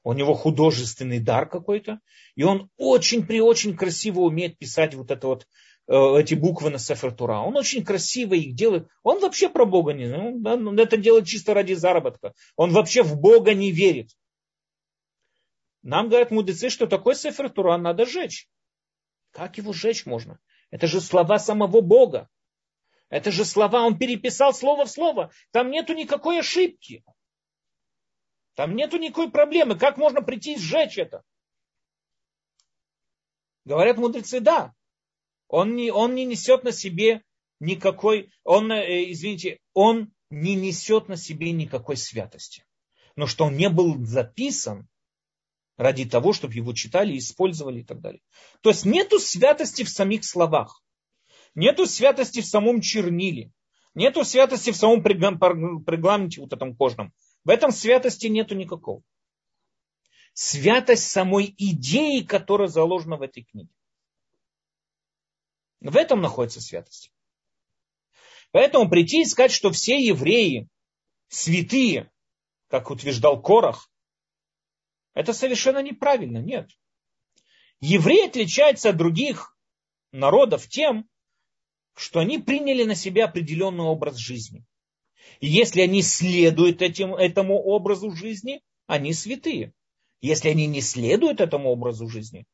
у 0.05 0.13
него 0.13 0.35
художественный 0.35 1.19
дар 1.19 1.49
какой-то, 1.49 2.01
и 2.37 2.45
он 2.45 2.71
очень 2.77 3.27
при 3.27 3.41
очень 3.41 3.77
красиво 3.77 4.21
умеет 4.21 4.57
писать 4.59 4.95
вот 4.95 5.11
это 5.11 5.27
вот 5.27 5.47
э, 5.89 6.21
эти 6.21 6.35
буквы 6.35 6.71
на 6.71 6.79
Сефер 6.79 7.13
Тура. 7.13 7.39
Он 7.41 7.57
очень 7.57 7.85
красиво 7.85 8.35
их 8.35 8.55
делает. 8.55 8.89
Он 9.03 9.19
вообще 9.19 9.49
про 9.49 9.65
Бога 9.67 9.93
не 9.93 10.07
знает. 10.07 10.37
Он 10.47 10.79
это 10.79 10.97
делает 10.97 11.27
чисто 11.27 11.53
ради 11.53 11.75
заработка. 11.75 12.33
Он 12.57 12.71
вообще 12.71 13.03
в 13.03 13.19
Бога 13.19 13.55
не 13.55 13.73
верит. 13.73 14.11
Нам 15.83 16.09
говорят 16.09 16.31
мудрецы, 16.31 16.71
что 16.71 16.87
такой 16.87 17.17
Сефер 17.17 17.51
Тура 17.51 17.77
надо 17.77 18.07
жечь. 18.07 18.49
Как 19.33 19.59
его 19.59 19.73
жечь 19.73 20.07
можно? 20.07 20.39
Это 20.71 20.87
же 20.87 21.01
слова 21.01 21.39
самого 21.39 21.81
Бога. 21.81 22.29
Это 23.11 23.31
же 23.31 23.45
слова, 23.45 23.83
он 23.83 23.99
переписал 23.99 24.53
слово 24.53 24.85
в 24.85 24.91
слово. 24.91 25.31
Там 25.51 25.71
нету 25.71 25.95
никакой 25.95 26.41
ошибки. 26.41 27.03
Там 28.55 28.75
нету 28.75 28.99
никакой 28.99 29.31
проблемы. 29.31 29.79
Как 29.79 29.97
можно 29.97 30.21
прийти 30.21 30.55
и 30.55 30.59
сжечь 30.59 30.99
это? 30.99 31.23
Говорят 33.65 33.99
мудрецы, 33.99 34.41
да. 34.41 34.75
Он 35.47 35.77
не, 35.77 35.91
он 35.91 36.15
не 36.15 36.27
несет 36.27 36.65
на 36.65 36.73
себе 36.73 37.23
никакой, 37.61 38.31
он, 38.45 38.71
э, 38.71 39.11
извините, 39.13 39.61
он 39.73 40.13
не 40.31 40.55
несет 40.55 41.09
на 41.09 41.17
себе 41.17 41.53
никакой 41.53 41.97
святости. 41.97 42.65
Но 43.17 43.27
что 43.27 43.47
он 43.47 43.57
не 43.57 43.71
был 43.71 44.05
записан 44.05 44.89
ради 45.77 46.05
того, 46.05 46.33
чтобы 46.33 46.55
его 46.55 46.73
читали, 46.75 47.17
использовали 47.17 47.81
и 47.81 47.85
так 47.85 48.01
далее. 48.01 48.21
То 48.61 48.71
есть 48.71 48.85
нету 48.85 49.19
святости 49.19 49.85
в 49.85 49.89
самих 49.89 50.25
словах. 50.25 50.83
Нету 51.55 51.87
святости 51.87 52.41
в 52.41 52.47
самом 52.47 52.81
черниле. 52.81 53.53
Нету 53.95 54.25
святости 54.25 54.71
в 54.71 54.77
самом 54.77 55.05
регламенте 55.05 56.41
вот 56.41 56.53
этом 56.53 56.77
кожном. 56.77 57.13
В 57.45 57.51
этом 57.51 57.73
святости 57.73 58.27
нету 58.27 58.55
никакого. 58.55 59.03
Святость 60.35 61.11
самой 61.11 61.55
идеи, 61.59 62.21
которая 62.21 62.69
заложена 62.69 63.17
в 63.17 63.23
этой 63.23 63.43
книге. 63.43 63.71
В 65.81 65.97
этом 65.97 66.21
находится 66.21 66.61
святость. 66.61 67.13
Поэтому 68.51 68.89
прийти 68.89 69.23
и 69.23 69.25
сказать, 69.25 69.53
что 69.53 69.71
все 69.71 69.99
евреи 69.99 70.69
святые, 71.29 72.11
как 72.69 72.91
утверждал 72.91 73.41
Корах, 73.41 73.91
это 75.15 75.33
совершенно 75.33 75.83
неправильно. 75.83 76.39
Нет. 76.39 76.71
Евреи 77.81 78.29
отличаются 78.29 78.91
от 78.91 78.97
других 78.97 79.57
народов 80.13 80.69
тем, 80.69 81.09
что 81.99 82.21
они 82.21 82.39
приняли 82.39 82.85
на 82.85 82.95
себя 82.95 83.25
определенный 83.25 83.85
образ 83.85 84.17
жизни. 84.17 84.65
И 85.41 85.47
если 85.47 85.81
они 85.81 86.03
следуют 86.03 86.83
этим, 86.83 87.15
этому 87.15 87.61
образу 87.61 88.11
жизни, 88.11 88.63
они 88.87 89.13
святые. 89.13 89.73
Если 90.21 90.49
они 90.49 90.67
не 90.67 90.81
следуют 90.81 91.41
этому 91.41 91.71
образу 91.71 92.09
жизни, 92.09 92.45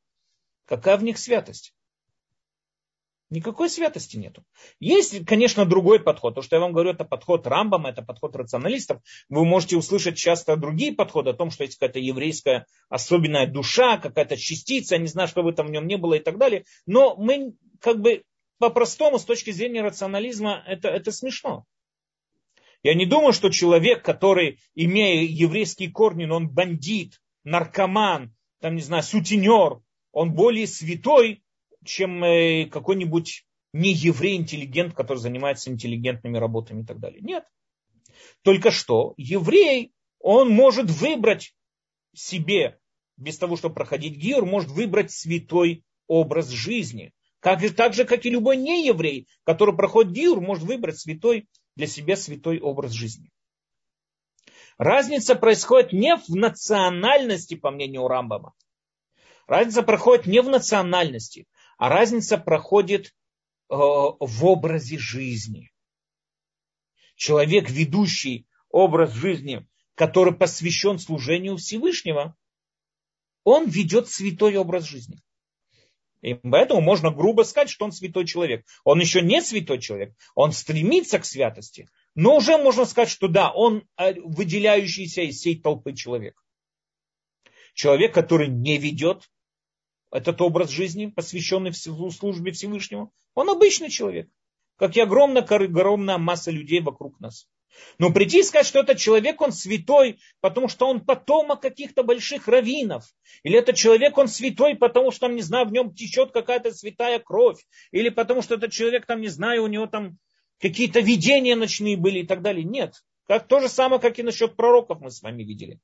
какая 0.66 0.96
в 0.96 1.02
них 1.02 1.18
святость? 1.18 1.74
Никакой 3.30 3.70
святости 3.70 4.16
нету. 4.16 4.44
Есть, 4.80 5.24
конечно, 5.24 5.64
другой 5.64 5.98
подход. 5.98 6.34
То, 6.34 6.42
что 6.42 6.56
я 6.56 6.60
вам 6.60 6.72
говорю, 6.72 6.90
это 6.90 7.04
подход 7.04 7.46
Рамбама, 7.46 7.88
это 7.88 8.02
подход 8.02 8.36
рационалистов. 8.36 9.00
Вы 9.28 9.44
можете 9.44 9.76
услышать 9.76 10.18
часто 10.18 10.56
другие 10.56 10.92
подходы 10.92 11.30
о 11.30 11.34
том, 11.34 11.50
что 11.50 11.64
есть 11.64 11.78
какая-то 11.78 11.98
еврейская 11.98 12.66
особенная 12.90 13.46
душа, 13.46 13.96
какая-то 13.96 14.36
частица, 14.36 14.98
не 14.98 15.08
знаю, 15.08 15.26
что 15.26 15.42
бы 15.42 15.52
там 15.52 15.66
в 15.66 15.70
нем 15.70 15.86
не 15.86 15.96
было 15.96 16.14
и 16.14 16.20
так 16.20 16.38
далее. 16.38 16.64
Но 16.86 17.16
мы 17.16 17.54
как 17.80 18.00
бы 18.00 18.22
по-простому, 18.58 19.18
с 19.18 19.24
точки 19.24 19.50
зрения 19.50 19.82
рационализма, 19.82 20.62
это, 20.66 20.88
это 20.88 21.12
смешно. 21.12 21.64
Я 22.82 22.94
не 22.94 23.06
думаю, 23.06 23.32
что 23.32 23.48
человек, 23.48 24.04
который, 24.04 24.60
имея 24.74 25.22
еврейские 25.24 25.90
корни, 25.90 26.26
но 26.26 26.36
он 26.36 26.48
бандит, 26.50 27.20
наркоман, 27.42 28.34
там, 28.60 28.76
не 28.76 28.82
знаю, 28.82 29.02
сутенер, 29.02 29.80
он 30.12 30.34
более 30.34 30.66
святой, 30.66 31.42
чем 31.84 32.22
э, 32.22 32.66
какой-нибудь 32.66 33.46
не 33.72 33.92
еврей 33.92 34.36
интеллигент, 34.36 34.94
который 34.94 35.18
занимается 35.18 35.70
интеллигентными 35.70 36.38
работами 36.38 36.82
и 36.82 36.84
так 36.86 37.00
далее. 37.00 37.20
Нет. 37.20 37.44
Только 38.42 38.70
что 38.70 39.14
еврей, 39.16 39.92
он 40.20 40.50
может 40.50 40.90
выбрать 40.90 41.54
себе, 42.14 42.78
без 43.16 43.38
того, 43.38 43.56
чтобы 43.56 43.74
проходить 43.74 44.16
гиор, 44.16 44.46
может 44.46 44.70
выбрать 44.70 45.10
святой 45.10 45.84
образ 46.06 46.48
жизни. 46.48 47.12
Как, 47.44 47.60
так 47.76 47.92
же, 47.92 48.06
как 48.06 48.24
и 48.24 48.30
любой 48.30 48.56
нееврей, 48.56 49.28
который 49.44 49.76
проходит 49.76 50.12
гиур, 50.12 50.40
может 50.40 50.64
выбрать 50.64 50.98
святой 50.98 51.46
для 51.76 51.86
себя 51.86 52.16
святой 52.16 52.58
образ 52.58 52.92
жизни. 52.92 53.30
Разница 54.78 55.34
происходит 55.34 55.92
не 55.92 56.16
в 56.16 56.30
национальности, 56.30 57.54
по 57.54 57.70
мнению 57.70 58.08
Рамбама. 58.08 58.54
Разница 59.46 59.82
проходит 59.82 60.24
не 60.24 60.40
в 60.40 60.48
национальности, 60.48 61.46
а 61.76 61.90
разница 61.90 62.38
проходит 62.38 63.08
э, 63.08 63.12
в 63.68 64.38
образе 64.46 64.96
жизни. 64.96 65.70
Человек, 67.14 67.68
ведущий 67.68 68.46
образ 68.70 69.12
жизни, 69.12 69.68
который 69.96 70.34
посвящен 70.34 70.98
служению 70.98 71.58
Всевышнего, 71.58 72.34
он 73.44 73.68
ведет 73.68 74.08
святой 74.08 74.56
образ 74.56 74.84
жизни. 74.84 75.20
И 76.24 76.32
поэтому 76.32 76.80
можно 76.80 77.10
грубо 77.10 77.42
сказать, 77.42 77.68
что 77.68 77.84
он 77.84 77.92
святой 77.92 78.24
человек. 78.24 78.64
Он 78.82 78.98
еще 78.98 79.20
не 79.20 79.42
святой 79.42 79.78
человек, 79.78 80.14
он 80.34 80.52
стремится 80.52 81.18
к 81.18 81.26
святости, 81.26 81.90
но 82.14 82.38
уже 82.38 82.56
можно 82.56 82.86
сказать, 82.86 83.10
что 83.10 83.28
да, 83.28 83.52
он 83.52 83.86
э, 83.98 84.14
выделяющийся 84.22 85.20
из 85.20 85.36
всей 85.36 85.60
толпы 85.60 85.92
человек. 85.92 86.42
Человек, 87.74 88.14
который 88.14 88.48
не 88.48 88.78
ведет 88.78 89.30
этот 90.10 90.40
образ 90.40 90.70
жизни, 90.70 91.06
посвященный 91.06 91.74
службе 91.74 92.52
Всевышнего, 92.52 93.10
он 93.34 93.50
обычный 93.50 93.90
человек. 93.90 94.30
Как 94.76 94.96
и 94.96 95.00
огромная, 95.00 95.42
огромная 95.42 96.16
масса 96.16 96.50
людей 96.50 96.80
вокруг 96.80 97.20
нас. 97.20 97.50
Но 97.98 98.12
прийти 98.12 98.40
и 98.40 98.42
сказать, 98.42 98.66
что 98.66 98.80
этот 98.80 98.98
человек, 98.98 99.40
он 99.40 99.52
святой, 99.52 100.18
потому 100.40 100.68
что 100.68 100.86
он 100.86 101.04
потомок 101.04 101.60
каких-то 101.60 102.02
больших 102.02 102.48
раввинов. 102.48 103.04
Или 103.42 103.58
этот 103.58 103.76
человек, 103.76 104.18
он 104.18 104.28
святой, 104.28 104.74
потому 104.74 105.10
что, 105.10 105.28
не 105.28 105.42
знаю, 105.42 105.66
в 105.66 105.72
нем 105.72 105.94
течет 105.94 106.32
какая-то 106.32 106.72
святая 106.72 107.18
кровь. 107.18 107.64
Или 107.92 108.08
потому 108.08 108.42
что 108.42 108.56
этот 108.56 108.72
человек, 108.72 109.06
там, 109.06 109.20
не 109.20 109.28
знаю, 109.28 109.64
у 109.64 109.68
него 109.68 109.86
там 109.86 110.18
какие-то 110.60 111.00
видения 111.00 111.56
ночные 111.56 111.96
были 111.96 112.20
и 112.20 112.26
так 112.26 112.42
далее. 112.42 112.64
Нет. 112.64 112.94
Как, 113.26 113.46
то 113.48 113.60
же 113.60 113.68
самое, 113.68 114.00
как 114.00 114.18
и 114.18 114.22
насчет 114.22 114.56
пророков 114.56 115.00
мы 115.00 115.10
с 115.10 115.22
вами 115.22 115.42
видели. 115.42 115.78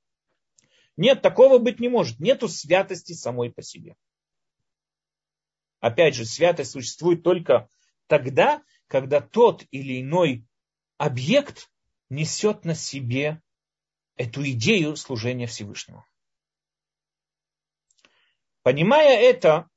Нет, 0.96 1.22
такого 1.22 1.58
быть 1.58 1.80
не 1.80 1.88
может. 1.88 2.20
Нету 2.20 2.48
святости 2.48 3.12
самой 3.12 3.50
по 3.50 3.62
себе. 3.62 3.94
Опять 5.80 6.14
же, 6.14 6.26
святость 6.26 6.72
существует 6.72 7.22
только 7.22 7.68
тогда, 8.06 8.62
когда 8.86 9.20
тот 9.20 9.64
или 9.70 10.02
иной 10.02 10.44
объект 10.98 11.70
несет 12.10 12.64
на 12.64 12.74
себе 12.74 13.40
эту 14.16 14.44
идею 14.50 14.96
служения 14.96 15.46
Всевышнему. 15.46 16.04
Понимая 18.62 19.18
это, 19.18 19.70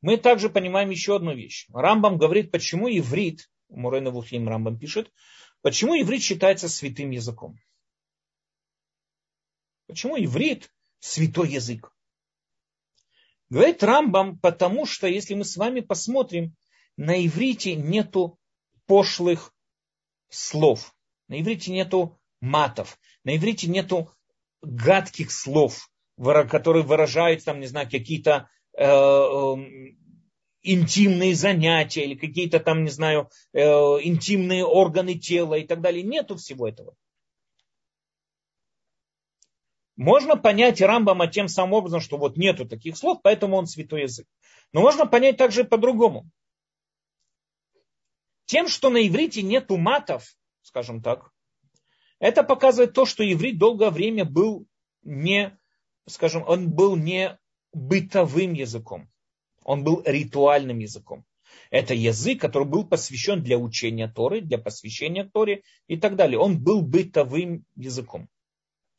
мы 0.00 0.16
также 0.16 0.48
понимаем 0.48 0.90
еще 0.90 1.16
одну 1.16 1.34
вещь. 1.34 1.66
Рамбам 1.72 2.18
говорит, 2.18 2.52
почему 2.52 2.88
иврит, 2.88 3.50
Мурена 3.68 4.10
Вухим 4.10 4.48
Рамбам 4.48 4.78
пишет, 4.78 5.12
почему 5.62 6.00
иврит 6.00 6.22
считается 6.22 6.68
святым 6.68 7.10
языком. 7.10 7.58
Почему 9.86 10.16
иврит 10.16 10.72
святой 11.00 11.50
язык? 11.50 11.92
Говорит 13.48 13.82
Рамбам, 13.82 14.38
потому 14.38 14.86
что, 14.86 15.06
если 15.06 15.34
мы 15.34 15.44
с 15.44 15.56
вами 15.56 15.80
посмотрим, 15.80 16.54
на 16.96 17.24
иврите 17.24 17.74
нету 17.74 18.38
пошлых 18.86 19.52
слов. 20.28 20.94
На 21.28 21.40
иврите 21.40 21.72
нету 21.72 22.18
матов. 22.40 22.98
На 23.24 23.36
иврите 23.36 23.68
нету 23.68 24.10
гадких 24.62 25.30
слов, 25.30 25.90
которые 26.16 26.84
выражают 26.84 27.44
там, 27.44 27.60
не 27.60 27.66
знаю, 27.66 27.90
какие-то 27.90 28.48
э, 28.76 28.84
э, 28.84 29.56
интимные 30.62 31.34
занятия 31.34 32.04
или 32.04 32.14
какие-то 32.14 32.60
там, 32.60 32.84
не 32.84 32.90
знаю, 32.90 33.30
э, 33.52 33.60
интимные 33.60 34.64
органы 34.64 35.14
тела 35.14 35.54
и 35.54 35.66
так 35.66 35.80
далее. 35.80 36.02
Нету 36.02 36.36
всего 36.36 36.68
этого. 36.68 36.94
Можно 39.96 40.36
понять 40.36 40.82
Рамбама 40.82 41.26
тем 41.26 41.48
самым 41.48 41.72
образом, 41.74 42.00
что 42.00 42.18
вот 42.18 42.36
нету 42.36 42.66
таких 42.66 42.98
слов, 42.98 43.20
поэтому 43.22 43.56
он 43.56 43.66
святой 43.66 44.02
язык. 44.02 44.26
Но 44.72 44.82
можно 44.82 45.06
понять 45.06 45.38
также 45.38 45.64
по-другому. 45.64 46.28
Тем, 48.46 48.68
что 48.68 48.90
на 48.90 49.06
иврите 49.06 49.42
нету 49.42 49.76
матов, 49.76 50.36
скажем 50.62 51.02
так, 51.02 51.32
это 52.18 52.42
показывает 52.42 52.94
то, 52.94 53.04
что 53.04 53.30
иврит 53.30 53.58
долгое 53.58 53.90
время 53.90 54.24
был 54.24 54.66
не, 55.02 55.56
скажем, 56.08 56.44
он 56.46 56.70
был 56.70 56.96
не 56.96 57.38
бытовым 57.72 58.54
языком. 58.54 59.10
Он 59.62 59.84
был 59.84 60.02
ритуальным 60.04 60.78
языком. 60.78 61.24
Это 61.70 61.94
язык, 61.94 62.40
который 62.40 62.66
был 62.66 62.86
посвящен 62.86 63.42
для 63.42 63.58
учения 63.58 64.08
Торы, 64.08 64.40
для 64.40 64.58
посвящения 64.58 65.24
Торе 65.24 65.62
и 65.88 65.96
так 65.96 66.16
далее. 66.16 66.38
Он 66.38 66.62
был 66.62 66.82
бытовым 66.82 67.64
языком. 67.74 68.28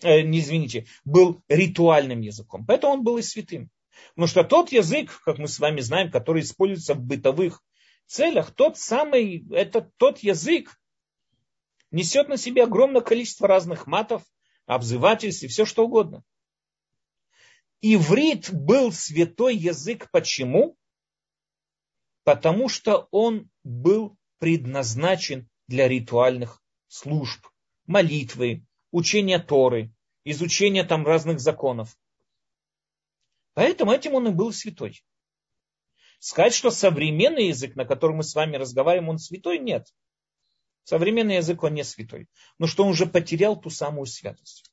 Э, 0.01 0.21
не 0.21 0.39
извините, 0.39 0.85
был 1.05 1.41
ритуальным 1.47 2.21
языком. 2.21 2.65
Поэтому 2.65 2.93
он 2.93 3.03
был 3.03 3.17
и 3.17 3.21
святым. 3.21 3.69
Потому 4.09 4.27
что 4.27 4.43
тот 4.43 4.71
язык, 4.71 5.21
как 5.23 5.39
мы 5.39 5.47
с 5.47 5.59
вами 5.59 5.79
знаем, 5.81 6.11
который 6.11 6.41
используется 6.41 6.93
в 6.93 7.01
бытовых 7.01 7.63
целях, 8.07 8.51
тот 8.51 8.77
самый, 8.77 9.45
это 9.51 9.91
тот 9.97 10.19
язык, 10.19 10.79
несет 11.91 12.27
на 12.27 12.37
себе 12.37 12.63
огромное 12.63 13.01
количество 13.01 13.47
разных 13.47 13.87
матов, 13.87 14.23
обзывательств 14.65 15.43
и 15.43 15.47
все 15.47 15.65
что 15.65 15.85
угодно. 15.85 16.23
Иврит 17.81 18.51
был 18.51 18.91
святой 18.91 19.55
язык. 19.55 20.09
Почему? 20.11 20.75
Потому 22.23 22.69
что 22.69 23.07
он 23.11 23.49
был 23.63 24.17
предназначен 24.39 25.47
для 25.67 25.87
ритуальных 25.87 26.61
служб, 26.87 27.47
молитвы, 27.85 28.65
учения 28.91 29.39
Торы, 29.39 29.93
изучения 30.23 30.83
там 30.83 31.05
разных 31.05 31.39
законов. 31.39 31.97
Поэтому 33.53 33.91
этим 33.91 34.13
он 34.13 34.27
и 34.27 34.31
был 34.31 34.51
святой. 34.51 35.03
Сказать, 36.19 36.53
что 36.53 36.71
современный 36.71 37.47
язык, 37.47 37.75
на 37.75 37.85
котором 37.85 38.17
мы 38.17 38.23
с 38.23 38.33
вами 38.33 38.57
разговариваем, 38.57 39.09
он 39.09 39.19
святой, 39.19 39.59
нет. 39.59 39.87
Современный 40.83 41.35
язык, 41.35 41.61
он 41.63 41.73
не 41.73 41.83
святой. 41.83 42.27
Но 42.59 42.67
что 42.67 42.83
он 42.83 42.89
уже 42.89 43.05
потерял 43.05 43.59
ту 43.59 43.69
самую 43.69 44.05
святость. 44.05 44.71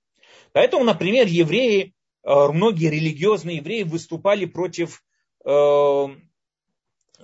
Поэтому, 0.52 0.84
например, 0.84 1.26
евреи, 1.26 1.92
э, 2.22 2.48
многие 2.48 2.88
религиозные 2.88 3.56
евреи 3.56 3.82
выступали 3.82 4.46
против, 4.46 5.02
э, 5.44 6.06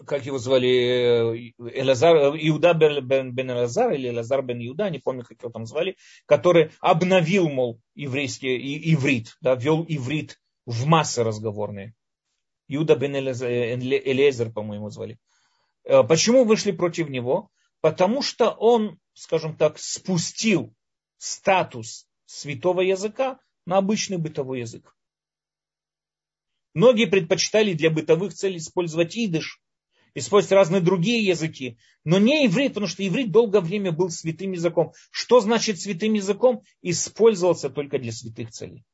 как 0.06 0.26
его 0.26 0.38
звали, 0.38 1.54
Элазар, 1.58 2.34
Иуда 2.36 2.74
бен, 2.74 3.32
бен 3.32 3.50
Элазар 3.52 3.92
или 3.92 4.08
Элазар 4.08 4.42
бен 4.42 4.60
Иуда, 4.66 4.90
не 4.90 4.98
помню, 4.98 5.24
как 5.24 5.40
его 5.40 5.50
там 5.50 5.66
звали, 5.66 5.96
который 6.26 6.72
обновил, 6.80 7.48
мол, 7.48 7.80
еврейский 7.94 8.92
иврит, 8.92 9.36
да, 9.40 9.54
ввел 9.54 9.84
иврит 9.88 10.40
в 10.66 10.86
массы 10.86 11.22
разговорные. 11.22 11.94
Юда 12.70 12.94
бен 12.94 13.16
Элезер, 13.16 14.52
по-моему, 14.52 14.90
звали. 14.90 15.18
Э, 15.82 16.04
почему 16.04 16.44
вышли 16.44 16.70
против 16.70 17.08
него? 17.08 17.50
Потому 17.80 18.22
что 18.22 18.50
он, 18.50 19.00
скажем 19.12 19.56
так, 19.56 19.80
спустил 19.80 20.72
статус 21.18 22.06
святого 22.26 22.82
языка 22.82 23.40
на 23.66 23.78
обычный 23.78 24.18
бытовой 24.18 24.60
язык. 24.60 24.96
Многие 26.72 27.06
предпочитали 27.06 27.72
для 27.72 27.90
бытовых 27.90 28.34
целей 28.34 28.58
использовать 28.58 29.16
идыш, 29.16 29.60
использовать 30.14 30.52
разные 30.52 30.80
другие 30.80 31.24
языки, 31.26 31.76
но 32.04 32.20
не 32.20 32.46
иврит, 32.46 32.74
потому 32.74 32.86
что 32.86 33.04
иврит 33.04 33.32
долгое 33.32 33.62
время 33.62 33.90
был 33.90 34.10
святым 34.10 34.52
языком. 34.52 34.92
Что 35.10 35.40
значит 35.40 35.80
святым 35.80 36.12
языком? 36.12 36.62
Использовался 36.82 37.68
только 37.68 37.98
для 37.98 38.12
святых 38.12 38.52
целей. 38.52 38.84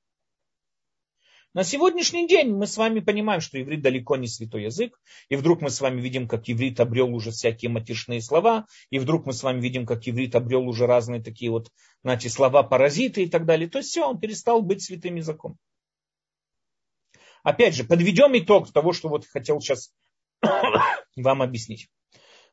На 1.57 1.65
сегодняшний 1.65 2.29
день 2.29 2.55
мы 2.55 2.67
с 2.67 2.77
вами 2.77 3.01
понимаем, 3.01 3.41
что 3.41 3.59
иврит 3.59 3.81
далеко 3.81 4.17
не 4.17 4.27
святой 4.27 4.65
язык, 4.65 5.01
и 5.31 5.37
вдруг 5.37 5.63
мы 5.63 5.71
с 5.71 5.81
вами 5.81 6.03
видим, 6.03 6.29
как 6.29 6.51
иврит 6.51 6.81
обрел 6.81 7.15
уже 7.15 7.31
всякие 7.31 7.71
матишные 7.71 8.21
слова, 8.21 8.67
и 8.91 8.99
вдруг 8.99 9.25
мы 9.25 9.33
с 9.33 9.43
вами 9.43 9.63
видим, 9.63 9.87
как 9.87 10.07
иврит 10.07 10.35
обрел 10.35 10.69
уже 10.69 10.87
разные 10.87 11.23
такие 11.23 11.51
вот, 11.51 11.71
знаете, 12.03 12.29
слова-паразиты 12.29 13.23
и 13.23 13.31
так 13.31 13.47
далее. 13.47 13.71
То 13.71 13.79
есть 13.79 13.89
все, 13.89 14.07
он 14.07 14.21
перестал 14.21 14.61
быть 14.61 14.83
святым 14.83 15.15
языком. 15.15 15.57
Опять 17.43 17.75
же, 17.75 17.85
подведем 17.85 18.37
итог 18.37 18.71
того, 18.71 18.93
что 18.93 19.09
вот 19.09 19.25
хотел 19.25 19.59
сейчас 19.59 19.95
вам 21.17 21.41
объяснить. 21.41 21.89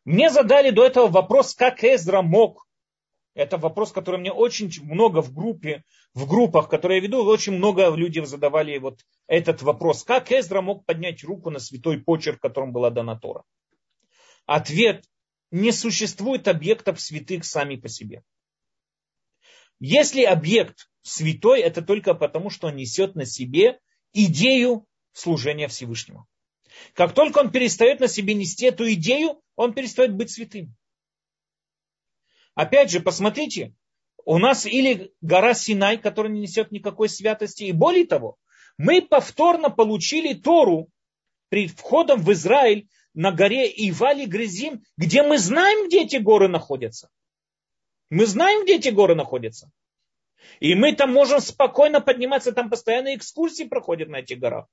Мне 0.05 0.29
задали 0.29 0.69
до 0.69 0.85
этого 0.85 1.09
вопрос, 1.09 1.55
как 1.55 1.83
Эзра 1.83 2.21
мог 2.21 2.65
это 3.35 3.57
вопрос, 3.57 3.91
который 3.91 4.19
мне 4.19 4.31
очень 4.31 4.69
много 4.83 5.21
в 5.21 5.33
группе, 5.33 5.83
в 6.13 6.27
группах, 6.27 6.69
которые 6.69 6.99
я 6.99 7.03
веду, 7.03 7.23
очень 7.23 7.53
много 7.53 7.89
людей 7.89 8.23
задавали 8.25 8.77
вот 8.77 8.99
этот 9.27 9.61
вопрос. 9.61 10.03
Как 10.03 10.31
Эзра 10.31 10.61
мог 10.61 10.85
поднять 10.85 11.23
руку 11.23 11.49
на 11.49 11.59
святой 11.59 11.99
почерк, 11.99 12.39
которым 12.41 12.71
была 12.71 12.89
дана 12.89 13.19
Тора? 13.19 13.43
Ответ. 14.45 15.05
Не 15.51 15.71
существует 15.71 16.47
объектов 16.47 16.99
святых 16.99 17.45
сами 17.45 17.75
по 17.75 17.87
себе. 17.87 18.23
Если 19.79 20.23
объект 20.23 20.89
святой, 21.03 21.61
это 21.61 21.83
только 21.83 22.15
потому, 22.15 22.49
что 22.49 22.67
он 22.67 22.75
несет 22.75 23.13
на 23.15 23.25
себе 23.25 23.79
идею 24.13 24.87
служения 25.11 25.67
Всевышнему. 25.67 26.25
Как 26.93 27.13
только 27.13 27.39
он 27.39 27.51
перестает 27.51 27.99
на 27.99 28.07
себе 28.07 28.33
нести 28.33 28.65
эту 28.65 28.91
идею, 28.93 29.41
он 29.55 29.73
перестает 29.73 30.15
быть 30.15 30.31
святым. 30.31 30.75
Опять 32.55 32.91
же, 32.91 32.99
посмотрите, 32.99 33.73
у 34.25 34.37
нас 34.37 34.65
или 34.65 35.13
гора 35.21 35.53
Синай, 35.53 35.97
которая 35.97 36.31
не 36.31 36.41
несет 36.41 36.71
никакой 36.71 37.09
святости, 37.09 37.63
и 37.63 37.71
более 37.71 38.05
того, 38.05 38.37
мы 38.77 39.01
повторно 39.01 39.69
получили 39.69 40.33
Тору 40.33 40.89
при 41.49 41.67
входом 41.67 42.21
в 42.21 42.31
Израиль 42.31 42.87
на 43.13 43.31
горе 43.31 43.71
Ивали 43.89 44.25
Грязим, 44.25 44.83
где 44.97 45.23
мы 45.23 45.37
знаем, 45.37 45.87
где 45.87 46.03
эти 46.03 46.17
горы 46.17 46.47
находятся. 46.47 47.09
Мы 48.09 48.25
знаем, 48.25 48.63
где 48.63 48.77
эти 48.77 48.89
горы 48.89 49.15
находятся. 49.15 49.71
И 50.59 50.75
мы 50.75 50.93
там 50.93 51.11
можем 51.11 51.39
спокойно 51.39 52.01
подниматься, 52.01 52.51
там 52.51 52.69
постоянно 52.69 53.15
экскурсии 53.15 53.63
проходят 53.63 54.09
на 54.09 54.17
этих 54.17 54.39
горах. 54.39 54.67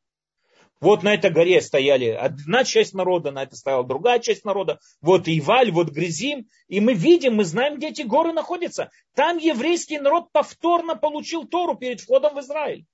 Вот 0.80 1.02
на 1.02 1.12
этой 1.12 1.30
горе 1.30 1.60
стояли 1.60 2.06
одна 2.06 2.64
часть 2.64 2.94
народа, 2.94 3.30
на 3.30 3.42
это 3.42 3.54
стояла 3.54 3.86
другая 3.86 4.18
часть 4.18 4.46
народа. 4.46 4.80
Вот 5.02 5.28
Иваль, 5.28 5.70
вот 5.70 5.90
Грязим. 5.90 6.48
И 6.68 6.80
мы 6.80 6.94
видим, 6.94 7.34
мы 7.34 7.44
знаем, 7.44 7.76
где 7.76 7.88
эти 7.88 8.02
горы 8.02 8.32
находятся. 8.32 8.90
Там 9.14 9.36
еврейский 9.36 9.98
народ 9.98 10.32
повторно 10.32 10.96
получил 10.96 11.46
Тору 11.46 11.76
перед 11.76 12.00
входом 12.00 12.34
в 12.34 12.40
Израиль. 12.40 12.86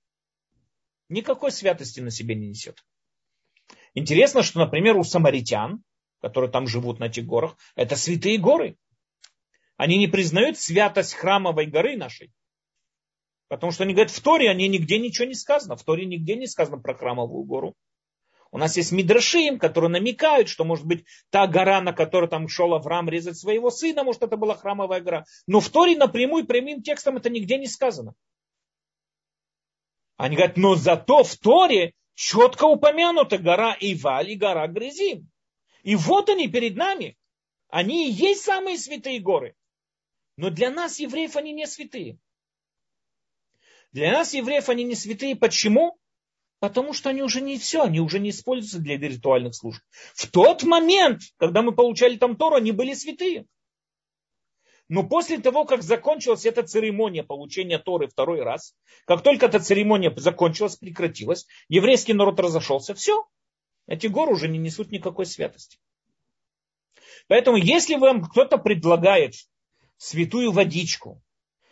Никакой 1.09 1.53
святости 1.53 2.01
на 2.01 2.11
себе 2.11 2.35
не 2.35 2.49
несет. 2.49 2.85
Интересно, 3.95 4.43
что, 4.43 4.59
например, 4.59 4.97
у 4.97 5.05
самаритян, 5.05 5.85
которые 6.21 6.51
там 6.51 6.67
живут 6.67 6.99
на 6.99 7.05
этих 7.05 7.25
горах, 7.25 7.57
это 7.77 7.95
святые 7.95 8.39
горы. 8.39 8.77
Они 9.77 9.97
не 9.97 10.09
признают 10.09 10.59
святость 10.59 11.15
храмовой 11.15 11.67
горы 11.67 11.97
нашей. 11.97 12.33
Потому 13.49 13.73
что 13.73 13.85
они 13.85 13.95
говорят, 13.95 14.13
в 14.13 14.21
Торе 14.21 14.51
они 14.51 14.69
нигде 14.69 14.99
ничего 14.99 15.27
не 15.27 15.35
сказано. 15.35 15.77
В 15.77 15.85
Торе 15.85 16.05
нигде 16.05 16.37
не 16.37 16.47
сказано 16.47 16.79
про 16.79 16.95
храмовую 16.95 17.45
гору. 17.45 17.75
У 18.51 18.59
нас 18.59 18.77
есть 18.77 18.93
Мидрашим, 18.93 19.59
которые 19.59 19.91
намекают, 19.91 20.49
что, 20.49 20.65
может 20.65 20.87
быть, 20.87 21.05
та 21.31 21.47
гора, 21.47 21.81
на 21.81 21.93
которой 21.93 22.29
там 22.29 22.49
шел 22.49 22.75
Авраам 22.75 23.09
резать 23.09 23.37
своего 23.37 23.71
сына, 23.71 24.03
может, 24.03 24.23
это 24.23 24.37
была 24.37 24.55
храмовая 24.55 25.01
гора. 25.01 25.25
Но 25.47 25.61
в 25.61 25.69
Торе 25.69 25.97
напрямую, 25.97 26.47
прямым 26.47 26.83
текстом 26.83 27.17
это 27.17 27.29
нигде 27.29 27.59
не 27.59 27.67
сказано. 27.67 28.15
Они 30.17 30.37
говорят, 30.37 30.57
но 30.57 30.75
зато 30.75 31.23
в 31.23 31.37
Торе 31.37 31.93
четко 32.15 32.65
упомянута 32.65 33.39
гора 33.39 33.77
Иваль 33.79 34.31
и 34.31 34.37
гора 34.37 34.67
Грызим. 34.69 35.29
И 35.83 35.95
вот 35.95 36.31
они 36.31 36.49
перед 36.49 36.77
нами. 36.77 37.17
Они 37.69 38.09
и 38.09 38.13
есть 38.13 38.43
самые 38.43 38.79
святые 38.79 39.21
горы. 39.21 39.55
Но 40.37 40.51
для 40.51 40.71
нас, 40.71 40.99
евреев, 40.99 41.37
они 41.37 41.53
не 41.53 41.67
святые. 41.67 42.19
Для 43.97 44.13
нас, 44.13 44.35
евреев, 44.35 44.69
они 44.69 44.85
не 44.85 44.95
святые. 44.95 45.35
Почему? 45.35 45.99
Потому 46.61 46.93
что 46.93 47.09
они 47.09 47.23
уже 47.23 47.41
не 47.41 47.57
все, 47.57 47.81
они 47.81 47.99
уже 47.99 48.19
не 48.19 48.29
используются 48.29 48.79
для 48.79 48.99
ритуальных 48.99 49.55
служб. 49.55 49.83
В 50.15 50.31
тот 50.31 50.65
момент, 50.65 51.23
когда 51.39 51.63
мы 51.63 51.75
получали 51.75 52.19
там 52.19 52.37
Тору, 52.37 52.57
они 52.57 52.73
были 52.73 52.93
святые. 52.93 53.47
Но 54.91 55.03
после 55.03 55.39
того, 55.39 55.65
как 55.65 55.83
закончилась 55.83 56.45
эта 56.45 56.63
церемония 56.63 57.23
получения 57.23 57.79
Торы 57.79 58.07
второй 58.07 58.43
раз, 58.43 58.77
как 59.07 59.23
только 59.23 59.47
эта 59.47 59.61
церемония 59.61 60.15
закончилась, 60.15 60.77
прекратилась, 60.77 61.47
еврейский 61.71 62.13
народ 62.13 62.39
разошелся, 62.39 62.93
все, 62.93 63.27
эти 63.87 64.09
горы 64.09 64.35
уже 64.35 64.47
не 64.47 64.59
несут 64.59 64.91
никакой 64.91 65.25
святости. 65.25 65.79
Поэтому, 67.29 67.57
если 67.57 67.95
вам 67.95 68.23
кто-то 68.23 68.59
предлагает 68.59 69.37
святую 69.97 70.53
водичку, 70.53 71.23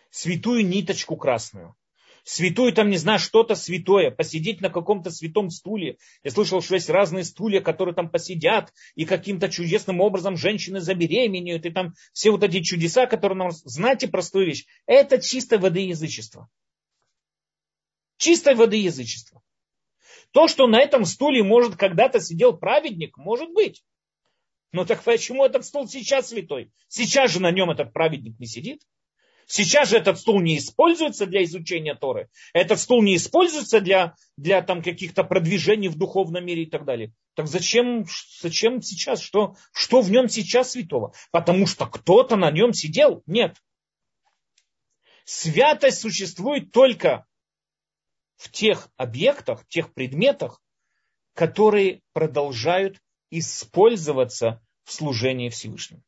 святую 0.08 0.66
ниточку 0.66 1.18
красную, 1.18 1.76
святую, 2.24 2.72
там, 2.72 2.90
не 2.90 2.96
знаю, 2.96 3.18
что-то 3.18 3.54
святое, 3.54 4.10
посидеть 4.10 4.60
на 4.60 4.70
каком-то 4.70 5.10
святом 5.10 5.50
стуле. 5.50 5.98
Я 6.22 6.30
слышал, 6.30 6.60
что 6.60 6.74
есть 6.74 6.90
разные 6.90 7.24
стулья, 7.24 7.60
которые 7.60 7.94
там 7.94 8.10
посидят, 8.10 8.72
и 8.94 9.04
каким-то 9.04 9.48
чудесным 9.48 10.00
образом 10.00 10.36
женщины 10.36 10.80
забеременеют, 10.80 11.66
и 11.66 11.70
там 11.70 11.94
все 12.12 12.30
вот 12.30 12.42
эти 12.42 12.62
чудеса, 12.62 13.06
которые 13.06 13.38
нам... 13.38 13.50
Знаете 13.52 14.08
простую 14.08 14.46
вещь? 14.46 14.66
Это 14.86 15.20
чистой 15.20 15.58
воды 15.58 15.80
язычество. 15.80 16.48
Чистой. 18.16 18.56
То, 20.32 20.48
что 20.48 20.66
на 20.66 20.80
этом 20.80 21.04
стуле, 21.04 21.42
может, 21.42 21.76
когда-то 21.76 22.20
сидел 22.20 22.56
праведник, 22.56 23.16
может 23.16 23.52
быть. 23.52 23.84
Но 24.72 24.84
так 24.84 25.02
почему 25.04 25.44
этот 25.44 25.64
стул 25.64 25.86
сейчас 25.86 26.30
святой? 26.30 26.72
Сейчас 26.88 27.30
же 27.30 27.40
на 27.40 27.52
нем 27.52 27.70
этот 27.70 27.92
праведник 27.92 28.38
не 28.40 28.46
сидит. 28.46 28.82
Сейчас 29.46 29.90
же 29.90 29.98
этот 29.98 30.18
стул 30.18 30.40
не 30.40 30.58
используется 30.58 31.26
для 31.26 31.44
изучения 31.44 31.94
Торы. 31.94 32.28
Этот 32.52 32.80
стул 32.80 33.02
не 33.02 33.16
используется 33.16 33.80
для, 33.80 34.14
для 34.36 34.62
там, 34.62 34.82
каких-то 34.82 35.24
продвижений 35.24 35.88
в 35.88 35.96
духовном 35.96 36.44
мире 36.44 36.62
и 36.64 36.70
так 36.70 36.84
далее. 36.84 37.12
Так 37.34 37.46
зачем, 37.46 38.06
зачем 38.40 38.80
сейчас? 38.82 39.20
Что, 39.20 39.56
что 39.72 40.00
в 40.00 40.10
нем 40.10 40.28
сейчас 40.28 40.72
святого? 40.72 41.12
Потому 41.30 41.66
что 41.66 41.86
кто-то 41.86 42.36
на 42.36 42.50
нем 42.50 42.72
сидел? 42.72 43.22
Нет. 43.26 43.56
Святость 45.24 46.00
существует 46.00 46.70
только 46.70 47.26
в 48.36 48.50
тех 48.50 48.88
объектах, 48.96 49.66
тех 49.68 49.92
предметах, 49.94 50.60
которые 51.34 52.02
продолжают 52.12 53.00
использоваться 53.30 54.62
в 54.84 54.92
служении 54.92 55.48
Всевышнему. 55.48 56.02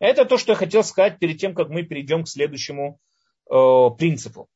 Это 0.00 0.24
то, 0.24 0.38
что 0.38 0.52
я 0.52 0.56
хотел 0.56 0.82
сказать 0.82 1.18
перед 1.18 1.38
тем, 1.38 1.54
как 1.54 1.68
мы 1.68 1.82
перейдем 1.82 2.24
к 2.24 2.28
следующему 2.28 2.98
э, 3.50 3.54
принципу. 3.98 4.48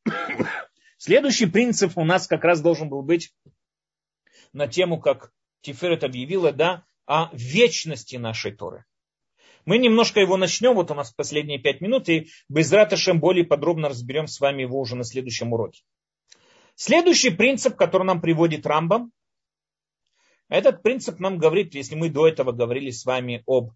Следующий 0.96 1.46
принцип 1.46 1.96
у 1.96 2.04
нас 2.04 2.26
как 2.26 2.44
раз 2.44 2.62
должен 2.62 2.88
был 2.88 3.02
быть 3.02 3.30
на 4.54 4.66
тему, 4.66 4.98
как 4.98 5.32
Тиферет 5.60 6.02
объявила, 6.02 6.50
да, 6.50 6.84
о 7.04 7.28
вечности 7.34 8.16
нашей 8.16 8.52
Торы. 8.52 8.86
Мы 9.66 9.76
немножко 9.76 10.20
его 10.20 10.38
начнем, 10.38 10.74
вот 10.74 10.90
у 10.90 10.94
нас 10.94 11.12
последние 11.12 11.58
пять 11.58 11.82
минут, 11.82 12.08
и 12.08 12.28
без 12.48 12.72
раташем 12.72 13.20
более 13.20 13.44
подробно 13.44 13.90
разберем 13.90 14.26
с 14.26 14.40
вами 14.40 14.62
его 14.62 14.80
уже 14.80 14.96
на 14.96 15.04
следующем 15.04 15.52
уроке. 15.52 15.82
Следующий 16.74 17.30
принцип, 17.30 17.76
который 17.76 18.04
нам 18.04 18.22
приводит 18.22 18.66
Рамбам, 18.66 19.12
этот 20.48 20.82
принцип 20.82 21.18
нам 21.20 21.36
говорит, 21.36 21.74
если 21.74 21.96
мы 21.96 22.08
до 22.08 22.26
этого 22.26 22.52
говорили 22.52 22.90
с 22.90 23.04
вами 23.04 23.42
об 23.46 23.72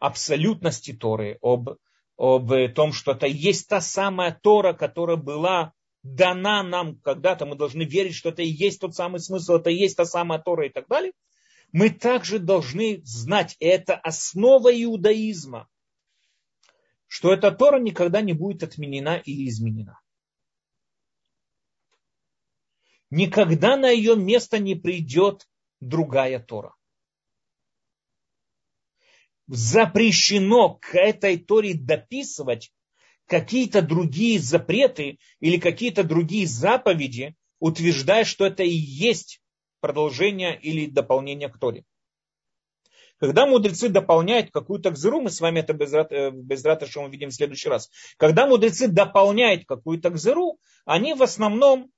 абсолютности 0.00 0.92
Торы, 0.92 1.38
об, 1.42 1.76
об 2.16 2.52
том, 2.74 2.92
что 2.92 3.12
это 3.12 3.26
есть 3.26 3.68
та 3.68 3.80
самая 3.80 4.36
Тора, 4.42 4.72
которая 4.72 5.16
была 5.16 5.74
дана 6.02 6.62
нам 6.62 6.98
когда-то, 7.00 7.46
мы 7.46 7.54
должны 7.54 7.82
верить, 7.82 8.14
что 8.14 8.30
это 8.30 8.42
и 8.42 8.48
есть 8.48 8.80
тот 8.80 8.94
самый 8.94 9.20
смысл, 9.20 9.56
это 9.56 9.70
и 9.70 9.76
есть 9.76 9.96
та 9.96 10.06
самая 10.06 10.40
Тора 10.40 10.66
и 10.66 10.70
так 10.70 10.88
далее, 10.88 11.12
мы 11.72 11.90
также 11.90 12.38
должны 12.38 13.02
знать, 13.04 13.56
это 13.60 13.94
основа 13.94 14.70
иудаизма, 14.72 15.68
что 17.06 17.32
эта 17.32 17.52
Тора 17.52 17.78
никогда 17.78 18.22
не 18.22 18.32
будет 18.32 18.62
отменена 18.62 19.18
или 19.18 19.48
изменена. 19.48 20.00
Никогда 23.10 23.76
на 23.76 23.90
ее 23.90 24.16
место 24.16 24.58
не 24.58 24.76
придет 24.76 25.46
другая 25.80 26.38
Тора 26.40 26.74
запрещено 29.50 30.74
к 30.80 30.94
этой 30.94 31.36
Торе 31.36 31.74
дописывать 31.74 32.72
какие-то 33.26 33.82
другие 33.82 34.38
запреты 34.38 35.18
или 35.40 35.58
какие-то 35.58 36.04
другие 36.04 36.46
заповеди, 36.46 37.34
утверждая, 37.58 38.24
что 38.24 38.46
это 38.46 38.62
и 38.62 38.70
есть 38.70 39.40
продолжение 39.80 40.58
или 40.58 40.86
дополнение 40.86 41.48
к 41.48 41.58
Торе. 41.58 41.84
Когда 43.18 43.46
мудрецы 43.46 43.88
дополняют 43.88 44.50
какую-то 44.50 44.92
гзыру, 44.92 45.20
мы 45.20 45.30
с 45.30 45.40
вами 45.40 45.60
это 45.60 45.74
без, 45.74 45.92
э, 45.92 46.30
без 46.30 46.64
рата, 46.64 46.86
что 46.86 47.02
мы 47.02 47.10
видим 47.10 47.28
в 47.28 47.34
следующий 47.34 47.68
раз. 47.68 47.90
Когда 48.16 48.46
мудрецы 48.46 48.88
дополняют 48.88 49.66
какую-то 49.66 50.10
гзыру, 50.10 50.58
они 50.84 51.12
в 51.14 51.22
основном 51.22 51.90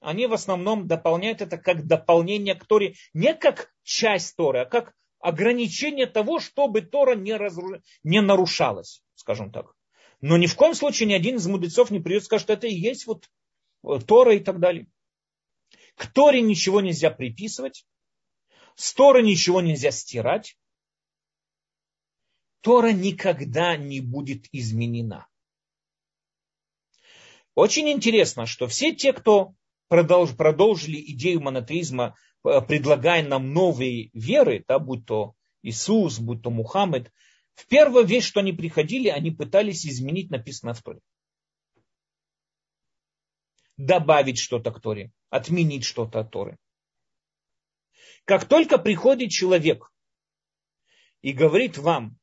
они 0.00 0.26
в 0.26 0.34
основном 0.34 0.86
дополняют 0.86 1.40
это 1.40 1.56
как 1.56 1.86
дополнение 1.86 2.54
к 2.54 2.66
Торе, 2.66 2.94
не 3.14 3.32
как 3.34 3.70
часть 3.82 4.36
Торы, 4.36 4.60
а 4.60 4.64
как 4.66 4.92
ограничение 5.26 6.06
того, 6.06 6.38
чтобы 6.38 6.82
Тора 6.82 7.16
не, 7.16 7.32
разру... 7.34 7.82
не 8.04 8.20
нарушалась, 8.20 9.02
скажем 9.16 9.50
так. 9.50 9.74
Но 10.20 10.36
ни 10.36 10.46
в 10.46 10.54
коем 10.54 10.74
случае 10.74 11.08
ни 11.08 11.14
один 11.14 11.36
из 11.36 11.46
мудрецов 11.48 11.90
не 11.90 11.98
придет 11.98 12.22
и 12.22 12.24
скажет, 12.26 12.44
что 12.44 12.52
это 12.52 12.68
и 12.68 12.74
есть 12.74 13.08
вот 13.08 13.28
э, 13.82 13.98
Тора 14.06 14.36
и 14.36 14.38
так 14.38 14.60
далее. 14.60 14.86
К 15.96 16.06
Торе 16.06 16.42
ничего 16.42 16.80
нельзя 16.80 17.10
приписывать, 17.10 17.84
с 18.76 18.94
Торы 18.94 19.24
ничего 19.24 19.60
нельзя 19.60 19.90
стирать. 19.90 20.56
Тора 22.60 22.92
никогда 22.92 23.76
не 23.76 24.00
будет 24.00 24.46
изменена. 24.52 25.26
Очень 27.56 27.90
интересно, 27.90 28.46
что 28.46 28.68
все 28.68 28.94
те, 28.94 29.12
кто 29.12 29.54
продолж, 29.88 30.36
продолжили 30.36 31.00
идею 31.12 31.40
монотеизма 31.40 32.16
предлагая 32.68 33.26
нам 33.26 33.52
новые 33.52 34.10
веры, 34.12 34.64
да, 34.68 34.78
будь 34.78 35.06
то 35.06 35.34
Иисус, 35.62 36.18
будь 36.18 36.42
то 36.42 36.50
Мухаммед, 36.50 37.12
в 37.54 37.66
первую 37.66 38.04
вещь, 38.04 38.26
что 38.26 38.40
они 38.40 38.52
приходили, 38.52 39.08
они 39.08 39.30
пытались 39.30 39.86
изменить 39.86 40.30
написанное 40.30 40.74
в 40.74 40.82
Торе. 40.82 41.00
Добавить 43.76 44.38
что-то 44.38 44.70
к 44.70 44.80
Торе, 44.80 45.10
отменить 45.30 45.84
что-то 45.84 46.20
от 46.20 46.30
Торы. 46.30 46.58
Как 48.24 48.46
только 48.46 48.78
приходит 48.78 49.30
человек 49.30 49.90
и 51.22 51.32
говорит 51.32 51.78
вам, 51.78 52.18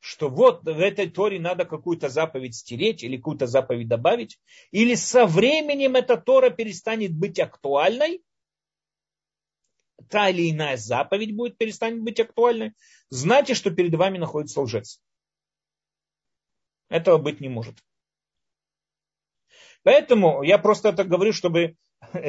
что 0.00 0.28
вот 0.28 0.64
в 0.64 0.80
этой 0.80 1.08
Торе 1.08 1.38
надо 1.38 1.64
какую-то 1.64 2.08
заповедь 2.08 2.56
стереть 2.56 3.04
или 3.04 3.16
какую-то 3.16 3.46
заповедь 3.46 3.88
добавить, 3.88 4.40
или 4.72 4.94
со 4.96 5.26
временем 5.26 5.94
эта 5.94 6.16
Тора 6.16 6.50
перестанет 6.50 7.14
быть 7.16 7.38
актуальной, 7.38 8.20
та 10.08 10.28
или 10.30 10.50
иная 10.50 10.76
заповедь 10.76 11.34
будет 11.34 11.56
перестанет 11.56 12.02
быть 12.02 12.20
актуальной, 12.20 12.74
знайте, 13.10 13.54
что 13.54 13.70
перед 13.70 13.94
вами 13.94 14.18
находится 14.18 14.60
лжец. 14.60 15.00
Этого 16.88 17.18
быть 17.18 17.40
не 17.40 17.48
может. 17.48 17.76
Поэтому 19.82 20.42
я 20.42 20.58
просто 20.58 20.90
это 20.90 21.04
говорю, 21.04 21.32
чтобы, 21.32 21.76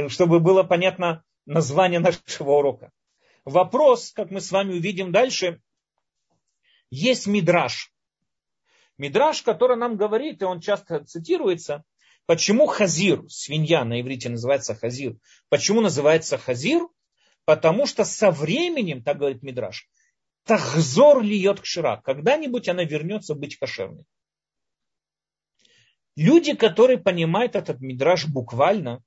чтобы 0.07 0.39
было 0.39 0.63
понятно 0.63 1.24
название 1.45 1.99
нашего 1.99 2.51
урока. 2.51 2.91
Вопрос, 3.45 4.11
как 4.13 4.32
мы 4.32 4.39
с 4.39 4.51
вами 4.51 4.74
увидим 4.74 5.11
дальше, 5.11 5.61
есть 6.89 7.28
мидраж. 7.28 7.93
Мидраж, 8.97 9.41
который 9.41 9.76
нам 9.76 9.97
говорит, 9.97 10.41
и 10.41 10.45
он 10.45 10.61
часто 10.61 11.03
цитируется, 11.03 11.84
почему 12.26 12.67
хазир, 12.67 13.28
свинья 13.28 13.84
на 13.84 13.99
иврите 13.99 14.30
называется 14.30 14.76
хазир, 14.76 15.17
почему 15.49 15.82
называется 15.82 16.38
хазир– 16.38 16.88
Потому 17.46 17.86
что 17.86 18.06
со 18.06 18.32
временем, 18.32 19.04
так 19.04 19.18
говорит 19.18 19.44
Мидраш, 19.44 19.89
Тахзор 20.46 21.24
льет 21.24 21.62
кшира. 21.62 22.02
Когда-нибудь 22.04 22.68
она 22.68 22.84
вернется 22.84 23.34
быть 23.34 23.58
кошерной. 23.58 24.06
Люди, 26.16 26.56
которые 26.56 27.00
понимают 27.00 27.56
этот 27.56 27.80
мидраж 27.80 28.28
буквально, 28.28 29.02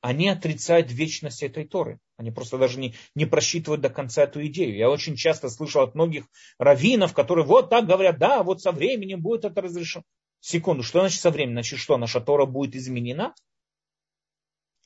они 0.00 0.28
отрицают 0.28 0.92
вечность 0.92 1.42
этой 1.42 1.66
Торы. 1.66 1.98
Они 2.18 2.30
просто 2.30 2.58
даже 2.58 2.78
не, 2.78 2.94
не 3.14 3.24
просчитывают 3.24 3.80
до 3.80 3.88
конца 3.88 4.24
эту 4.24 4.46
идею. 4.46 4.76
Я 4.76 4.90
очень 4.90 5.16
часто 5.16 5.48
слышал 5.48 5.82
от 5.82 5.94
многих 5.94 6.26
раввинов, 6.58 7.14
которые 7.14 7.46
вот 7.46 7.70
так 7.70 7.86
говорят, 7.86 8.18
да, 8.18 8.42
вот 8.42 8.60
со 8.60 8.70
временем 8.70 9.22
будет 9.22 9.46
это 9.46 9.62
разрешено. 9.62 10.04
Секунду, 10.40 10.82
что 10.82 11.00
значит 11.00 11.20
со 11.20 11.30
временем? 11.30 11.54
Значит, 11.54 11.78
что 11.78 11.96
наша 11.96 12.20
Тора 12.20 12.44
будет 12.44 12.76
изменена? 12.76 13.34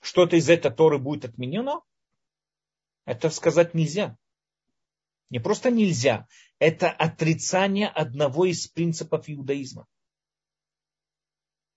Что-то 0.01 0.36
из 0.36 0.49
этой 0.49 0.72
Торы 0.72 0.99
будет 0.99 1.24
отменено? 1.24 1.82
Это 3.05 3.30
сказать 3.30 3.74
нельзя. 3.74 4.16
Не 5.30 5.40
просто 5.40 5.70
нельзя, 5.70 6.26
это 6.59 6.90
отрицание 6.90 7.88
одного 7.88 8.46
из 8.46 8.66
принципов 8.66 9.28
иудаизма. 9.28 9.86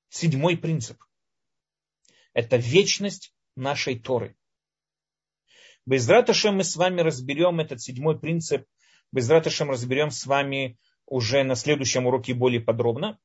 Седьмой 0.09 0.57
принцип. 0.57 1.03
Это 2.33 2.57
вечность 2.57 3.33
нашей 3.55 3.99
Торы. 3.99 4.35
Без 5.85 6.07
Раташем 6.07 6.57
мы 6.57 6.63
с 6.63 6.75
вами 6.75 7.01
разберем 7.01 7.59
этот 7.59 7.81
седьмой 7.81 8.19
принцип. 8.19 8.65
Без 9.11 9.29
Раташем 9.29 9.69
разберем 9.69 10.11
с 10.11 10.25
вами 10.25 10.77
уже 11.05 11.43
на 11.43 11.55
следующем 11.55 12.05
уроке 12.05 12.33
более 12.33 12.61
подробно. 12.61 13.19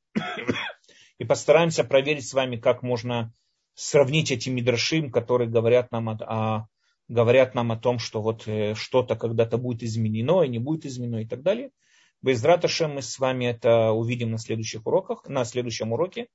И 1.18 1.24
постараемся 1.24 1.84
проверить 1.84 2.26
с 2.26 2.34
вами, 2.34 2.56
как 2.56 2.82
можно 2.82 3.32
сравнить 3.76 4.32
эти 4.32 4.48
мидрашим, 4.48 5.12
которые 5.12 5.48
говорят 5.48 5.92
нам 5.92 6.08
о, 6.08 6.14
о, 6.14 6.68
говорят 7.08 7.54
нам 7.54 7.70
о 7.70 7.76
том, 7.76 7.98
что 8.00 8.22
вот 8.22 8.48
э, 8.48 8.74
что-то 8.74 9.14
когда-то 9.14 9.58
будет 9.58 9.82
изменено 9.82 10.42
и 10.42 10.48
не 10.48 10.58
будет 10.58 10.86
изменено 10.86 11.20
и 11.22 11.26
так 11.26 11.42
далее. 11.42 11.70
Без 12.22 12.42
Раташем 12.42 12.94
мы 12.94 13.02
с 13.02 13.18
вами 13.18 13.44
это 13.44 13.92
увидим 13.92 14.30
на 14.30 14.38
следующих 14.38 14.86
уроках, 14.86 15.28
на 15.28 15.44
следующем 15.44 15.92
уроке. 15.92 16.26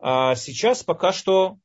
А 0.00 0.34
сейчас 0.34 0.82
пока 0.82 1.12
что 1.12 1.58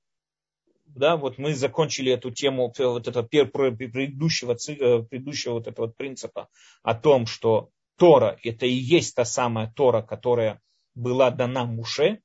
да, 0.85 1.17
вот 1.17 1.37
мы 1.37 1.53
закончили 1.53 2.11
эту 2.11 2.31
тему 2.31 2.71
вот 2.77 3.07
этого 3.07 3.23
предыдущего, 3.23 4.53
э, 4.53 5.03
предыдущего 5.03 5.53
вот 5.53 5.67
этого 5.67 5.87
принципа 5.87 6.47
о 6.83 6.93
том, 6.95 7.25
что 7.25 7.71
Тора 7.97 8.37
это 8.43 8.67
и 8.67 8.73
есть 8.73 9.15
та 9.15 9.25
самая 9.25 9.73
Тора, 9.75 10.03
которая 10.03 10.61
была 10.93 11.31
дана 11.31 11.65
Муше. 11.65 12.21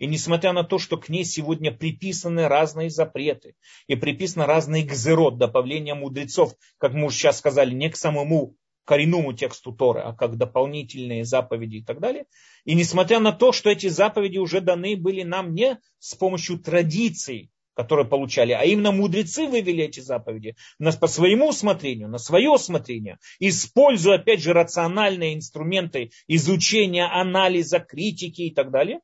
И 0.00 0.06
несмотря 0.06 0.52
на 0.52 0.64
то, 0.64 0.78
что 0.78 0.96
к 0.96 1.10
ней 1.10 1.24
сегодня 1.24 1.70
приписаны 1.70 2.48
разные 2.48 2.88
запреты 2.88 3.54
и 3.86 3.96
приписаны 3.96 4.46
разные 4.46 4.82
гзерот, 4.82 5.36
добавления 5.36 5.94
мудрецов, 5.94 6.54
как 6.78 6.94
мы 6.94 7.06
уже 7.06 7.16
сейчас 7.16 7.38
сказали, 7.38 7.74
не 7.74 7.90
к 7.90 7.96
самому 7.96 8.56
коренному 8.86 9.34
тексту 9.34 9.72
Торы, 9.72 10.00
а 10.00 10.14
как 10.14 10.38
дополнительные 10.38 11.24
заповеди 11.24 11.76
и 11.76 11.84
так 11.84 12.00
далее. 12.00 12.24
И 12.64 12.74
несмотря 12.74 13.20
на 13.20 13.32
то, 13.32 13.52
что 13.52 13.68
эти 13.68 13.88
заповеди 13.88 14.38
уже 14.38 14.62
даны 14.62 14.96
были 14.96 15.22
нам 15.22 15.54
не 15.54 15.78
с 15.98 16.14
помощью 16.14 16.58
традиций, 16.58 17.50
которые 17.74 18.06
получали, 18.06 18.52
а 18.52 18.64
именно 18.64 18.92
мудрецы 18.92 19.46
вывели 19.46 19.84
эти 19.84 20.00
заповеди 20.00 20.56
на, 20.78 20.92
по 20.92 21.08
своему 21.08 21.50
усмотрению, 21.50 22.08
на 22.08 22.18
свое 22.18 22.48
усмотрение, 22.48 23.18
используя, 23.38 24.16
опять 24.16 24.40
же, 24.40 24.54
рациональные 24.54 25.34
инструменты 25.34 26.10
изучения, 26.26 27.04
анализа, 27.04 27.80
критики 27.80 28.42
и 28.42 28.54
так 28.54 28.70
далее, 28.70 29.00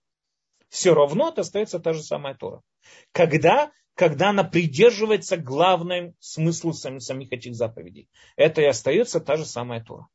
все 0.76 0.92
равно 0.92 1.30
это 1.30 1.40
остается 1.40 1.80
та 1.80 1.94
же 1.94 2.02
самая 2.02 2.34
Тора. 2.34 2.60
Когда, 3.12 3.72
когда 3.94 4.28
она 4.28 4.44
придерживается 4.44 5.38
главным 5.38 6.14
смыслу 6.20 6.74
самих 6.74 7.32
этих 7.32 7.54
заповедей. 7.54 8.10
Это 8.36 8.60
и 8.60 8.66
остается 8.66 9.20
та 9.20 9.38
же 9.38 9.46
самая 9.46 9.82
Тора. 9.82 10.06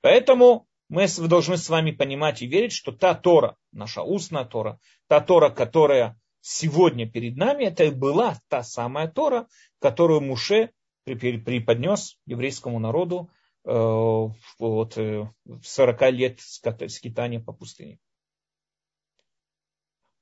Поэтому 0.00 0.66
мы 0.88 1.06
должны 1.28 1.58
с 1.58 1.68
вами 1.68 1.92
понимать 1.92 2.42
и 2.42 2.48
верить, 2.48 2.72
что 2.72 2.90
та 2.90 3.14
Тора, 3.14 3.56
наша 3.70 4.02
устная 4.02 4.44
Тора, 4.44 4.80
та 5.06 5.20
Тора, 5.20 5.50
которая 5.50 6.20
сегодня 6.40 7.08
перед 7.08 7.36
нами, 7.36 7.66
это 7.66 7.84
и 7.84 7.90
была 7.90 8.36
та 8.48 8.64
самая 8.64 9.06
Тора, 9.06 9.46
которую 9.78 10.22
Муше 10.22 10.72
преподнес 11.04 12.18
еврейскому 12.26 12.80
народу 12.80 13.30
э, 13.64 13.70
вот, 14.58 14.98
40 14.98 16.02
э, 16.02 16.10
лет 16.10 16.40
скитания 16.40 17.38
по 17.38 17.52
пустыне. 17.52 18.00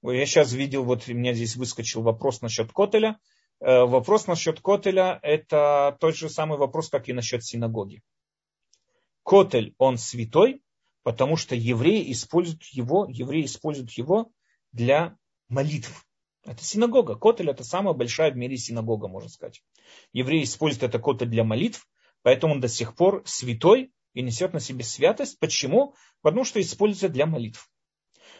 Я 0.02 0.26
сейчас 0.26 0.52
видел, 0.52 0.84
вот 0.84 1.08
у 1.08 1.12
меня 1.12 1.32
здесь 1.34 1.56
выскочил 1.56 2.02
вопрос 2.02 2.40
насчет 2.40 2.72
Котеля. 2.72 3.18
Э, 3.60 3.84
вопрос 3.84 4.28
насчет 4.28 4.60
Котеля– 4.60 5.18
это 5.22 5.96
тот 6.00 6.16
же 6.16 6.28
самый 6.28 6.56
вопрос, 6.56 6.88
как 6.88 7.08
и 7.08 7.12
насчет 7.12 7.44
синагоги. 7.44 8.02
Котель, 9.24 9.74
он 9.76 9.98
святой, 9.98 10.62
потому 11.02 11.36
что 11.36 11.56
евреи 11.56 12.12
используют 12.12 12.62
его, 12.66 13.06
евреи 13.08 13.44
используют 13.44 13.90
его 13.92 14.30
для 14.72 15.16
молитв. 15.48 16.06
Это 16.44 16.62
синагога. 16.62 17.16
Котель 17.16 17.50
это 17.50 17.64
самая 17.64 17.94
большая 17.94 18.30
в 18.30 18.36
мире 18.36 18.56
синагога, 18.56 19.08
можно 19.08 19.28
сказать. 19.28 19.62
Евреи 20.12 20.44
используют 20.44 20.84
это 20.84 20.98
котель 20.98 21.28
для 21.28 21.42
молитв, 21.42 21.88
поэтому 22.22 22.54
он 22.54 22.60
до 22.60 22.68
сих 22.68 22.94
пор 22.94 23.22
святой 23.26 23.92
и 24.14 24.22
несет 24.22 24.52
на 24.52 24.60
себе 24.60 24.84
святость. 24.84 25.38
Почему? 25.40 25.94
Потому 26.22 26.44
что 26.44 26.60
используется 26.60 27.08
для 27.08 27.26
молитв. 27.26 27.68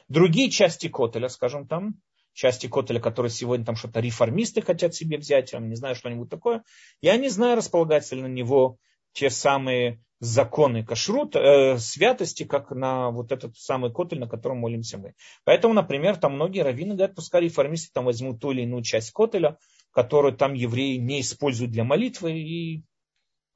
Другие 0.08 0.50
части 0.50 0.88
котеля, 0.88 1.28
скажем 1.28 1.66
там, 1.66 2.00
части 2.32 2.66
котеля, 2.66 3.00
которые 3.00 3.30
сегодня 3.30 3.66
там 3.66 3.76
что-то 3.76 4.00
реформисты 4.00 4.62
хотят 4.62 4.94
себе 4.94 5.18
взять, 5.18 5.52
я 5.52 5.58
не 5.58 5.74
знаю, 5.74 5.94
что-нибудь 5.94 6.30
такое, 6.30 6.62
я 7.00 7.16
не 7.16 7.28
знаю, 7.28 7.56
располагается 7.56 8.14
ли 8.14 8.22
на 8.22 8.28
него 8.28 8.78
те 9.12 9.28
самые 9.28 10.00
законы 10.20 10.84
кашрут, 10.84 11.36
э, 11.36 11.78
святости, 11.78 12.44
как 12.44 12.70
на 12.70 13.10
вот 13.10 13.32
этот 13.32 13.56
самый 13.56 13.92
котель, 13.92 14.18
на 14.18 14.28
котором 14.28 14.58
молимся 14.58 14.98
мы. 14.98 15.14
Поэтому, 15.44 15.74
например, 15.74 16.16
там 16.16 16.34
многие 16.34 16.62
раввины 16.62 16.94
говорят, 16.94 17.14
пускай 17.14 17.42
реформисты 17.42 17.90
там 17.92 18.04
возьмут 18.04 18.40
ту 18.40 18.50
или 18.50 18.62
иную 18.62 18.82
часть 18.82 19.12
котеля, 19.12 19.58
которую 19.92 20.36
там 20.36 20.54
евреи 20.54 20.96
не 20.96 21.20
используют 21.20 21.72
для 21.72 21.84
молитвы, 21.84 22.38
и 22.38 22.84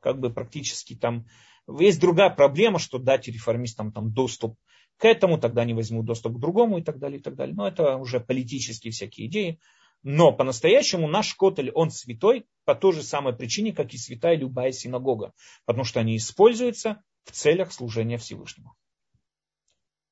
как 0.00 0.18
бы 0.18 0.30
практически 0.30 0.94
там... 0.94 1.26
Есть 1.78 2.00
другая 2.00 2.30
проблема, 2.30 2.78
что 2.80 2.98
дать 2.98 3.28
реформистам 3.28 3.92
там 3.92 4.12
доступ 4.12 4.56
к 5.02 5.04
этому, 5.04 5.36
тогда 5.36 5.62
они 5.62 5.74
возьмут 5.74 6.06
доступ 6.06 6.36
к 6.36 6.38
другому 6.38 6.78
и 6.78 6.82
так 6.82 7.00
далее, 7.00 7.18
и 7.18 7.20
так 7.20 7.34
далее. 7.34 7.56
Но 7.56 7.66
это 7.66 7.96
уже 7.96 8.20
политические 8.20 8.92
всякие 8.92 9.26
идеи. 9.26 9.58
Но 10.04 10.30
по-настоящему 10.30 11.08
наш 11.08 11.34
Котель, 11.34 11.72
он 11.72 11.90
святой 11.90 12.46
по 12.64 12.76
той 12.76 12.92
же 12.92 13.02
самой 13.02 13.34
причине, 13.34 13.72
как 13.72 13.92
и 13.94 13.98
святая 13.98 14.36
любая 14.36 14.70
синагога. 14.70 15.34
Потому 15.64 15.82
что 15.82 15.98
они 15.98 16.16
используются 16.16 17.02
в 17.24 17.32
целях 17.32 17.72
служения 17.72 18.16
Всевышнему. 18.16 18.76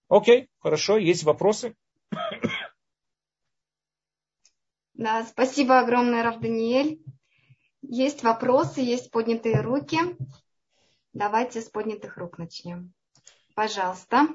Окей, 0.08 0.48
хорошо, 0.58 0.96
есть 0.96 1.22
вопросы? 1.22 1.76
Да, 4.94 5.24
спасибо 5.24 5.78
огромное, 5.78 6.24
Раф 6.24 6.40
Даниэль. 6.40 7.00
Есть 7.82 8.24
вопросы, 8.24 8.80
есть 8.80 9.12
поднятые 9.12 9.60
руки. 9.60 10.00
Давайте 11.12 11.60
с 11.60 11.68
поднятых 11.68 12.16
рук 12.16 12.38
начнем. 12.38 12.92
Пожалуйста. 13.54 14.26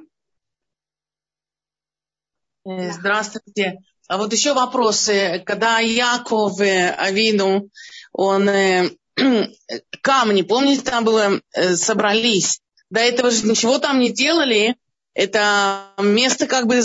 Э, 2.65 2.91
здравствуйте. 2.91 3.79
А 4.07 4.17
вот 4.17 4.33
еще 4.33 4.53
вопросы. 4.53 5.43
Когда 5.45 5.79
Яков 5.79 6.59
э, 6.59 6.89
Авину, 6.89 7.69
он 8.11 8.49
э, 8.49 8.89
камни, 10.01 10.41
помните, 10.41 10.81
там 10.81 11.05
было, 11.05 11.41
собрались. 11.75 12.61
До 12.89 12.99
этого 12.99 13.31
же 13.31 13.47
ничего 13.47 13.77
там 13.77 13.99
не 13.99 14.11
делали. 14.11 14.75
Это 15.13 15.93
место 15.97 16.45
как 16.47 16.67
бы 16.67 16.79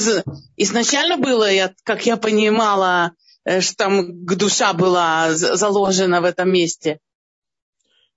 изначально 0.56 1.16
было, 1.16 1.50
я, 1.50 1.74
как 1.82 2.06
я 2.06 2.16
понимала, 2.16 3.12
что 3.58 3.74
там 3.74 4.24
душа 4.24 4.72
была 4.72 5.32
заложена 5.34 6.20
в 6.20 6.24
этом 6.24 6.52
месте. 6.52 7.00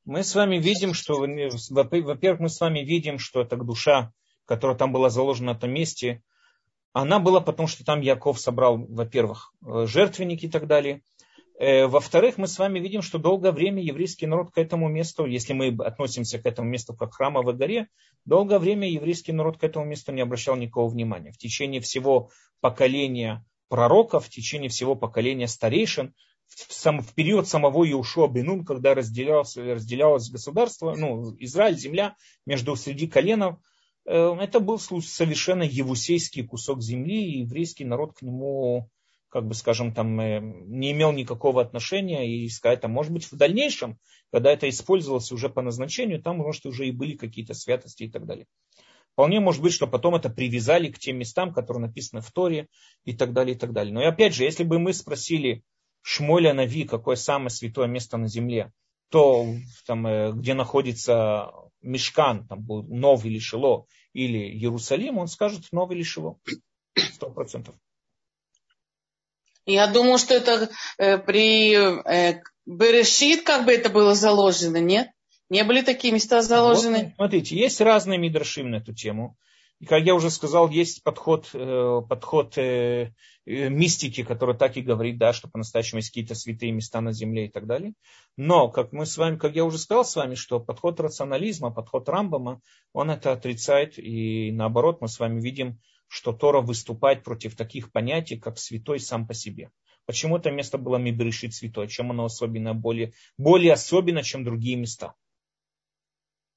Мы 0.06 0.24
с 0.24 0.36
вами 0.36 0.58
видим, 0.58 0.94
что, 0.94 1.16
во-первых, 1.18 2.40
мы 2.40 2.50
с 2.50 2.60
вами 2.60 2.82
видим, 2.82 3.18
что 3.18 3.42
это 3.42 3.58
душа, 3.58 4.12
которая 4.46 4.78
там 4.78 4.94
была 4.94 5.10
заложена 5.10 5.54
в 5.54 5.58
этом 5.58 5.72
месте, 5.72 6.22
она 6.94 7.20
была 7.20 7.42
потому, 7.42 7.68
что 7.68 7.84
там 7.84 8.02
Яков 8.02 8.40
собрал, 8.40 8.78
во-первых, 8.78 9.54
э, 9.66 9.86
жертвенники 9.88 10.46
и 10.46 10.50
так 10.50 10.68
далее. 10.68 11.02
Э, 11.60 11.88
во-вторых, 11.88 12.38
мы 12.38 12.48
с 12.48 12.58
вами 12.58 12.80
видим, 12.80 13.02
что 13.02 13.18
долгое 13.18 13.52
время 13.52 13.82
еврейский 13.82 14.28
народ 14.28 14.52
к 14.52 14.58
этому 14.58 14.88
месту, 14.88 15.26
если 15.26 15.54
мы 15.54 15.76
относимся 15.84 16.40
к 16.40 16.46
этому 16.46 16.70
месту 16.70 16.96
как 16.96 17.14
храмовой 17.14 17.56
горе, 17.56 17.88
долгое 18.26 18.60
время 18.60 18.90
еврейский 18.90 19.34
народ 19.34 19.58
к 19.58 19.64
этому 19.64 19.86
месту 19.86 20.12
не 20.12 20.22
обращал 20.22 20.56
никакого 20.56 20.90
внимания. 20.90 21.32
В 21.32 21.38
течение 21.38 21.82
всего 21.82 22.30
поколения 22.62 23.44
пророков, 23.70 24.28
в 24.28 24.30
течение 24.30 24.70
всего 24.70 24.96
поколения 24.96 25.48
старейшин, 25.48 26.14
в, 26.48 26.74
сам, 26.74 27.02
в 27.02 27.14
период 27.16 27.48
самого 27.48 27.90
Иушуа 27.90 28.28
Бенун, 28.28 28.66
когда 28.66 28.94
разделялось, 28.94 29.58
разделялось 29.58 30.30
государство, 30.30 30.96
ну, 30.96 31.36
Израиль, 31.40 31.78
земля 31.78 32.16
между 32.46 32.76
среди 32.76 33.08
коленов, 33.08 33.58
это 34.06 34.60
был 34.60 34.80
совершенно 34.80 35.64
евусейский 35.64 36.44
кусок 36.44 36.82
земли, 36.82 37.24
и 37.24 37.40
еврейский 37.40 37.86
народ 37.86 38.14
к 38.18 38.22
нему 38.22 38.90
как 39.34 39.48
бы, 39.48 39.56
скажем, 39.56 39.96
там, 39.96 40.20
э, 40.22 40.40
не 40.42 40.92
имел 40.92 41.12
никакого 41.12 41.60
отношения, 41.60 42.30
и 42.30 42.48
там, 42.80 42.92
может 42.92 43.12
быть, 43.12 43.32
в 43.32 43.36
дальнейшем, 43.36 43.98
когда 44.32 44.52
это 44.52 44.70
использовалось 44.70 45.32
уже 45.32 45.50
по 45.50 45.64
назначению, 45.64 46.22
там, 46.22 46.38
может, 46.38 46.68
уже 46.68 46.88
и 46.88 46.92
были 46.92 47.18
какие-то 47.18 47.56
святости 47.56 48.04
и 48.04 48.12
так 48.12 48.28
далее. 48.28 48.46
Вполне 49.14 49.40
может 49.40 49.64
быть, 49.64 49.74
что 49.74 49.88
потом 49.88 50.14
это 50.14 50.30
привязали 50.30 50.92
к 50.92 51.00
тем 51.00 51.18
местам, 51.18 51.52
которые 51.52 51.88
написаны 51.88 52.22
в 52.22 52.32
Торе 52.32 52.68
и 53.06 53.14
так 53.14 53.34
далее, 53.34 53.56
и 53.56 53.58
так 53.58 53.74
далее. 53.74 53.92
Но 53.92 54.04
и 54.04 54.06
опять 54.06 54.36
же, 54.36 54.44
если 54.44 54.64
бы 54.64 54.78
мы 54.78 54.94
спросили 54.94 55.64
Шмоля 56.04 56.54
Нави, 56.54 56.84
какое 56.84 57.16
самое 57.16 57.50
святое 57.50 57.88
место 57.88 58.18
на 58.18 58.28
земле, 58.28 58.72
то 59.10 59.48
там, 59.88 60.06
э, 60.06 60.32
где 60.34 60.54
находится 60.54 61.50
Мешкан, 61.84 62.48
там 62.48 62.62
был 62.62 62.84
Новый 62.84 63.32
или 63.32 63.40
Шило, 63.40 63.86
или 64.14 64.40
Иерусалим, 64.40 65.18
он 65.18 65.28
скажет 65.28 65.66
Новый 65.72 65.98
или 65.98 66.04
Шило. 66.04 66.40
Сто 67.14 67.30
процентов. 67.30 67.76
Я 69.66 69.88
думаю, 69.88 70.18
что 70.18 70.34
это 70.34 70.70
э, 70.98 71.18
при 71.18 71.74
э, 71.74 72.42
Берешит 72.66 73.44
как 73.44 73.66
бы 73.66 73.74
это 73.74 73.90
было 73.90 74.16
заложено, 74.16 74.78
нет? 74.78 75.10
Не 75.50 75.64
были 75.64 75.82
такие 75.82 76.14
места 76.14 76.42
заложены? 76.42 77.04
Вот, 77.06 77.16
смотрите, 77.16 77.56
есть 77.56 77.82
разные 77.82 78.18
мидрашим 78.18 78.72
на 78.72 78.78
эту 78.78 78.94
тему. 78.94 79.38
И, 79.84 79.86
как 79.86 80.02
я 80.06 80.16
уже 80.16 80.30
сказал, 80.30 80.70
есть 80.70 81.04
подход, 81.04 81.50
э, 81.54 82.02
подход 82.08 82.58
э, 82.58 83.12
э, 83.46 83.68
мистики, 83.68 84.24
который 84.24 84.56
так 84.56 84.78
и 84.78 84.82
говорит, 84.82 85.18
да, 85.18 85.34
что 85.34 85.50
по-настоящему 85.50 85.98
есть 85.98 86.08
какие-то 86.08 86.36
святые 86.36 86.72
места 86.72 87.02
на 87.02 87.12
земле 87.12 87.48
и 87.48 87.52
так 87.52 87.68
далее. 87.68 87.94
Но, 88.38 88.70
как 88.70 88.94
мы 88.94 89.06
с 89.06 89.18
вами, 89.18 89.36
как 89.36 89.56
я 89.56 89.66
уже 89.66 89.78
сказал 89.78 90.06
с 90.06 90.16
вами, 90.16 90.36
что 90.36 90.62
подход 90.62 91.02
рационализма, 91.02 91.70
подход 91.70 92.08
Рамбама, 92.08 92.62
он 92.94 93.12
это 93.12 93.34
отрицает. 93.34 94.00
И 94.00 94.54
наоборот, 94.54 95.02
мы 95.02 95.10
с 95.10 95.20
вами 95.20 95.42
видим, 95.42 95.82
что 96.08 96.32
Тора 96.32 96.62
выступает 96.62 97.26
против 97.26 97.58
таких 97.58 97.92
понятий, 97.92 98.38
как 98.38 98.60
святой 98.60 99.02
сам 99.02 99.28
по 99.28 99.34
себе. 99.34 99.70
Почему 100.06 100.38
это 100.38 100.50
место 100.50 100.78
было 100.78 100.96
Мибришит 100.96 101.54
святой? 101.54 101.90
Чем 101.90 102.12
оно 102.12 102.24
особенно 102.24 102.74
более, 102.74 103.12
более 103.38 103.74
особенно, 103.74 104.24
чем 104.24 104.46
другие 104.46 104.78
места? 104.78 105.14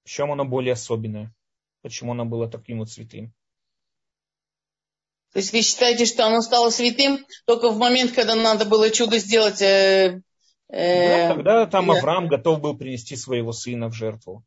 В 0.05 0.11
чем 0.11 0.31
оно 0.31 0.45
более 0.45 0.75
особенное? 0.75 1.35
Почему 1.87 2.11
оно 2.11 2.25
было 2.25 2.51
таким 2.51 2.81
вот 2.81 2.91
святым? 2.91 3.33
То 5.33 5.39
есть 5.39 5.53
вы 5.53 5.63
считаете, 5.63 6.05
что 6.05 6.27
оно 6.27 6.43
стало 6.43 6.71
святым 6.71 7.25
только 7.47 7.71
в 7.71 7.79
момент, 7.79 8.11
когда 8.11 8.35
надо 8.35 8.65
было 8.65 8.91
чудо 8.91 9.19
сделать? 9.19 9.63
Э, 9.63 10.21
э, 10.69 11.29
да, 11.29 11.35
тогда 11.35 11.67
там 11.67 11.87
да. 11.87 11.93
Авраам 11.93 12.27
готов 12.27 12.61
был 12.61 12.77
принести 12.77 13.15
своего 13.15 13.53
сына 13.53 13.89
в 13.89 13.93
жертву. 13.93 14.45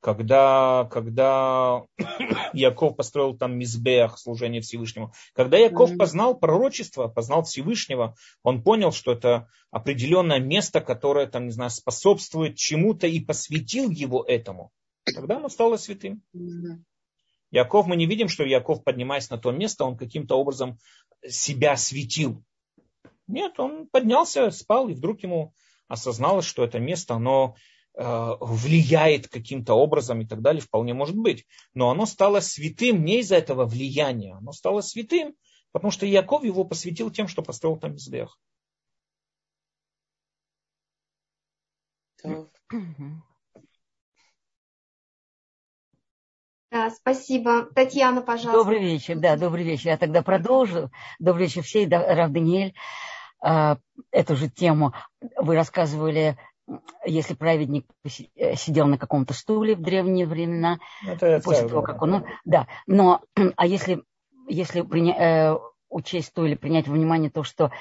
Когда, 0.00 0.88
когда 0.90 1.82
Яков 2.52 2.96
построил 2.96 3.38
там 3.38 3.56
мизбех, 3.56 4.18
служение 4.18 4.62
Всевышнему. 4.62 5.12
Когда 5.32 5.58
Яков 5.58 5.92
mm-hmm. 5.92 5.96
познал 5.96 6.36
пророчество, 6.36 7.06
познал 7.06 7.44
Всевышнего, 7.44 8.16
он 8.42 8.64
понял, 8.64 8.90
что 8.90 9.12
это 9.12 9.46
определенное 9.70 10.40
место, 10.40 10.80
которое 10.80 11.28
там, 11.28 11.44
не 11.44 11.52
знаю, 11.52 11.70
способствует 11.70 12.56
чему-то 12.56 13.06
и 13.06 13.20
посвятил 13.20 13.90
его 13.90 14.24
этому. 14.26 14.72
Тогда 15.14 15.36
оно 15.36 15.48
стало 15.48 15.76
святым. 15.76 16.22
Яков, 17.50 17.86
мы 17.86 17.96
не 17.96 18.06
видим, 18.06 18.28
что 18.28 18.44
Яков, 18.44 18.84
поднимаясь 18.84 19.30
на 19.30 19.38
то 19.38 19.50
место, 19.50 19.84
он 19.84 19.96
каким-то 19.96 20.36
образом 20.36 20.78
себя 21.26 21.76
светил. 21.76 22.42
Нет, 23.26 23.58
он 23.58 23.86
поднялся, 23.88 24.50
спал, 24.50 24.88
и 24.88 24.94
вдруг 24.94 25.22
ему 25.22 25.54
осозналось, 25.88 26.44
что 26.44 26.64
это 26.64 26.78
место, 26.78 27.14
оно 27.14 27.56
э, 27.94 28.02
влияет 28.40 29.28
каким-то 29.28 29.74
образом 29.74 30.20
и 30.20 30.26
так 30.26 30.40
далее, 30.40 30.62
вполне 30.62 30.94
может 30.94 31.16
быть. 31.16 31.46
Но 31.74 31.90
оно 31.90 32.06
стало 32.06 32.40
святым 32.40 33.04
не 33.04 33.20
из-за 33.20 33.36
этого 33.36 33.66
влияния, 33.66 34.34
оно 34.34 34.52
стало 34.52 34.80
святым, 34.80 35.34
потому 35.72 35.90
что 35.90 36.06
Яков 36.06 36.44
его 36.44 36.64
посвятил 36.64 37.10
тем, 37.10 37.28
что 37.28 37.42
построил 37.42 37.76
там 37.76 37.94
Мизбех. 37.94 38.38
Да, 46.70 46.90
спасибо. 46.90 47.64
Татьяна, 47.74 48.22
пожалуйста. 48.22 48.62
Добрый 48.64 48.80
вечер, 48.80 49.18
да, 49.18 49.36
добрый 49.36 49.64
вечер. 49.64 49.88
Я 49.88 49.96
тогда 49.96 50.22
продолжу. 50.22 50.90
Добрый 51.18 51.46
вечер 51.46 51.62
всей, 51.62 51.86
да, 51.86 52.14
Рав 52.14 52.30
Даниэль. 52.30 52.74
А, 53.42 53.78
эту 54.12 54.36
же 54.36 54.48
тему 54.48 54.92
вы 55.36 55.56
рассказывали, 55.56 56.36
если 57.04 57.34
праведник 57.34 57.86
э, 58.36 58.54
сидел 58.54 58.86
на 58.86 58.98
каком-то 58.98 59.34
стуле 59.34 59.74
в 59.74 59.82
древние 59.82 60.26
времена, 60.26 60.78
это 61.04 61.40
после 61.42 61.68
того, 61.68 61.82
как 61.82 62.02
он... 62.02 62.24
Да, 62.44 62.68
но, 62.86 63.22
а 63.56 63.66
если, 63.66 64.04
если 64.48 64.82
приня, 64.82 65.14
э, 65.54 65.58
учесть 65.88 66.32
то 66.34 66.46
или 66.46 66.54
принять 66.54 66.86
во 66.86 66.94
внимание 66.94 67.30
то, 67.30 67.42
что 67.42 67.72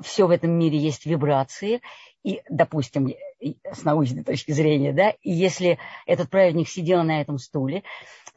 все 0.00 0.26
в 0.26 0.30
этом 0.30 0.52
мире 0.52 0.78
есть 0.78 1.04
вибрации, 1.04 1.80
и, 2.22 2.42
допустим, 2.48 3.08
с 3.40 3.84
научной 3.84 4.24
точки 4.24 4.52
зрения, 4.52 4.92
да, 4.92 5.10
и 5.22 5.30
если 5.30 5.78
этот 6.06 6.30
праведник 6.30 6.68
сидел 6.68 7.02
на 7.02 7.20
этом 7.20 7.38
стуле, 7.38 7.82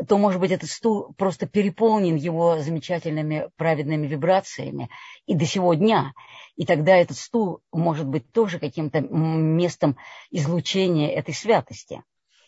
то, 0.07 0.17
может 0.17 0.39
быть, 0.39 0.51
этот 0.51 0.69
стул 0.69 1.13
просто 1.17 1.45
переполнен 1.45 2.15
его 2.15 2.59
замечательными 2.59 3.49
праведными 3.57 4.07
вибрациями 4.07 4.89
и 5.25 5.35
до 5.35 5.45
сего 5.45 5.73
дня. 5.73 6.13
И 6.55 6.65
тогда 6.65 6.95
этот 6.95 7.17
стул 7.17 7.61
может 7.71 8.07
быть 8.07 8.31
тоже 8.31 8.59
каким-то 8.59 9.01
местом 9.01 9.97
излучения 10.31 11.09
этой 11.09 11.33
святости. 11.33 12.01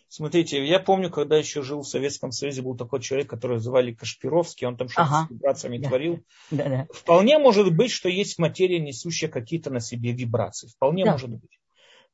Смотрите, 0.08 0.66
я 0.66 0.80
помню, 0.80 1.10
когда 1.10 1.38
еще 1.38 1.62
жил 1.62 1.84
в 1.84 1.88
Советском 1.88 2.34
Союзе, 2.34 2.62
был 2.62 2.76
такой 2.76 2.99
человек, 2.99 3.30
которого 3.30 3.60
звали 3.60 3.93
Кашпировский, 3.93 4.68
он 4.68 4.76
там 4.76 4.89
что-то 4.89 5.08
ага. 5.08 5.28
с 5.28 5.32
вибрациями 5.32 5.78
да. 5.78 5.88
творил. 5.88 6.26
Да, 6.52 6.66
да. 6.66 6.88
Вполне 6.93 7.38
может 7.38 7.74
быть, 7.74 7.91
что 7.91 8.10
есть 8.10 8.38
материя, 8.38 8.80
несущая 8.80 9.30
какие-то 9.30 9.70
на 9.70 9.80
себе 9.80 10.12
вибрации. 10.12 10.68
Вполне 10.68 11.06
да. 11.06 11.14
может 11.14 11.30
быть. 11.30 11.61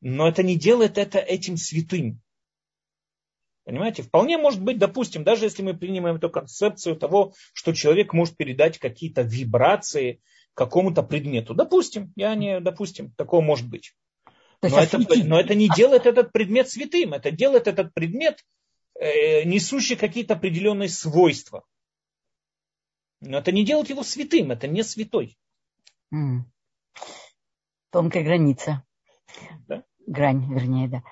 Но 0.01 0.27
это 0.27 0.43
не 0.43 0.57
делает 0.57 0.97
это 0.97 1.19
этим 1.19 1.57
святым. 1.57 2.21
Понимаете? 3.65 4.03
Вполне 4.03 4.37
может 4.37 4.63
быть, 4.63 4.77
допустим, 4.77 5.23
даже 5.23 5.45
если 5.45 5.61
мы 5.61 5.73
принимаем 5.75 6.15
эту 6.15 6.29
концепцию 6.29 6.95
того, 6.95 7.33
что 7.53 7.73
человек 7.73 8.13
может 8.13 8.37
передать 8.37 8.77
какие-то 8.77 9.23
вибрации 9.23 10.21
какому-то 10.53 11.03
предмету. 11.03 11.53
Допустим, 11.53 12.13
я 12.15 12.33
не 12.35 12.59
допустим, 12.61 13.11
такого 13.17 13.41
может 13.41 13.69
быть. 13.69 13.93
Но 14.61 14.79
это, 14.79 14.97
но 15.25 15.39
это 15.39 15.53
не 15.53 15.69
делает 15.69 16.05
этот 16.05 16.31
предмет 16.31 16.69
святым, 16.69 17.13
это 17.13 17.29
делает 17.29 17.67
этот 17.67 17.93
предмет, 17.93 18.43
э, 18.99 19.43
несущий 19.43 19.95
какие-то 19.95 20.33
определенные 20.33 20.89
свойства. 20.89 21.63
Но 23.21 23.37
это 23.39 23.51
не 23.51 23.65
делает 23.65 23.89
его 23.89 24.03
святым, 24.03 24.51
это 24.51 24.67
не 24.67 24.83
святой. 24.83 25.37
Тонкая 27.91 28.23
граница. 28.23 28.86
Да? 29.67 29.84
Грань, 30.05 30.53
вернее, 30.53 30.88
да. 30.88 31.03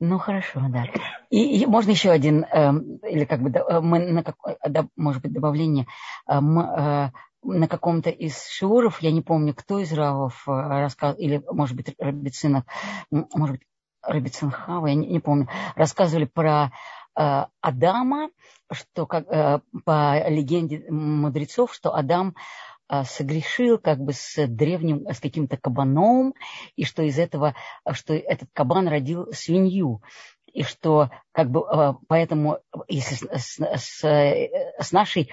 Ну 0.00 0.18
хорошо, 0.18 0.62
да. 0.68 0.86
И, 1.28 1.60
и 1.60 1.66
можно 1.66 1.90
еще 1.90 2.10
один, 2.10 2.44
э, 2.44 2.72
или 3.08 3.24
как 3.24 3.42
бы 3.42 3.50
э, 3.50 3.80
мы 3.80 3.98
на 3.98 4.22
как, 4.22 4.36
э, 4.46 4.68
да, 4.68 4.86
может 4.96 5.22
быть 5.22 5.32
добавление, 5.32 5.86
э, 6.28 6.40
мы, 6.40 6.62
э, 6.62 7.10
на 7.42 7.68
каком-то 7.68 8.10
из 8.10 8.46
шиуров, 8.48 9.00
я 9.02 9.10
не 9.10 9.22
помню, 9.22 9.54
кто 9.54 9.80
из 9.80 9.92
равов 9.92 10.44
э, 10.46 10.52
рассказывал, 10.52 11.20
или 11.20 11.42
может 11.50 11.76
быть 11.76 11.94
Рабицинов, 11.98 12.64
может 13.10 13.56
быть 13.56 13.66
Рабицинхава, 14.02 14.86
я 14.86 14.94
не, 14.94 15.08
не 15.08 15.20
помню, 15.20 15.48
рассказывали 15.74 16.26
про 16.26 16.70
э, 17.16 17.44
Адама, 17.60 18.30
что 18.70 19.06
как, 19.06 19.26
э, 19.28 19.60
по 19.84 20.28
легенде 20.28 20.84
мудрецов, 20.88 21.74
что 21.74 21.92
Адам 21.92 22.36
согрешил 23.04 23.78
как 23.78 23.98
бы 23.98 24.12
с 24.12 24.46
древним, 24.46 25.06
с 25.08 25.20
каким-то 25.20 25.56
кабаном, 25.56 26.34
и 26.76 26.84
что 26.84 27.02
из 27.02 27.18
этого, 27.18 27.54
что 27.92 28.14
этот 28.14 28.48
кабан 28.52 28.88
родил 28.88 29.32
свинью, 29.32 30.02
и 30.52 30.62
что 30.62 31.10
как 31.32 31.50
бы 31.50 31.68
а, 31.68 31.96
поэтому, 32.08 32.58
если 32.88 33.14
с, 33.36 33.58
с, 33.58 34.02
с 34.02 34.92
нашей, 34.92 35.30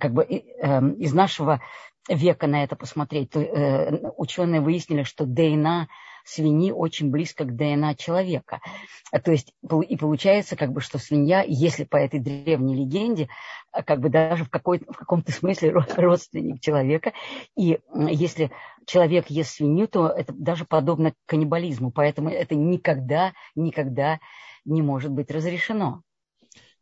как 0.00 0.12
бы 0.12 0.24
эм, 0.24 0.94
из 0.94 1.12
нашего 1.12 1.60
века 2.08 2.46
на 2.46 2.64
это 2.64 2.76
посмотреть, 2.76 3.30
то 3.30 3.40
э, 3.40 4.10
ученые 4.16 4.60
выяснили, 4.60 5.02
что 5.02 5.24
ДНК 5.24 5.88
свиньи 6.24 6.70
очень 6.70 7.10
близко 7.10 7.44
к 7.44 7.54
ДНК 7.54 7.96
человека. 7.96 8.60
То 9.24 9.30
есть 9.30 9.52
и 9.86 9.96
получается, 9.96 10.56
как 10.56 10.72
бы, 10.72 10.80
что 10.80 10.98
свинья, 10.98 11.44
если 11.46 11.84
по 11.84 11.96
этой 11.96 12.18
древней 12.18 12.74
легенде, 12.74 13.28
как 13.70 14.00
бы 14.00 14.08
даже 14.08 14.44
в, 14.44 14.50
какой, 14.50 14.78
в 14.78 14.96
каком-то 14.96 15.32
смысле 15.32 15.72
родственник 15.96 16.60
человека, 16.60 17.12
и 17.56 17.78
если 17.94 18.50
человек 18.86 19.26
ест 19.28 19.56
свинью, 19.56 19.86
то 19.86 20.08
это 20.08 20.32
даже 20.32 20.64
подобно 20.64 21.14
каннибализму, 21.26 21.90
поэтому 21.90 22.30
это 22.30 22.54
никогда, 22.54 23.32
никогда 23.54 24.18
не 24.64 24.82
может 24.82 25.12
быть 25.12 25.30
разрешено. 25.30 26.02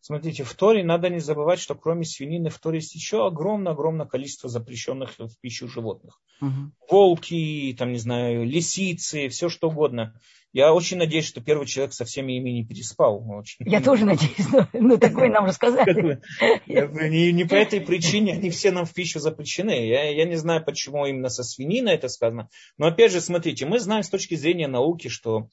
Смотрите, 0.04 0.42
в 0.42 0.52
Торе 0.54 0.82
надо 0.82 1.08
не 1.08 1.20
забывать, 1.20 1.60
что 1.60 1.76
кроме 1.76 2.04
свинины 2.04 2.50
в 2.50 2.58
Торе 2.58 2.78
есть 2.78 2.92
еще 2.96 3.24
огромное-огромное 3.24 4.04
количество 4.04 4.48
запрещенных 4.48 5.16
в 5.16 5.38
пищу 5.40 5.68
животных. 5.68 6.20
Угу. 6.40 6.72
Волки, 6.90 7.72
там, 7.78 7.92
не 7.92 7.98
знаю, 7.98 8.44
лисицы, 8.44 9.28
все 9.28 9.48
что 9.48 9.68
угодно. 9.68 10.20
Я 10.52 10.74
очень 10.74 10.98
надеюсь, 10.98 11.26
что 11.26 11.40
первый 11.40 11.68
человек 11.68 11.94
со 11.94 12.04
всеми 12.04 12.32
ими 12.32 12.50
не 12.50 12.64
переспал. 12.64 13.24
Очень. 13.30 13.64
Я 13.64 13.80
тоже 13.84 14.04
надеюсь, 14.04 14.48
но 14.50 14.66
ну, 14.72 14.98
такое 14.98 15.30
нам 15.30 15.44
рассказали. 15.44 16.20
Не, 16.66 17.30
не 17.30 17.44
по 17.44 17.54
этой 17.54 17.80
причине 17.80 18.32
они 18.32 18.50
все 18.50 18.72
нам 18.72 18.86
в 18.86 18.92
пищу 18.92 19.20
запрещены. 19.20 19.86
Я, 19.86 20.10
я 20.10 20.24
не 20.24 20.36
знаю, 20.36 20.64
почему 20.64 21.06
именно 21.06 21.28
со 21.28 21.44
свининой 21.44 21.94
это 21.94 22.08
сказано. 22.08 22.48
Но 22.76 22.86
опять 22.86 23.12
же, 23.12 23.20
смотрите, 23.20 23.66
мы 23.66 23.78
знаем 23.78 24.02
с 24.02 24.10
точки 24.10 24.34
зрения 24.34 24.66
науки, 24.66 25.06
что 25.06 25.46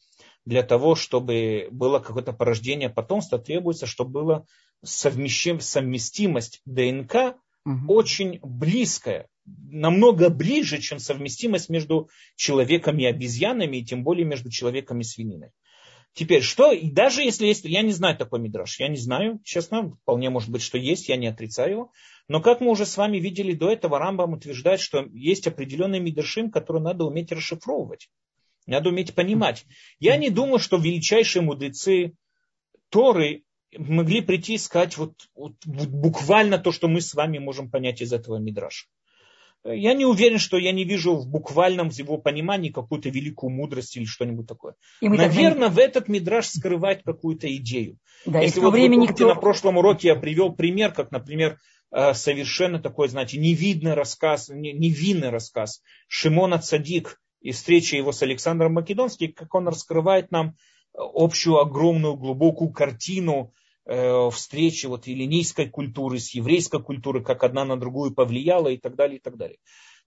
для 0.49 0.63
того, 0.63 0.95
чтобы 0.95 1.67
было 1.69 1.99
какое-то 1.99 2.33
порождение 2.33 2.89
потомства, 2.89 3.37
требуется, 3.37 3.85
чтобы 3.85 4.11
была 4.11 4.45
совместимость 4.83 6.61
ДНК 6.65 7.37
угу. 7.65 7.93
очень 7.93 8.39
близкая 8.41 9.27
намного 9.45 10.29
ближе, 10.29 10.79
чем 10.79 10.97
совместимость 10.97 11.69
между 11.69 12.09
человеком 12.35 12.97
и 12.97 13.05
обезьянами, 13.05 13.77
и 13.77 13.85
тем 13.85 14.03
более 14.03 14.25
между 14.25 14.49
человеком 14.49 14.99
и 15.01 15.03
свининой. 15.03 15.51
Теперь, 16.13 16.41
что, 16.41 16.73
даже 16.81 17.21
если 17.21 17.45
есть, 17.45 17.65
я 17.65 17.83
не 17.83 17.93
знаю 17.93 18.17
такой 18.17 18.39
мидраж, 18.39 18.79
я 18.79 18.87
не 18.87 18.97
знаю, 18.97 19.39
честно, 19.43 19.91
вполне 20.01 20.31
может 20.31 20.49
быть, 20.49 20.63
что 20.63 20.79
есть, 20.79 21.09
я 21.09 21.15
не 21.15 21.27
отрицаю 21.27 21.71
его, 21.71 21.91
но 22.27 22.41
как 22.41 22.59
мы 22.59 22.71
уже 22.71 22.87
с 22.87 22.97
вами 22.97 23.17
видели 23.17 23.53
до 23.53 23.69
этого, 23.69 23.99
Рамбам 23.99 24.33
утверждает, 24.33 24.79
что 24.79 25.05
есть 25.13 25.45
определенный 25.45 25.99
мидрашим, 25.99 26.49
который 26.49 26.81
надо 26.81 27.05
уметь 27.05 27.31
расшифровывать, 27.31 28.09
надо 28.69 28.89
уметь 28.89 29.13
понимать. 29.13 29.65
Я 29.99 30.17
не 30.17 30.29
думаю, 30.29 30.59
что 30.59 30.77
величайшие 30.77 31.41
мудрецы 31.41 32.13
Торы 32.89 33.43
могли 33.77 34.21
прийти 34.21 34.55
и 34.55 34.57
сказать 34.57 34.97
вот, 34.97 35.13
вот, 35.35 35.53
буквально 35.65 36.57
то, 36.57 36.71
что 36.71 36.87
мы 36.87 37.01
с 37.01 37.13
вами 37.13 37.37
можем 37.37 37.69
понять 37.69 38.01
из 38.01 38.13
этого 38.13 38.37
мидраша. 38.37 38.87
Я 39.65 39.93
не 39.93 40.05
уверен, 40.05 40.39
что 40.39 40.57
я 40.57 40.71
не 40.71 40.85
вижу 40.85 41.15
в 41.15 41.27
буквальном 41.27 41.89
его 41.89 42.17
понимании 42.17 42.69
какую-то 42.69 43.09
великую 43.09 43.51
мудрость 43.51 43.97
или 43.97 44.05
что-нибудь 44.05 44.47
такое. 44.47 44.75
Наверное, 45.01 45.67
тогда... 45.67 45.69
в 45.69 45.79
этот 45.79 46.07
мидраж 46.07 46.47
скрывать 46.47 47.03
какую-то 47.03 47.53
идею. 47.57 47.97
Да, 48.25 48.39
Если 48.39 48.61
вот 48.61 48.71
времени 48.71 49.01
вы 49.01 49.07
помните, 49.07 49.23
никто... 49.25 49.35
на 49.35 49.39
прошлом 49.39 49.77
уроке 49.77 50.09
я 50.09 50.15
привел 50.15 50.53
пример, 50.53 50.93
как, 50.93 51.11
например, 51.11 51.59
э, 51.91 52.13
совершенно 52.13 52.79
такой, 52.79 53.09
знаете, 53.09 53.37
невидный 53.37 53.95
рассказ, 53.95 54.47
невинный 54.47 55.29
рассказ 55.29 55.81
Шимона 56.07 56.59
Цадик 56.59 57.19
и 57.41 57.51
встреча 57.51 57.95
его 57.95 58.11
с 58.11 58.21
Александром 58.21 58.73
Македонским, 58.73 59.33
как 59.33 59.53
он 59.55 59.67
раскрывает 59.67 60.31
нам 60.31 60.55
общую 60.93 61.57
огромную 61.59 62.15
глубокую 62.15 62.71
картину 62.71 63.53
Э, 63.91 64.29
встречи 64.31 64.85
вот 64.85 65.07
эллинийской 65.07 65.67
культуры 65.67 66.19
с 66.19 66.35
еврейской 66.35 66.79
культурой, 66.79 67.23
как 67.23 67.43
одна 67.43 67.65
на 67.65 67.75
другую 67.75 68.13
повлияла 68.13 68.67
и 68.67 68.77
так 68.77 68.95
далее, 68.95 69.17
и 69.17 69.19
так 69.19 69.35
далее. 69.35 69.57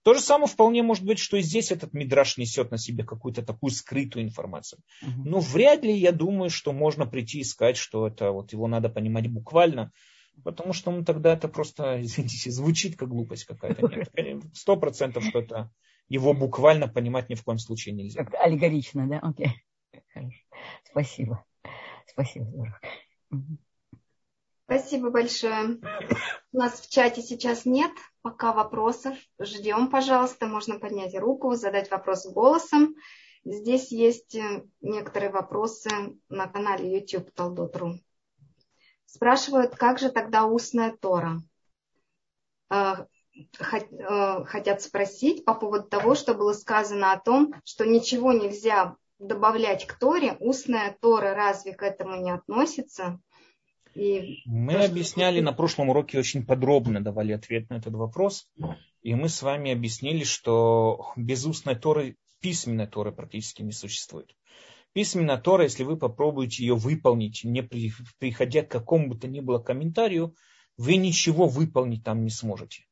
То 0.03 0.13
же 0.13 0.21
самое 0.21 0.47
вполне 0.47 0.81
может 0.83 1.03
быть, 1.03 1.19
что 1.19 1.35
и 1.35 1.41
здесь 1.41 1.69
этот 1.69 1.91
мидраж 1.91 2.37
несет 2.37 2.71
на 2.71 2.77
себе 2.77 3.03
какую-то 3.03 3.41
такую 3.41 3.71
скрытую 3.71 4.23
информацию. 4.23 4.79
Угу. 5.01 5.29
Но 5.29 5.39
вряд 5.41 5.83
ли 5.83 5.93
я 5.93 6.13
думаю, 6.13 6.49
что 6.49 6.71
можно 6.71 7.05
прийти 7.05 7.39
и 7.39 7.43
сказать, 7.43 7.75
что 7.75 8.07
это 8.07 8.31
вот 8.31 8.53
его 8.53 8.69
надо 8.69 8.87
понимать 8.87 9.27
буквально, 9.27 9.91
потому 10.45 10.71
что 10.71 10.89
ну, 10.89 11.03
тогда 11.03 11.33
это 11.33 11.49
просто, 11.49 12.01
извините, 12.01 12.51
звучит 12.51 12.95
как 12.95 13.09
глупость 13.09 13.43
какая-то. 13.43 13.89
Сто 14.53 14.77
процентов, 14.77 15.25
что 15.25 15.39
это 15.39 15.71
его 16.13 16.35
буквально 16.35 16.87
понимать 16.87 17.29
ни 17.29 17.33
в 17.33 17.43
коем 17.43 17.57
случае 17.57 17.95
нельзя. 17.95 18.23
Как 18.23 18.35
аллегорично, 18.35 19.07
да? 19.07 19.17
Окей. 19.17 19.65
Хорошо. 20.13 20.37
Спасибо. 20.83 21.43
Спасибо, 22.05 22.45
здорово. 22.45 22.79
Спасибо 24.65 25.09
большое. 25.09 25.79
У 26.51 26.57
нас 26.57 26.81
в 26.81 26.89
чате 26.91 27.23
сейчас 27.23 27.65
нет 27.65 27.91
пока 28.21 28.53
вопросов. 28.53 29.17
Ждем, 29.39 29.89
пожалуйста. 29.89 30.45
Можно 30.45 30.77
поднять 30.77 31.17
руку, 31.17 31.55
задать 31.55 31.89
вопрос 31.89 32.27
голосом. 32.27 32.95
Здесь 33.43 33.91
есть 33.91 34.35
э, 34.35 34.65
некоторые 34.81 35.31
вопросы 35.31 35.89
на 36.29 36.47
канале 36.47 36.93
YouTube 36.95 37.31
Талдотру. 37.31 37.95
Спрашивают, 39.05 39.75
как 39.75 39.97
же 39.97 40.11
тогда 40.11 40.45
устная 40.45 40.95
Тора? 40.95 41.41
Э, 43.35 44.43
хотят 44.45 44.81
спросить 44.81 45.45
по 45.45 45.55
поводу 45.55 45.87
того, 45.87 46.15
что 46.15 46.33
было 46.33 46.53
сказано 46.53 47.13
о 47.13 47.19
том, 47.19 47.53
что 47.63 47.85
ничего 47.85 48.31
нельзя 48.31 48.95
добавлять 49.19 49.87
к 49.87 49.97
Торе. 49.97 50.35
Устная 50.39 50.95
Тора 51.01 51.33
разве 51.33 51.73
к 51.73 51.81
этому 51.81 52.21
не 52.21 52.31
относится? 52.31 53.19
И 53.95 54.41
мы 54.45 54.73
то, 54.73 54.85
объясняли 54.85 55.37
что... 55.37 55.45
на 55.45 55.53
прошлом 55.53 55.89
уроке 55.89 56.19
очень 56.19 56.45
подробно, 56.45 57.03
давали 57.03 57.31
ответ 57.31 57.69
на 57.69 57.75
этот 57.75 57.93
вопрос. 57.93 58.49
И 59.01 59.15
мы 59.15 59.29
с 59.29 59.41
вами 59.41 59.71
объяснили, 59.71 60.23
что 60.23 61.11
без 61.15 61.45
устной 61.45 61.75
Торы, 61.75 62.17
письменной 62.39 62.87
Торы 62.87 63.11
практически 63.11 63.61
не 63.61 63.71
существует. 63.71 64.35
Письменная 64.93 65.37
Тора, 65.37 65.63
если 65.63 65.83
вы 65.83 65.97
попробуете 65.97 66.63
ее 66.63 66.75
выполнить, 66.75 67.43
не 67.43 67.63
приходя 68.19 68.61
к 68.61 68.69
какому 68.69 69.09
бы 69.09 69.17
то 69.17 69.27
ни 69.27 69.39
было 69.39 69.59
комментарию, 69.59 70.35
вы 70.77 70.97
ничего 70.97 71.47
выполнить 71.47 72.03
там 72.03 72.23
не 72.23 72.29
сможете. 72.29 72.85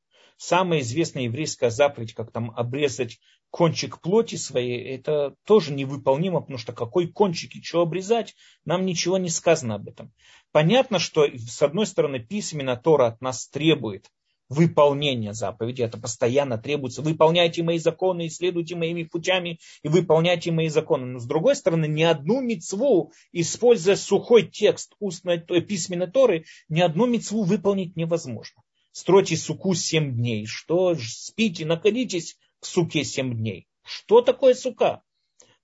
Самая 0.44 0.80
известная 0.80 1.26
еврейская 1.26 1.70
заповедь, 1.70 2.16
как 2.16 2.32
там 2.32 2.50
обрезать 2.58 3.20
кончик 3.52 4.02
плоти 4.02 4.38
своей, 4.38 4.84
это 4.96 5.36
тоже 5.46 5.72
невыполнимо, 5.72 6.40
потому 6.42 6.58
что 6.58 6.74
какой 6.74 7.10
кончик 7.10 7.56
и 7.56 7.62
что 7.62 7.82
обрезать, 7.82 8.36
нам 8.66 8.84
ничего 8.84 9.20
не 9.20 9.30
сказано 9.30 9.76
об 9.76 9.88
этом. 9.88 10.12
Понятно, 10.52 10.98
что 10.98 11.28
с 11.28 11.62
одной 11.62 11.86
стороны 11.86 12.18
письменно 12.18 12.76
Тора 12.76 13.10
от 13.10 13.22
нас 13.22 13.50
требует 13.50 14.10
выполнения 14.50 15.34
заповеди, 15.36 15.84
это 15.84 16.00
постоянно 16.00 16.58
требуется. 16.58 17.04
Выполняйте 17.04 17.62
мои 17.62 17.78
законы, 17.78 18.26
исследуйте 18.26 18.76
моими 18.76 19.04
путями 19.04 19.60
и 19.84 19.90
выполняйте 19.90 20.52
мои 20.52 20.70
законы. 20.70 21.06
Но 21.06 21.20
с 21.20 21.26
другой 21.28 21.56
стороны, 21.56 21.86
ни 21.86 22.02
одну 22.02 22.42
мецву, 22.42 23.12
используя 23.32 23.96
сухой 23.96 24.48
текст 24.48 24.96
устной, 25.00 25.40
письменной 25.40 26.10
Торы, 26.10 26.46
ни 26.68 26.82
одну 26.82 27.06
мецву 27.06 27.44
выполнить 27.44 27.96
невозможно. 27.96 28.64
Стройте 28.92 29.38
суку 29.38 29.74
семь 29.74 30.14
дней. 30.16 30.46
Что 30.46 30.96
спите, 30.96 31.66
находитесь 31.66 32.38
в 32.60 32.68
суке 32.68 33.04
семь 33.04 33.36
дней. 33.36 33.68
Что 33.84 34.22
такое 34.22 34.54
сука? 34.54 35.02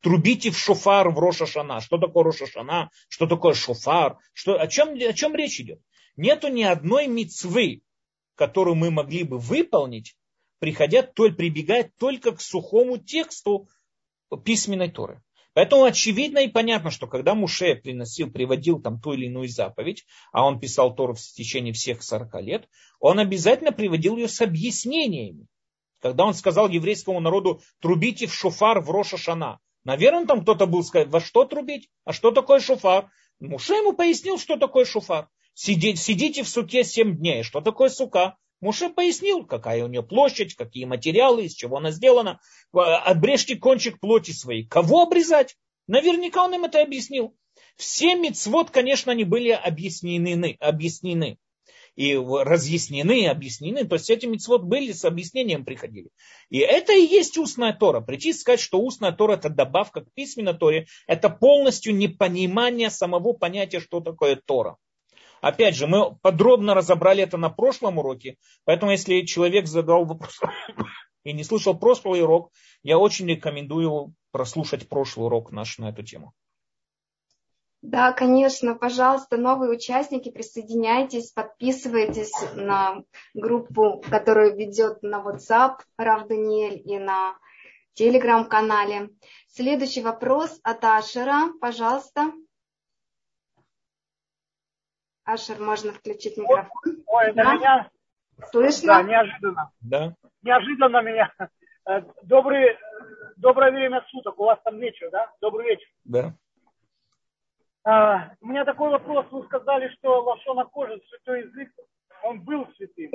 Трубите 0.01 0.51
в 0.51 0.57
шофар 0.57 1.09
в 1.09 1.19
Рошашана. 1.19 1.81
Что 1.81 1.97
такое 1.97 2.23
Рошашана? 2.23 2.89
Что 3.09 3.27
такое 3.27 3.53
шофар? 3.53 4.17
Что, 4.33 4.59
о, 4.59 4.67
чем, 4.67 4.93
о 4.95 5.13
чем 5.13 5.35
речь 5.35 5.59
идет? 5.59 5.81
Нету 6.15 6.47
ни 6.47 6.63
одной 6.63 7.07
мецвы, 7.07 7.81
которую 8.35 8.75
мы 8.75 8.91
могли 8.91 9.23
бы 9.23 9.37
выполнить, 9.37 10.15
приходя, 10.59 11.03
толь, 11.03 11.35
прибегая 11.35 11.91
только 11.97 12.31
к 12.31 12.41
сухому 12.41 12.97
тексту 12.97 13.67
письменной 14.43 14.89
Торы. 14.89 15.21
Поэтому 15.57 15.85
очевидно 15.85 16.37
и 16.37 16.49
понятно, 16.49 16.91
что 16.91 17.07
когда 17.07 17.33
Муше 17.33 17.73
приносил, 17.73 18.29
приводил 18.29 18.79
там 18.79 19.01
ту 19.01 19.13
или 19.13 19.25
иную 19.25 19.49
заповедь, 19.49 20.05
а 20.31 20.45
он 20.45 20.59
писал 20.59 20.93
Тору 20.93 21.15
в 21.15 21.19
течение 21.19 21.73
всех 21.73 22.03
40 22.03 22.41
лет, 22.43 22.69
он 22.99 23.17
обязательно 23.17 23.71
приводил 23.71 24.17
ее 24.17 24.27
с 24.27 24.39
объяснениями. 24.39 25.47
Когда 25.99 26.25
он 26.25 26.35
сказал 26.35 26.69
еврейскому 26.69 27.19
народу, 27.19 27.59
трубите 27.81 28.27
в 28.27 28.35
шофар 28.35 28.81
в 28.81 28.91
Роша 28.91 29.17
Шана. 29.17 29.57
Наверное, 29.83 30.27
там 30.27 30.43
кто-то 30.43 30.67
был 30.67 30.83
сказать, 30.83 31.07
во 31.07 31.19
что 31.19 31.43
трубить? 31.43 31.89
А 32.05 32.13
что 32.13 32.29
такое 32.29 32.59
шофар? 32.59 33.09
Муше 33.39 33.73
ему 33.73 33.93
пояснил, 33.93 34.37
что 34.37 34.57
такое 34.57 34.85
шофар. 34.85 35.27
Сидите, 35.55 35.97
сидите 35.97 36.43
в 36.43 36.49
суке 36.49 36.83
семь 36.83 37.17
дней. 37.17 37.41
Что 37.41 37.61
такое 37.61 37.89
сука? 37.89 38.37
Муше 38.59 38.89
пояснил, 38.89 39.45
какая 39.45 39.83
у 39.83 39.87
нее 39.87 40.03
площадь, 40.03 40.55
какие 40.55 40.85
материалы, 40.85 41.45
из 41.45 41.53
чего 41.53 41.77
она 41.77 41.91
сделана. 41.91 42.39
Обрежьте 42.73 43.55
кончик 43.55 43.99
плоти 43.99 44.31
своей. 44.31 44.65
Кого 44.65 45.03
обрезать? 45.03 45.55
Наверняка 45.87 46.43
он 46.43 46.55
им 46.55 46.65
это 46.65 46.81
объяснил. 46.81 47.35
Все 47.75 48.15
мецвод, 48.15 48.71
конечно, 48.71 49.11
они 49.11 49.23
были 49.23 49.49
объяснены. 49.49 50.57
объяснены 50.59 51.37
и 51.97 52.15
разъяснены, 52.15 53.27
объяснены. 53.27 53.83
То 53.85 53.95
есть 53.95 54.09
эти 54.09 54.27
мецвод 54.27 54.63
были, 54.63 54.91
с 54.91 55.03
объяснением 55.03 55.65
приходили. 55.65 56.09
И 56.49 56.59
это 56.59 56.93
и 56.93 57.01
есть 57.01 57.37
устная 57.37 57.73
Тора. 57.73 58.01
Прийти 58.01 58.33
сказать, 58.33 58.59
что 58.59 58.79
устная 58.79 59.11
Тора 59.11 59.33
это 59.33 59.49
добавка 59.49 60.01
к 60.01 60.13
письменной 60.13 60.53
Торе, 60.53 60.85
это 61.07 61.29
полностью 61.29 61.95
непонимание 61.95 62.91
самого 62.91 63.33
понятия, 63.33 63.79
что 63.79 63.99
такое 63.99 64.35
Тора. 64.35 64.77
Опять 65.41 65.75
же, 65.75 65.87
мы 65.87 66.15
подробно 66.21 66.73
разобрали 66.73 67.23
это 67.23 67.37
на 67.37 67.49
прошлом 67.49 67.99
уроке, 67.99 68.37
поэтому 68.65 68.91
если 68.91 69.21
человек 69.21 69.67
задал 69.67 70.05
вопрос 70.05 70.39
и 71.23 71.33
не 71.33 71.43
слышал 71.43 71.77
прошлый 71.77 72.23
урок, 72.23 72.51
я 72.83 72.97
очень 72.97 73.27
рекомендую 73.27 74.13
прослушать 74.31 74.89
прошлый 74.89 75.27
урок 75.27 75.51
наш 75.51 75.77
на 75.77 75.89
эту 75.89 76.03
тему. 76.03 76.33
Да, 77.83 78.11
конечно, 78.11 78.73
пожалуйста, 78.73 79.37
новые 79.37 79.71
участники, 79.71 80.31
присоединяйтесь, 80.31 81.31
подписывайтесь 81.31 82.33
на 82.55 83.03
группу, 83.35 84.03
которую 84.09 84.55
ведет 84.55 85.03
на 85.03 85.21
WhatsApp 85.21 85.75
Рав 85.95 86.27
Даниэль 86.27 86.81
и 86.83 86.97
на 86.97 87.37
телеграм-канале. 87.93 89.09
Следующий 89.47 90.01
вопрос 90.01 90.59
от 90.63 90.83
Ашера, 90.83 91.53
пожалуйста. 91.61 92.31
Ашер, 95.27 95.59
можно 95.59 95.91
включить 95.91 96.37
микрофон. 96.37 97.03
Ой, 97.05 97.25
это 97.25 97.35
да? 97.35 97.53
меня? 97.53 97.89
Слышно? 98.49 98.87
Да, 98.87 99.03
неожиданно. 99.03 99.71
Да. 99.81 100.15
Неожиданно 100.41 101.01
меня. 101.01 101.33
Э, 101.85 102.01
добрый, 102.23 102.77
доброе 103.35 103.71
время 103.71 104.05
суток. 104.09 104.39
У 104.39 104.45
вас 104.45 104.57
там 104.63 104.79
вечер, 104.79 105.09
да? 105.11 105.29
Добрый 105.41 105.67
вечер. 105.67 105.87
Да. 106.05 106.33
А, 107.83 108.31
у 108.39 108.47
меня 108.47 108.63
такой 108.63 108.89
вопрос. 108.89 109.25
Вы 109.31 109.43
сказали, 109.43 109.89
что 109.97 110.21
лошона 110.21 110.63
кожи, 110.63 111.01
святой 111.09 111.41
язык, 111.41 111.73
он 112.23 112.41
был 112.41 112.65
святым. 112.77 113.11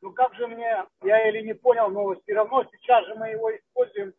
Ну 0.00 0.12
как 0.12 0.34
же 0.36 0.46
мне, 0.46 0.86
я 1.02 1.28
или 1.28 1.42
не 1.46 1.54
понял, 1.54 1.90
но 1.90 2.14
все 2.14 2.34
равно 2.34 2.64
сейчас 2.72 3.04
же 3.06 3.14
мы 3.16 3.28
его 3.28 3.54
используем. 3.54 4.14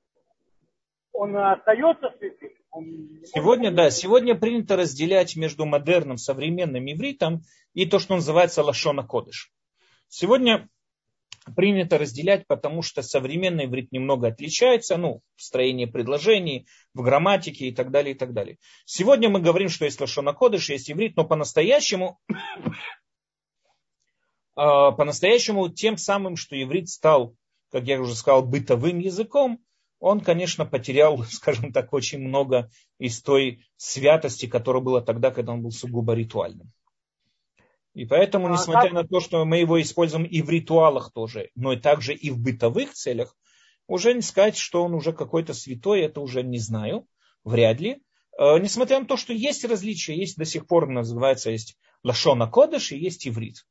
Он 1.11 1.35
остается 1.37 2.13
святым? 2.19 2.51
Сегодня, 2.73 3.71
да, 3.71 3.91
сегодня 3.91 4.35
принято 4.35 4.75
разделять 4.77 5.35
между 5.35 5.65
модерным, 5.65 6.17
современным 6.17 6.89
ивритом 6.91 7.43
и 7.73 7.85
то, 7.85 7.99
что 7.99 8.15
называется 8.15 8.63
лашона 8.63 9.03
кодыш. 9.03 9.51
Сегодня 10.07 10.69
принято 11.55 11.97
разделять, 11.97 12.47
потому 12.47 12.81
что 12.81 13.01
современный 13.01 13.65
иврит 13.65 13.91
немного 13.91 14.27
отличается, 14.27 14.97
ну, 14.97 15.21
в 15.35 15.41
строении 15.41 15.85
предложений, 15.85 16.67
в 16.93 17.01
грамматике 17.01 17.67
и 17.67 17.73
так 17.73 17.91
далее, 17.91 18.13
и 18.13 18.17
так 18.17 18.33
далее. 18.33 18.57
Сегодня 18.85 19.29
мы 19.29 19.41
говорим, 19.41 19.69
что 19.69 19.85
есть 19.85 19.99
лашона 19.99 20.33
кодыш, 20.33 20.69
есть 20.69 20.89
иврит, 20.91 21.15
но 21.17 21.25
по-настоящему 21.25 22.19
а, 24.55 24.91
по-настоящему 24.91 25.69
тем 25.69 25.97
самым, 25.97 26.35
что 26.35 26.61
иврит 26.61 26.89
стал, 26.89 27.35
как 27.71 27.85
я 27.85 27.99
уже 27.99 28.15
сказал, 28.15 28.43
бытовым 28.43 28.99
языком, 28.99 29.59
он, 30.01 30.19
конечно, 30.19 30.65
потерял, 30.65 31.23
скажем 31.29 31.71
так, 31.71 31.93
очень 31.93 32.19
много 32.19 32.69
из 32.97 33.21
той 33.21 33.63
святости, 33.77 34.47
которая 34.47 34.83
была 34.83 34.99
тогда, 34.99 35.31
когда 35.31 35.53
он 35.53 35.61
был 35.61 35.71
сугубо 35.71 36.13
ритуальным. 36.13 36.73
И 37.93 38.05
поэтому, 38.05 38.47
а 38.47 38.51
несмотря 38.51 38.91
на 38.91 39.07
то, 39.07 39.19
что 39.19 39.45
мы 39.45 39.57
его 39.57 39.81
используем 39.81 40.23
и 40.25 40.41
в 40.41 40.49
ритуалах 40.49 41.11
тоже, 41.13 41.49
но 41.55 41.73
и 41.73 41.77
также 41.77 42.13
и 42.13 42.29
в 42.29 42.39
бытовых 42.39 42.93
целях, 42.93 43.35
уже 43.87 44.13
не 44.13 44.21
сказать, 44.21 44.57
что 44.57 44.83
он 44.83 44.93
уже 44.93 45.11
какой-то 45.13 45.53
святой, 45.53 46.01
это 46.01 46.21
уже 46.21 46.41
не 46.41 46.57
знаю, 46.57 47.05
вряд 47.43 47.79
ли. 47.81 48.01
А, 48.37 48.57
несмотря 48.59 48.99
на 48.99 49.05
то, 49.05 49.17
что 49.17 49.33
есть 49.33 49.65
различия, 49.65 50.15
есть 50.15 50.37
до 50.37 50.45
сих 50.45 50.67
пор, 50.67 50.87
называется, 50.87 51.51
есть 51.51 51.77
лашона 52.01 52.47
кодыш 52.47 52.93
и 52.93 52.97
есть 52.97 53.27
иврит. 53.27 53.65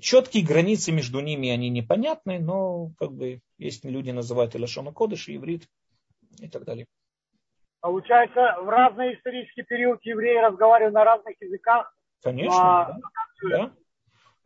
Четкие 0.00 0.44
границы 0.44 0.92
между 0.92 1.20
ними, 1.20 1.50
они 1.50 1.70
непонятны, 1.70 2.38
но 2.38 2.90
как 2.98 3.12
бы 3.12 3.40
есть 3.58 3.84
люди 3.84 4.10
называют 4.10 4.54
и 4.54 4.58
Лашона 4.58 4.92
Кодыш, 4.92 5.28
и 5.28 5.36
иврит 5.36 5.68
и 6.40 6.48
так 6.48 6.64
далее. 6.64 6.86
Получается, 7.80 8.56
в 8.62 8.68
разные 8.68 9.16
исторические 9.16 9.64
периоды 9.64 10.00
евреи 10.04 10.38
разговаривали 10.38 10.92
на 10.92 11.04
разных 11.04 11.40
языках. 11.40 11.94
Конечно, 12.22 12.58
а, 12.58 12.98
да. 13.42 13.72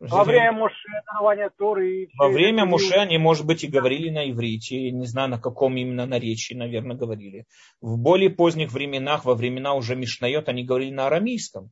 Во 0.01 0.23
время 0.23 0.51
Моше, 0.51 0.89
дарования 1.05 1.51
Торы. 1.55 2.09
Во 2.17 2.27
время 2.29 2.65
Моше 2.65 2.95
они, 2.95 3.19
может 3.19 3.45
быть, 3.45 3.63
и 3.63 3.67
говорили 3.67 4.09
на 4.09 4.29
иврите, 4.29 4.89
не 4.89 5.05
знаю, 5.05 5.29
на 5.29 5.39
каком 5.39 5.77
именно 5.77 6.07
наречии, 6.07 6.55
наверное, 6.55 6.95
говорили. 6.95 7.45
В 7.81 7.99
более 7.99 8.31
поздних 8.31 8.71
временах, 8.71 9.25
во 9.25 9.35
времена 9.35 9.75
уже 9.75 9.95
Мишнает, 9.95 10.49
они 10.49 10.63
говорили 10.63 10.91
на 10.91 11.05
арамейском. 11.05 11.69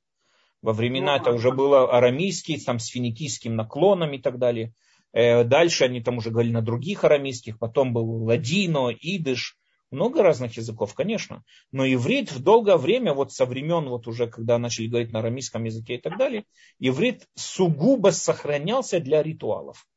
Во 0.61 0.73
времена 0.73 1.15
это 1.17 1.31
уже 1.31 1.51
было 1.51 1.89
арамейский, 1.95 2.59
там 2.59 2.79
с 2.79 2.87
финикийским 2.87 3.55
наклоном 3.55 4.13
и 4.13 4.19
так 4.19 4.37
далее. 4.39 4.73
Э, 5.13 5.43
дальше 5.43 5.85
они 5.85 6.01
там 6.01 6.17
уже 6.17 6.31
говорили 6.31 6.53
на 6.53 6.61
других 6.61 7.03
арамейских, 7.03 7.57
потом 7.57 7.93
был 7.93 8.25
ладино, 8.25 8.89
идыш, 8.99 9.57
много 9.91 10.21
разных 10.21 10.57
языков, 10.57 10.93
конечно. 10.93 11.43
Но 11.71 11.85
иврит 11.85 12.31
в 12.31 12.43
долгое 12.43 12.77
время, 12.77 13.13
вот 13.13 13.31
со 13.31 13.45
времен, 13.45 13.89
вот 13.89 14.07
уже 14.07 14.27
когда 14.27 14.59
начали 14.59 14.87
говорить 14.87 15.11
на 15.11 15.19
арамейском 15.19 15.63
языке 15.63 15.95
и 15.95 15.97
так 15.97 16.17
далее, 16.17 16.45
иврит 16.77 17.27
сугубо 17.35 18.11
сохранялся 18.11 18.99
для 18.99 19.23
ритуалов. 19.23 19.87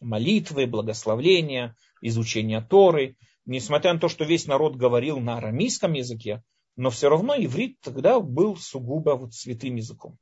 Молитвы, 0.00 0.66
благословления, 0.66 1.74
изучения 2.02 2.60
Торы. 2.60 3.16
Несмотря 3.46 3.94
на 3.94 4.00
то, 4.00 4.08
что 4.08 4.24
весь 4.24 4.46
народ 4.46 4.76
говорил 4.76 5.18
на 5.20 5.38
арамейском 5.38 5.94
языке, 5.94 6.42
но 6.76 6.90
все 6.90 7.08
равно 7.08 7.34
иврит 7.36 7.80
тогда 7.80 8.20
был 8.20 8.56
сугубо 8.56 9.16
вот 9.16 9.34
святым 9.34 9.76
языком. 9.76 10.16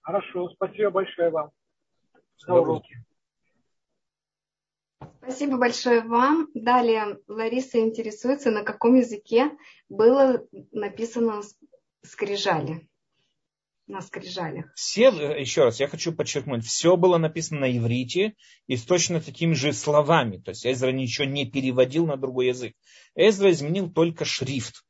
Хорошо, 0.00 0.48
спасибо 0.50 0.90
большое 0.90 1.30
вам 1.30 1.50
за 2.38 2.54
уроки. 2.54 3.04
Спасибо 5.18 5.58
большое 5.58 6.00
вам. 6.00 6.48
Далее 6.54 7.18
Лариса 7.28 7.78
интересуется, 7.80 8.50
на 8.50 8.64
каком 8.64 8.94
языке 8.94 9.50
было 9.88 10.46
написано 10.72 11.42
скрижали 12.02 12.88
на 13.88 14.00
скрижалях. 14.02 14.66
Все, 14.74 15.08
еще 15.08 15.64
раз, 15.64 15.80
я 15.80 15.88
хочу 15.88 16.12
подчеркнуть, 16.12 16.64
все 16.64 16.96
было 16.96 17.18
написано 17.18 17.60
на 17.60 17.76
иврите 17.76 18.34
и 18.66 18.76
с 18.76 18.84
точно 18.84 19.20
такими 19.20 19.54
же 19.54 19.72
словами. 19.72 20.38
То 20.38 20.50
есть 20.50 20.66
Эзра 20.66 20.90
ничего 20.90 21.26
не 21.26 21.46
переводил 21.46 22.06
на 22.06 22.16
другой 22.16 22.48
язык. 22.48 22.74
Эзра 23.14 23.50
изменил 23.50 23.90
только 23.90 24.24
шрифт. 24.24 24.84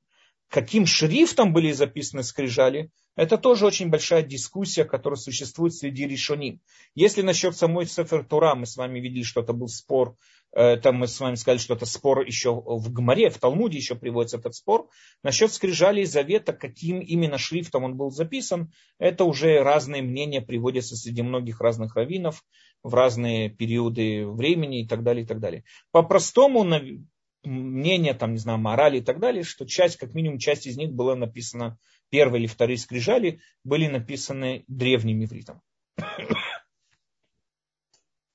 Каким 0.48 0.86
шрифтом 0.86 1.52
были 1.52 1.72
записаны 1.72 2.22
скрижали, 2.22 2.90
это 3.18 3.36
тоже 3.36 3.66
очень 3.66 3.90
большая 3.90 4.22
дискуссия, 4.22 4.84
которая 4.84 5.16
существует 5.16 5.74
среди 5.74 6.06
решоним. 6.06 6.60
Если 6.94 7.22
насчет 7.22 7.56
самой 7.56 7.86
Сефер 7.86 8.24
Тура 8.24 8.54
мы 8.54 8.64
с 8.64 8.76
вами 8.76 9.00
видели, 9.00 9.24
что 9.24 9.40
это 9.40 9.52
был 9.52 9.66
спор, 9.66 10.14
э, 10.52 10.76
там 10.76 10.98
мы 10.98 11.08
с 11.08 11.18
вами 11.18 11.34
сказали, 11.34 11.58
что 11.58 11.74
это 11.74 11.84
спор 11.84 12.20
еще 12.20 12.54
в 12.54 12.92
Гмаре, 12.92 13.28
в 13.30 13.38
Талмуде 13.38 13.76
еще 13.76 13.96
приводится 13.96 14.36
этот 14.36 14.54
спор. 14.54 14.88
Насчет 15.24 15.52
скрижалей 15.52 16.04
завета, 16.04 16.52
каким 16.52 17.00
именно 17.00 17.38
шрифтом 17.38 17.82
он 17.82 17.96
был 17.96 18.12
записан, 18.12 18.72
это 19.00 19.24
уже 19.24 19.64
разные 19.64 20.02
мнения 20.02 20.40
приводятся 20.40 20.94
среди 20.94 21.22
многих 21.22 21.60
разных 21.60 21.96
раввинов 21.96 22.44
в 22.84 22.94
разные 22.94 23.50
периоды 23.50 24.28
времени 24.28 24.82
и 24.82 24.86
так 24.86 25.02
далее, 25.02 25.24
и 25.24 25.26
так 25.26 25.40
далее. 25.40 25.64
По-простому 25.90 26.62
мнение, 27.42 28.14
там, 28.14 28.32
не 28.32 28.38
знаю, 28.38 28.58
морали 28.58 28.98
и 28.98 29.02
так 29.02 29.18
далее, 29.18 29.42
что 29.42 29.66
часть, 29.66 29.96
как 29.96 30.14
минимум, 30.14 30.38
часть 30.38 30.66
из 30.66 30.76
них 30.76 30.92
была 30.92 31.16
написана, 31.16 31.78
первые 32.10 32.40
или 32.40 32.48
вторые 32.48 32.78
скрижали 32.78 33.40
были 33.64 33.86
написаны 33.86 34.64
древним 34.68 35.24
ивритом. 35.24 35.62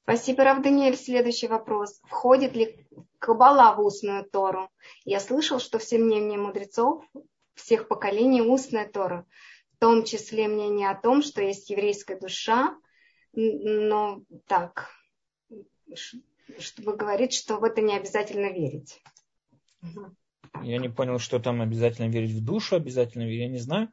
Спасибо, 0.03 0.43
Рав 0.43 0.61
Даниэль. 0.61 0.97
Следующий 0.97 1.47
вопрос. 1.47 2.01
Входит 2.03 2.55
ли 2.55 2.85
Кабала 3.19 3.73
в 3.75 3.79
устную 3.79 4.25
Тору? 4.25 4.69
Я 5.05 5.21
слышал, 5.21 5.59
что 5.59 5.79
все 5.79 5.97
мнения 5.97 6.37
мудрецов 6.37 7.05
всех 7.55 7.87
поколений 7.87 8.41
устная 8.41 8.87
Тора. 8.87 9.25
В 9.75 9.77
том 9.79 10.03
числе 10.03 10.47
мнение 10.47 10.89
о 10.89 10.99
том, 10.99 11.21
что 11.21 11.41
есть 11.41 11.69
еврейская 11.69 12.19
душа, 12.19 12.77
но 13.33 14.21
так, 14.47 14.89
чтобы 16.59 16.95
говорить, 16.95 17.33
что 17.33 17.57
в 17.57 17.63
это 17.63 17.81
не 17.81 17.95
обязательно 17.95 18.51
верить. 18.51 19.01
Я 20.61 20.77
не 20.77 20.89
понял, 20.89 21.19
что 21.19 21.39
там 21.39 21.61
обязательно 21.61 22.07
верить 22.07 22.31
в 22.31 22.43
душу, 22.43 22.75
обязательно 22.75 23.23
верить, 23.23 23.41
я 23.41 23.47
не 23.49 23.59
знаю. 23.59 23.89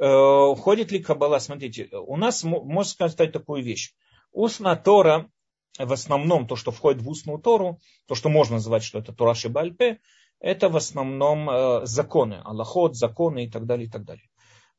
Э, 0.00 0.54
ходит 0.56 0.92
ли 0.92 1.00
Кабала? 1.00 1.38
Смотрите, 1.38 1.88
у 1.92 2.16
нас 2.16 2.42
можно 2.44 2.84
сказать 2.84 3.32
такую 3.32 3.62
вещь. 3.62 3.92
Устная 4.32 4.76
Тора, 4.76 5.30
в 5.78 5.92
основном 5.92 6.46
то, 6.46 6.56
что 6.56 6.70
входит 6.70 7.02
в 7.02 7.08
устную 7.08 7.38
Тору, 7.38 7.80
то, 8.06 8.14
что 8.14 8.28
можно 8.28 8.56
называть, 8.56 8.82
что 8.82 8.98
это 8.98 9.12
Тора 9.12 9.34
Шибальпе, 9.34 10.00
это 10.40 10.68
в 10.68 10.76
основном 10.76 11.50
э, 11.50 11.86
законы, 11.86 12.40
Аллахот, 12.44 12.96
законы 12.96 13.44
и 13.44 13.50
так 13.50 13.66
далее, 13.66 13.88
и 13.88 13.90
так 13.90 14.04
далее. 14.04 14.24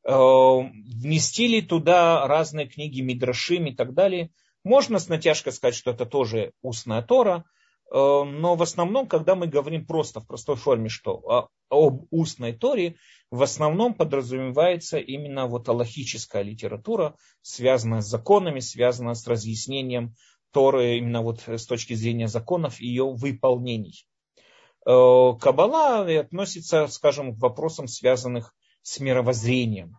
Э, 0.04 0.12
внести 0.12 1.46
ли 1.46 1.62
туда 1.62 2.26
разные 2.26 2.66
книги 2.66 3.00
Мидрашим 3.00 3.66
и 3.66 3.74
так 3.74 3.94
далее, 3.94 4.30
можно 4.64 4.98
с 4.98 5.08
натяжкой 5.08 5.52
сказать, 5.52 5.74
что 5.74 5.92
это 5.92 6.04
тоже 6.04 6.52
устная 6.62 7.02
Тора, 7.02 7.44
э, 7.44 7.51
но 7.94 8.54
в 8.54 8.62
основном, 8.62 9.06
когда 9.06 9.34
мы 9.34 9.46
говорим 9.46 9.86
просто 9.86 10.20
в 10.20 10.26
простой 10.26 10.56
форме, 10.56 10.88
что 10.88 11.50
об 11.68 12.06
устной 12.10 12.54
Торе, 12.54 12.96
в 13.30 13.42
основном 13.42 13.94
подразумевается 13.94 14.98
именно 14.98 15.46
вот 15.46 15.68
аллахическая 15.68 16.42
литература, 16.42 17.16
связанная 17.42 18.00
с 18.00 18.06
законами, 18.06 18.60
связанная 18.60 19.14
с 19.14 19.26
разъяснением 19.26 20.14
Торы 20.52 20.98
именно 20.98 21.22
вот 21.22 21.42
с 21.46 21.66
точки 21.66 21.94
зрения 21.94 22.28
законов 22.28 22.80
и 22.80 22.86
ее 22.86 23.10
выполнений. 23.10 24.06
Э, 24.86 25.32
Кабала 25.40 26.02
относится, 26.20 26.86
скажем, 26.88 27.34
к 27.34 27.40
вопросам, 27.40 27.88
связанных 27.88 28.54
с 28.82 29.00
мировоззрением. 29.00 29.98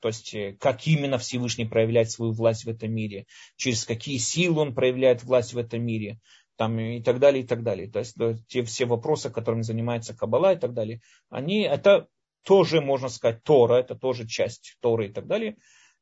То 0.00 0.08
есть, 0.08 0.34
э, 0.34 0.56
как 0.60 0.86
именно 0.86 1.16
Всевышний 1.16 1.64
проявляет 1.64 2.10
свою 2.10 2.32
власть 2.32 2.64
в 2.64 2.68
этом 2.68 2.92
мире, 2.92 3.26
через 3.56 3.86
какие 3.86 4.18
силы 4.18 4.60
он 4.60 4.74
проявляет 4.74 5.24
власть 5.24 5.54
в 5.54 5.58
этом 5.58 5.82
мире, 5.82 6.20
там, 6.56 6.78
и 6.78 7.02
так 7.02 7.18
далее, 7.18 7.44
и 7.44 7.46
так 7.46 7.62
далее. 7.62 7.90
То 7.90 7.98
есть, 7.98 8.16
те 8.48 8.62
все 8.62 8.84
вопросы, 8.86 9.30
которыми 9.30 9.62
занимается 9.62 10.16
Кабала 10.16 10.52
и 10.52 10.58
так 10.58 10.72
далее, 10.72 11.00
они, 11.30 11.62
это 11.62 12.06
тоже, 12.44 12.80
можно 12.80 13.08
сказать, 13.08 13.42
Тора, 13.42 13.76
это 13.76 13.94
тоже 13.94 14.26
часть 14.26 14.76
Торы 14.80 15.06
и 15.06 15.12
так 15.12 15.26
далее. 15.26 15.56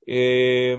И, 0.06 0.12
э, 0.14 0.78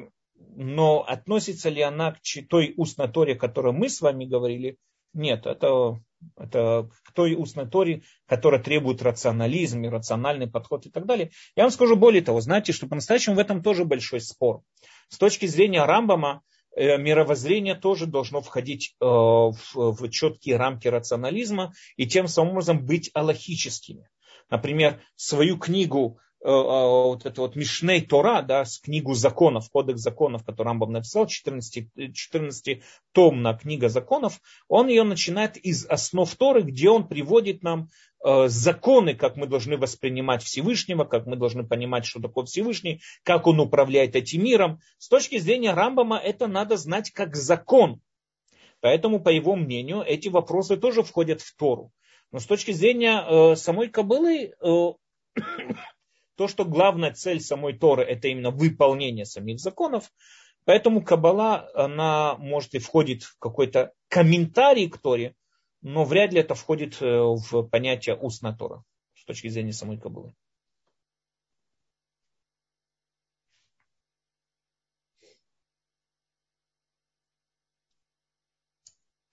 но 0.55 1.03
относится 1.03 1.69
ли 1.69 1.81
она 1.81 2.11
к 2.11 2.19
той 2.49 2.73
устной 2.75 3.07
Торе, 3.07 3.33
о 3.33 3.39
которой 3.39 3.73
мы 3.73 3.89
с 3.89 4.01
вами 4.01 4.25
говорили? 4.25 4.77
Нет, 5.13 5.45
это 5.45 5.99
Это 6.37 6.89
к 7.03 7.11
той 7.13 7.35
устной 7.35 7.67
Торе, 7.67 8.01
которая 8.27 8.61
требует 8.61 9.01
рационализм, 9.01 9.83
рациональный 9.89 10.47
подход 10.47 10.85
и 10.85 10.89
так 10.89 11.05
далее. 11.05 11.31
Я 11.55 11.63
вам 11.63 11.71
скажу 11.71 11.95
более 11.95 12.21
того, 12.21 12.41
знаете, 12.41 12.71
что 12.73 12.87
по-настоящему 12.87 13.35
в 13.35 13.39
этом 13.39 13.61
тоже 13.61 13.85
большой 13.85 14.21
спор. 14.21 14.61
С 15.09 15.17
точки 15.17 15.45
зрения 15.47 15.85
Рамбама, 15.85 16.41
мировоззрение 16.75 17.75
тоже 17.75 18.05
должно 18.05 18.41
входить 18.41 18.95
э, 18.99 19.05
в 19.05 20.09
четкие 20.09 20.57
рамки 20.57 20.87
рационализма 20.87 21.73
и 21.97 22.07
тем 22.07 22.27
самым 22.27 22.53
образом 22.53 22.85
быть 22.85 23.09
аллахическими. 23.13 24.09
Например, 24.49 25.01
свою 25.15 25.57
книгу 25.57 26.19
Э, 26.32 26.32
вот 26.43 27.25
это 27.25 27.41
вот 27.41 27.55
Мишней 27.55 28.01
Тора, 28.01 28.41
да, 28.41 28.65
с 28.65 28.79
книгу 28.79 29.13
законов, 29.13 29.69
кодекс 29.69 30.01
законов, 30.01 30.43
который 30.43 30.67
Рамбам 30.67 30.91
написал, 30.91 31.25
14, 31.25 32.13
14 32.13 32.81
томна 33.13 33.53
книга 33.53 33.87
законов, 33.87 34.41
он 34.67 34.89
ее 34.89 35.03
начинает 35.03 35.55
из 35.57 35.85
основ 35.85 36.33
Торы, 36.35 36.63
где 36.63 36.89
он 36.89 37.07
приводит 37.07 37.63
нам 37.63 37.87
э, 38.25 38.47
законы, 38.49 39.15
как 39.15 39.37
мы 39.37 39.47
должны 39.47 39.77
воспринимать 39.77 40.43
Всевышнего, 40.43 41.05
как 41.05 41.27
мы 41.27 41.37
должны 41.37 41.65
понимать, 41.65 42.05
что 42.05 42.21
такое 42.21 42.45
Всевышний, 42.45 43.01
как 43.23 43.47
он 43.47 43.61
управляет 43.61 44.15
этим 44.17 44.43
миром. 44.43 44.79
С 44.97 45.07
точки 45.07 45.37
зрения 45.37 45.73
Рамбама 45.73 46.17
это 46.17 46.47
надо 46.47 46.75
знать 46.75 47.11
как 47.11 47.37
закон. 47.37 48.01
Поэтому, 48.81 49.21
по 49.21 49.29
его 49.29 49.55
мнению, 49.55 50.03
эти 50.05 50.27
вопросы 50.27 50.75
тоже 50.75 51.03
входят 51.03 51.39
в 51.39 51.55
Тору. 51.55 51.93
Но 52.33 52.39
с 52.39 52.45
точки 52.45 52.71
зрения 52.71 53.23
э, 53.23 53.55
самой 53.55 53.87
Кабылы, 53.87 54.53
э, 54.59 54.87
то, 56.43 56.49
что 56.49 56.65
главная 56.65 57.13
цель 57.13 57.39
самой 57.39 57.71
Торы 57.71 58.03
это 58.03 58.27
именно 58.27 58.51
выполнение 58.51 59.23
самих 59.23 59.61
законов, 59.61 60.11
поэтому 60.65 61.01
Каббала, 61.01 61.71
она 61.73 62.35
может 62.35 62.73
и 62.73 62.79
входит 62.79 63.23
в 63.23 63.39
какой-то 63.39 63.93
комментарий 64.09 64.89
к 64.89 64.97
Торе, 64.97 65.35
но 65.81 66.03
вряд 66.03 66.33
ли 66.33 66.41
это 66.41 66.53
входит 66.53 67.01
э, 67.01 67.05
в 67.05 67.63
понятие 67.69 68.17
устная 68.17 68.51
Тора 68.51 68.83
с 69.15 69.23
точки 69.23 69.47
зрения 69.47 69.71
самой 69.71 69.97
Каббалы. 69.97 70.35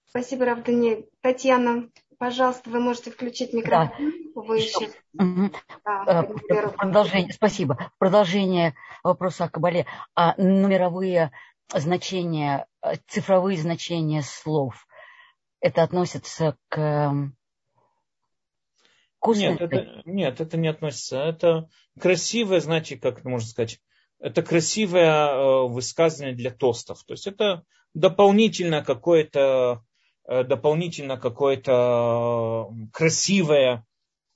Спасибо, 0.07 0.45
Равдане. 0.45 1.07
Татьяна, 1.23 1.91
Пожалуйста, 2.21 2.69
вы 2.69 2.81
можете 2.81 3.11
включить 3.11 3.55
микрофон. 3.55 4.13
Да. 4.35 4.43
Вы 4.43 4.59
еще... 4.59 4.91
угу. 5.15 5.51
да, 5.87 6.29
Продолжение, 6.77 7.33
спасибо. 7.33 7.91
Продолжение 7.97 8.75
вопроса 9.03 9.45
о 9.45 9.49
Кабале. 9.49 9.87
А 10.15 10.35
номеровые 10.37 11.31
значения, 11.73 12.67
цифровые 13.09 13.57
значения 13.57 14.21
слов, 14.21 14.87
это 15.61 15.83
относится 15.83 16.59
к 16.69 17.33
нет 19.27 19.61
это, 19.63 20.03
нет, 20.05 20.41
это 20.43 20.59
не 20.59 20.69
относится. 20.69 21.21
Это 21.21 21.71
красивое, 21.99 22.61
знаете, 22.61 22.99
как 22.99 23.25
можно 23.25 23.49
сказать, 23.49 23.81
это 24.19 24.43
красивое 24.43 25.07
э, 25.07 25.69
высказывание 25.69 26.37
для 26.37 26.51
тостов. 26.51 27.03
То 27.05 27.15
есть 27.15 27.27
это 27.27 27.65
дополнительно 27.95 28.85
какое-то 28.85 29.83
Э, 29.83 29.90
дополнительно 30.31 31.17
какое-то 31.17 32.71
красивое 32.93 33.85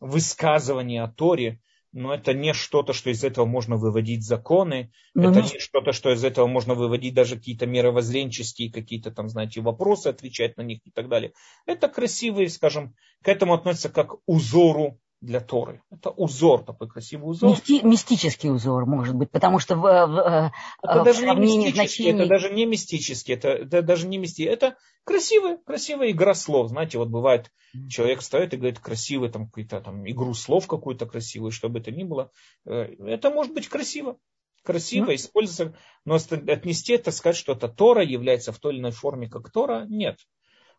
высказывание 0.01 1.03
о 1.03 1.09
Торе, 1.09 1.61
но 1.93 2.13
это 2.13 2.35
не 2.35 2.53
что-то, 2.53 2.93
что 2.93 3.11
из 3.11 3.23
этого 3.23 3.47
можно 3.47 3.77
выводить 3.77 4.27
законы, 4.27 4.91
но 5.15 5.31
это 5.31 5.43
не 5.43 5.61
что-то, 5.61 5.93
что 5.93 6.13
из 6.13 6.25
этого 6.25 6.49
можно 6.49 6.75
выводить 6.75 7.15
даже 7.15 7.37
какие-то 7.37 7.67
мировоззренческие 7.67 8.73
какие-то 8.73 9.13
там, 9.13 9.29
знаете, 9.29 9.61
вопросы, 9.61 10.09
отвечать 10.09 10.57
на 10.57 10.63
них 10.63 10.81
и 10.85 10.91
так 10.91 11.09
далее. 11.09 11.33
Это 11.67 11.89
красивые, 11.89 12.49
скажем, 12.49 12.97
к 13.23 13.29
этому 13.29 13.55
относятся 13.55 13.91
как 13.91 14.17
узору 14.27 14.99
для 15.25 15.41
Торы. 15.41 15.83
Это 15.91 16.11
узор, 16.11 16.65
такой 16.65 16.89
красивый 16.89 17.31
узор. 17.31 17.51
Мисти, 17.51 17.85
мистический 17.85 18.51
узор, 18.51 18.87
может 18.87 19.15
быть, 19.15 19.31
потому 19.31 19.59
что 19.59 19.77
в, 19.77 19.81
в, 19.81 20.53
это 20.83 21.01
в 21.01 21.05
даже 21.05 21.21
сравнении 21.21 21.71
значений... 21.71 22.21
Это 22.21 22.29
даже 22.29 22.51
не 22.51 22.67
мистический, 22.67 23.35
это, 23.35 23.49
это 23.49 23.83
даже 23.83 24.07
не 24.07 24.19
мистический, 24.19 24.53
это 24.53 24.77
красивая, 25.05 25.57
красивая 25.57 26.11
игра 26.11 26.35
слов. 26.35 26.69
Знаете, 26.69 26.99
вот 26.99 27.09
бывает, 27.09 27.51
человек 27.89 28.21
встает 28.21 28.53
и 28.53 28.57
говорит 28.57 28.79
красивый, 28.81 29.31
там, 29.31 29.47
какую-то 29.47 29.81
там 29.81 30.09
игру 30.09 30.35
слов 30.35 30.67
какую-то 30.67 31.07
красивую, 31.07 31.53
что 31.53 31.69
бы 31.69 31.81
это 31.81 31.91
ни 31.91 32.05
было. 32.05 32.31
Э, 32.67 32.95
это 33.07 33.31
может 33.31 33.55
быть 33.55 33.69
красиво. 33.69 34.19
Красиво 34.63 35.07
ну. 35.07 35.15
использоваться, 35.15 35.79
но 36.07 36.15
отнести 36.15 36.95
это, 36.95 37.11
сказать, 37.11 37.37
что 37.37 37.53
это 37.53 37.69
Тора 37.69 38.03
является 38.03 38.51
в 38.51 38.59
той 38.59 38.73
или 38.73 38.81
иной 38.81 38.93
форме 38.93 39.29
как 39.29 39.51
Тора, 39.51 39.85
нет. 39.89 40.19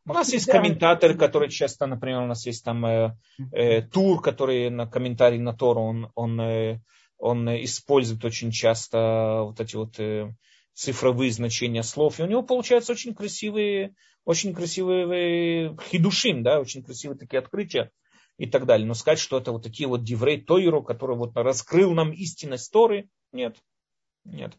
У 0.08 0.14
нас 0.14 0.32
есть 0.32 0.46
комментаторы, 0.46 1.16
которые 1.16 1.50
часто, 1.50 1.88
например, 1.88 2.22
у 2.22 2.28
нас 2.28 2.46
есть 2.46 2.64
там 2.64 2.86
э, 2.86 3.18
э, 3.52 3.82
тур, 3.82 4.22
который 4.22 4.70
на 4.70 4.86
комментарий 4.86 5.40
на 5.40 5.54
Тору, 5.54 5.82
он, 5.82 6.12
он, 6.14 6.40
э, 6.40 6.80
он 7.18 7.50
использует 7.64 8.24
очень 8.24 8.52
часто 8.52 9.42
вот 9.44 9.60
эти 9.60 9.76
вот 9.76 10.00
э, 10.00 10.32
цифровые 10.76 11.32
значения 11.32 11.82
слов, 11.82 12.20
и 12.20 12.24
у 12.24 12.28
него 12.28 12.44
получаются 12.44 12.92
очень 12.92 13.16
красивые, 13.16 13.96
очень 14.26 14.54
красивые 14.54 15.72
э, 15.72 15.78
хидушим, 15.90 16.44
да, 16.44 16.60
очень 16.60 16.84
красивые 16.84 17.18
такие 17.18 17.40
открытия 17.40 17.90
и 18.38 18.46
так 18.46 18.66
далее. 18.68 18.88
Но 18.88 18.94
сказать, 18.94 19.20
что 19.20 19.40
это 19.40 19.52
вот 19.52 19.64
такие 19.64 19.88
вот 19.88 20.04
диврей 20.04 20.40
Тойру, 20.40 20.84
который 20.84 21.16
вот 21.16 21.36
раскрыл 21.36 21.94
нам 21.94 22.12
истинность 22.12 22.72
Торы, 22.72 23.10
нет, 23.32 23.58
нет. 24.24 24.56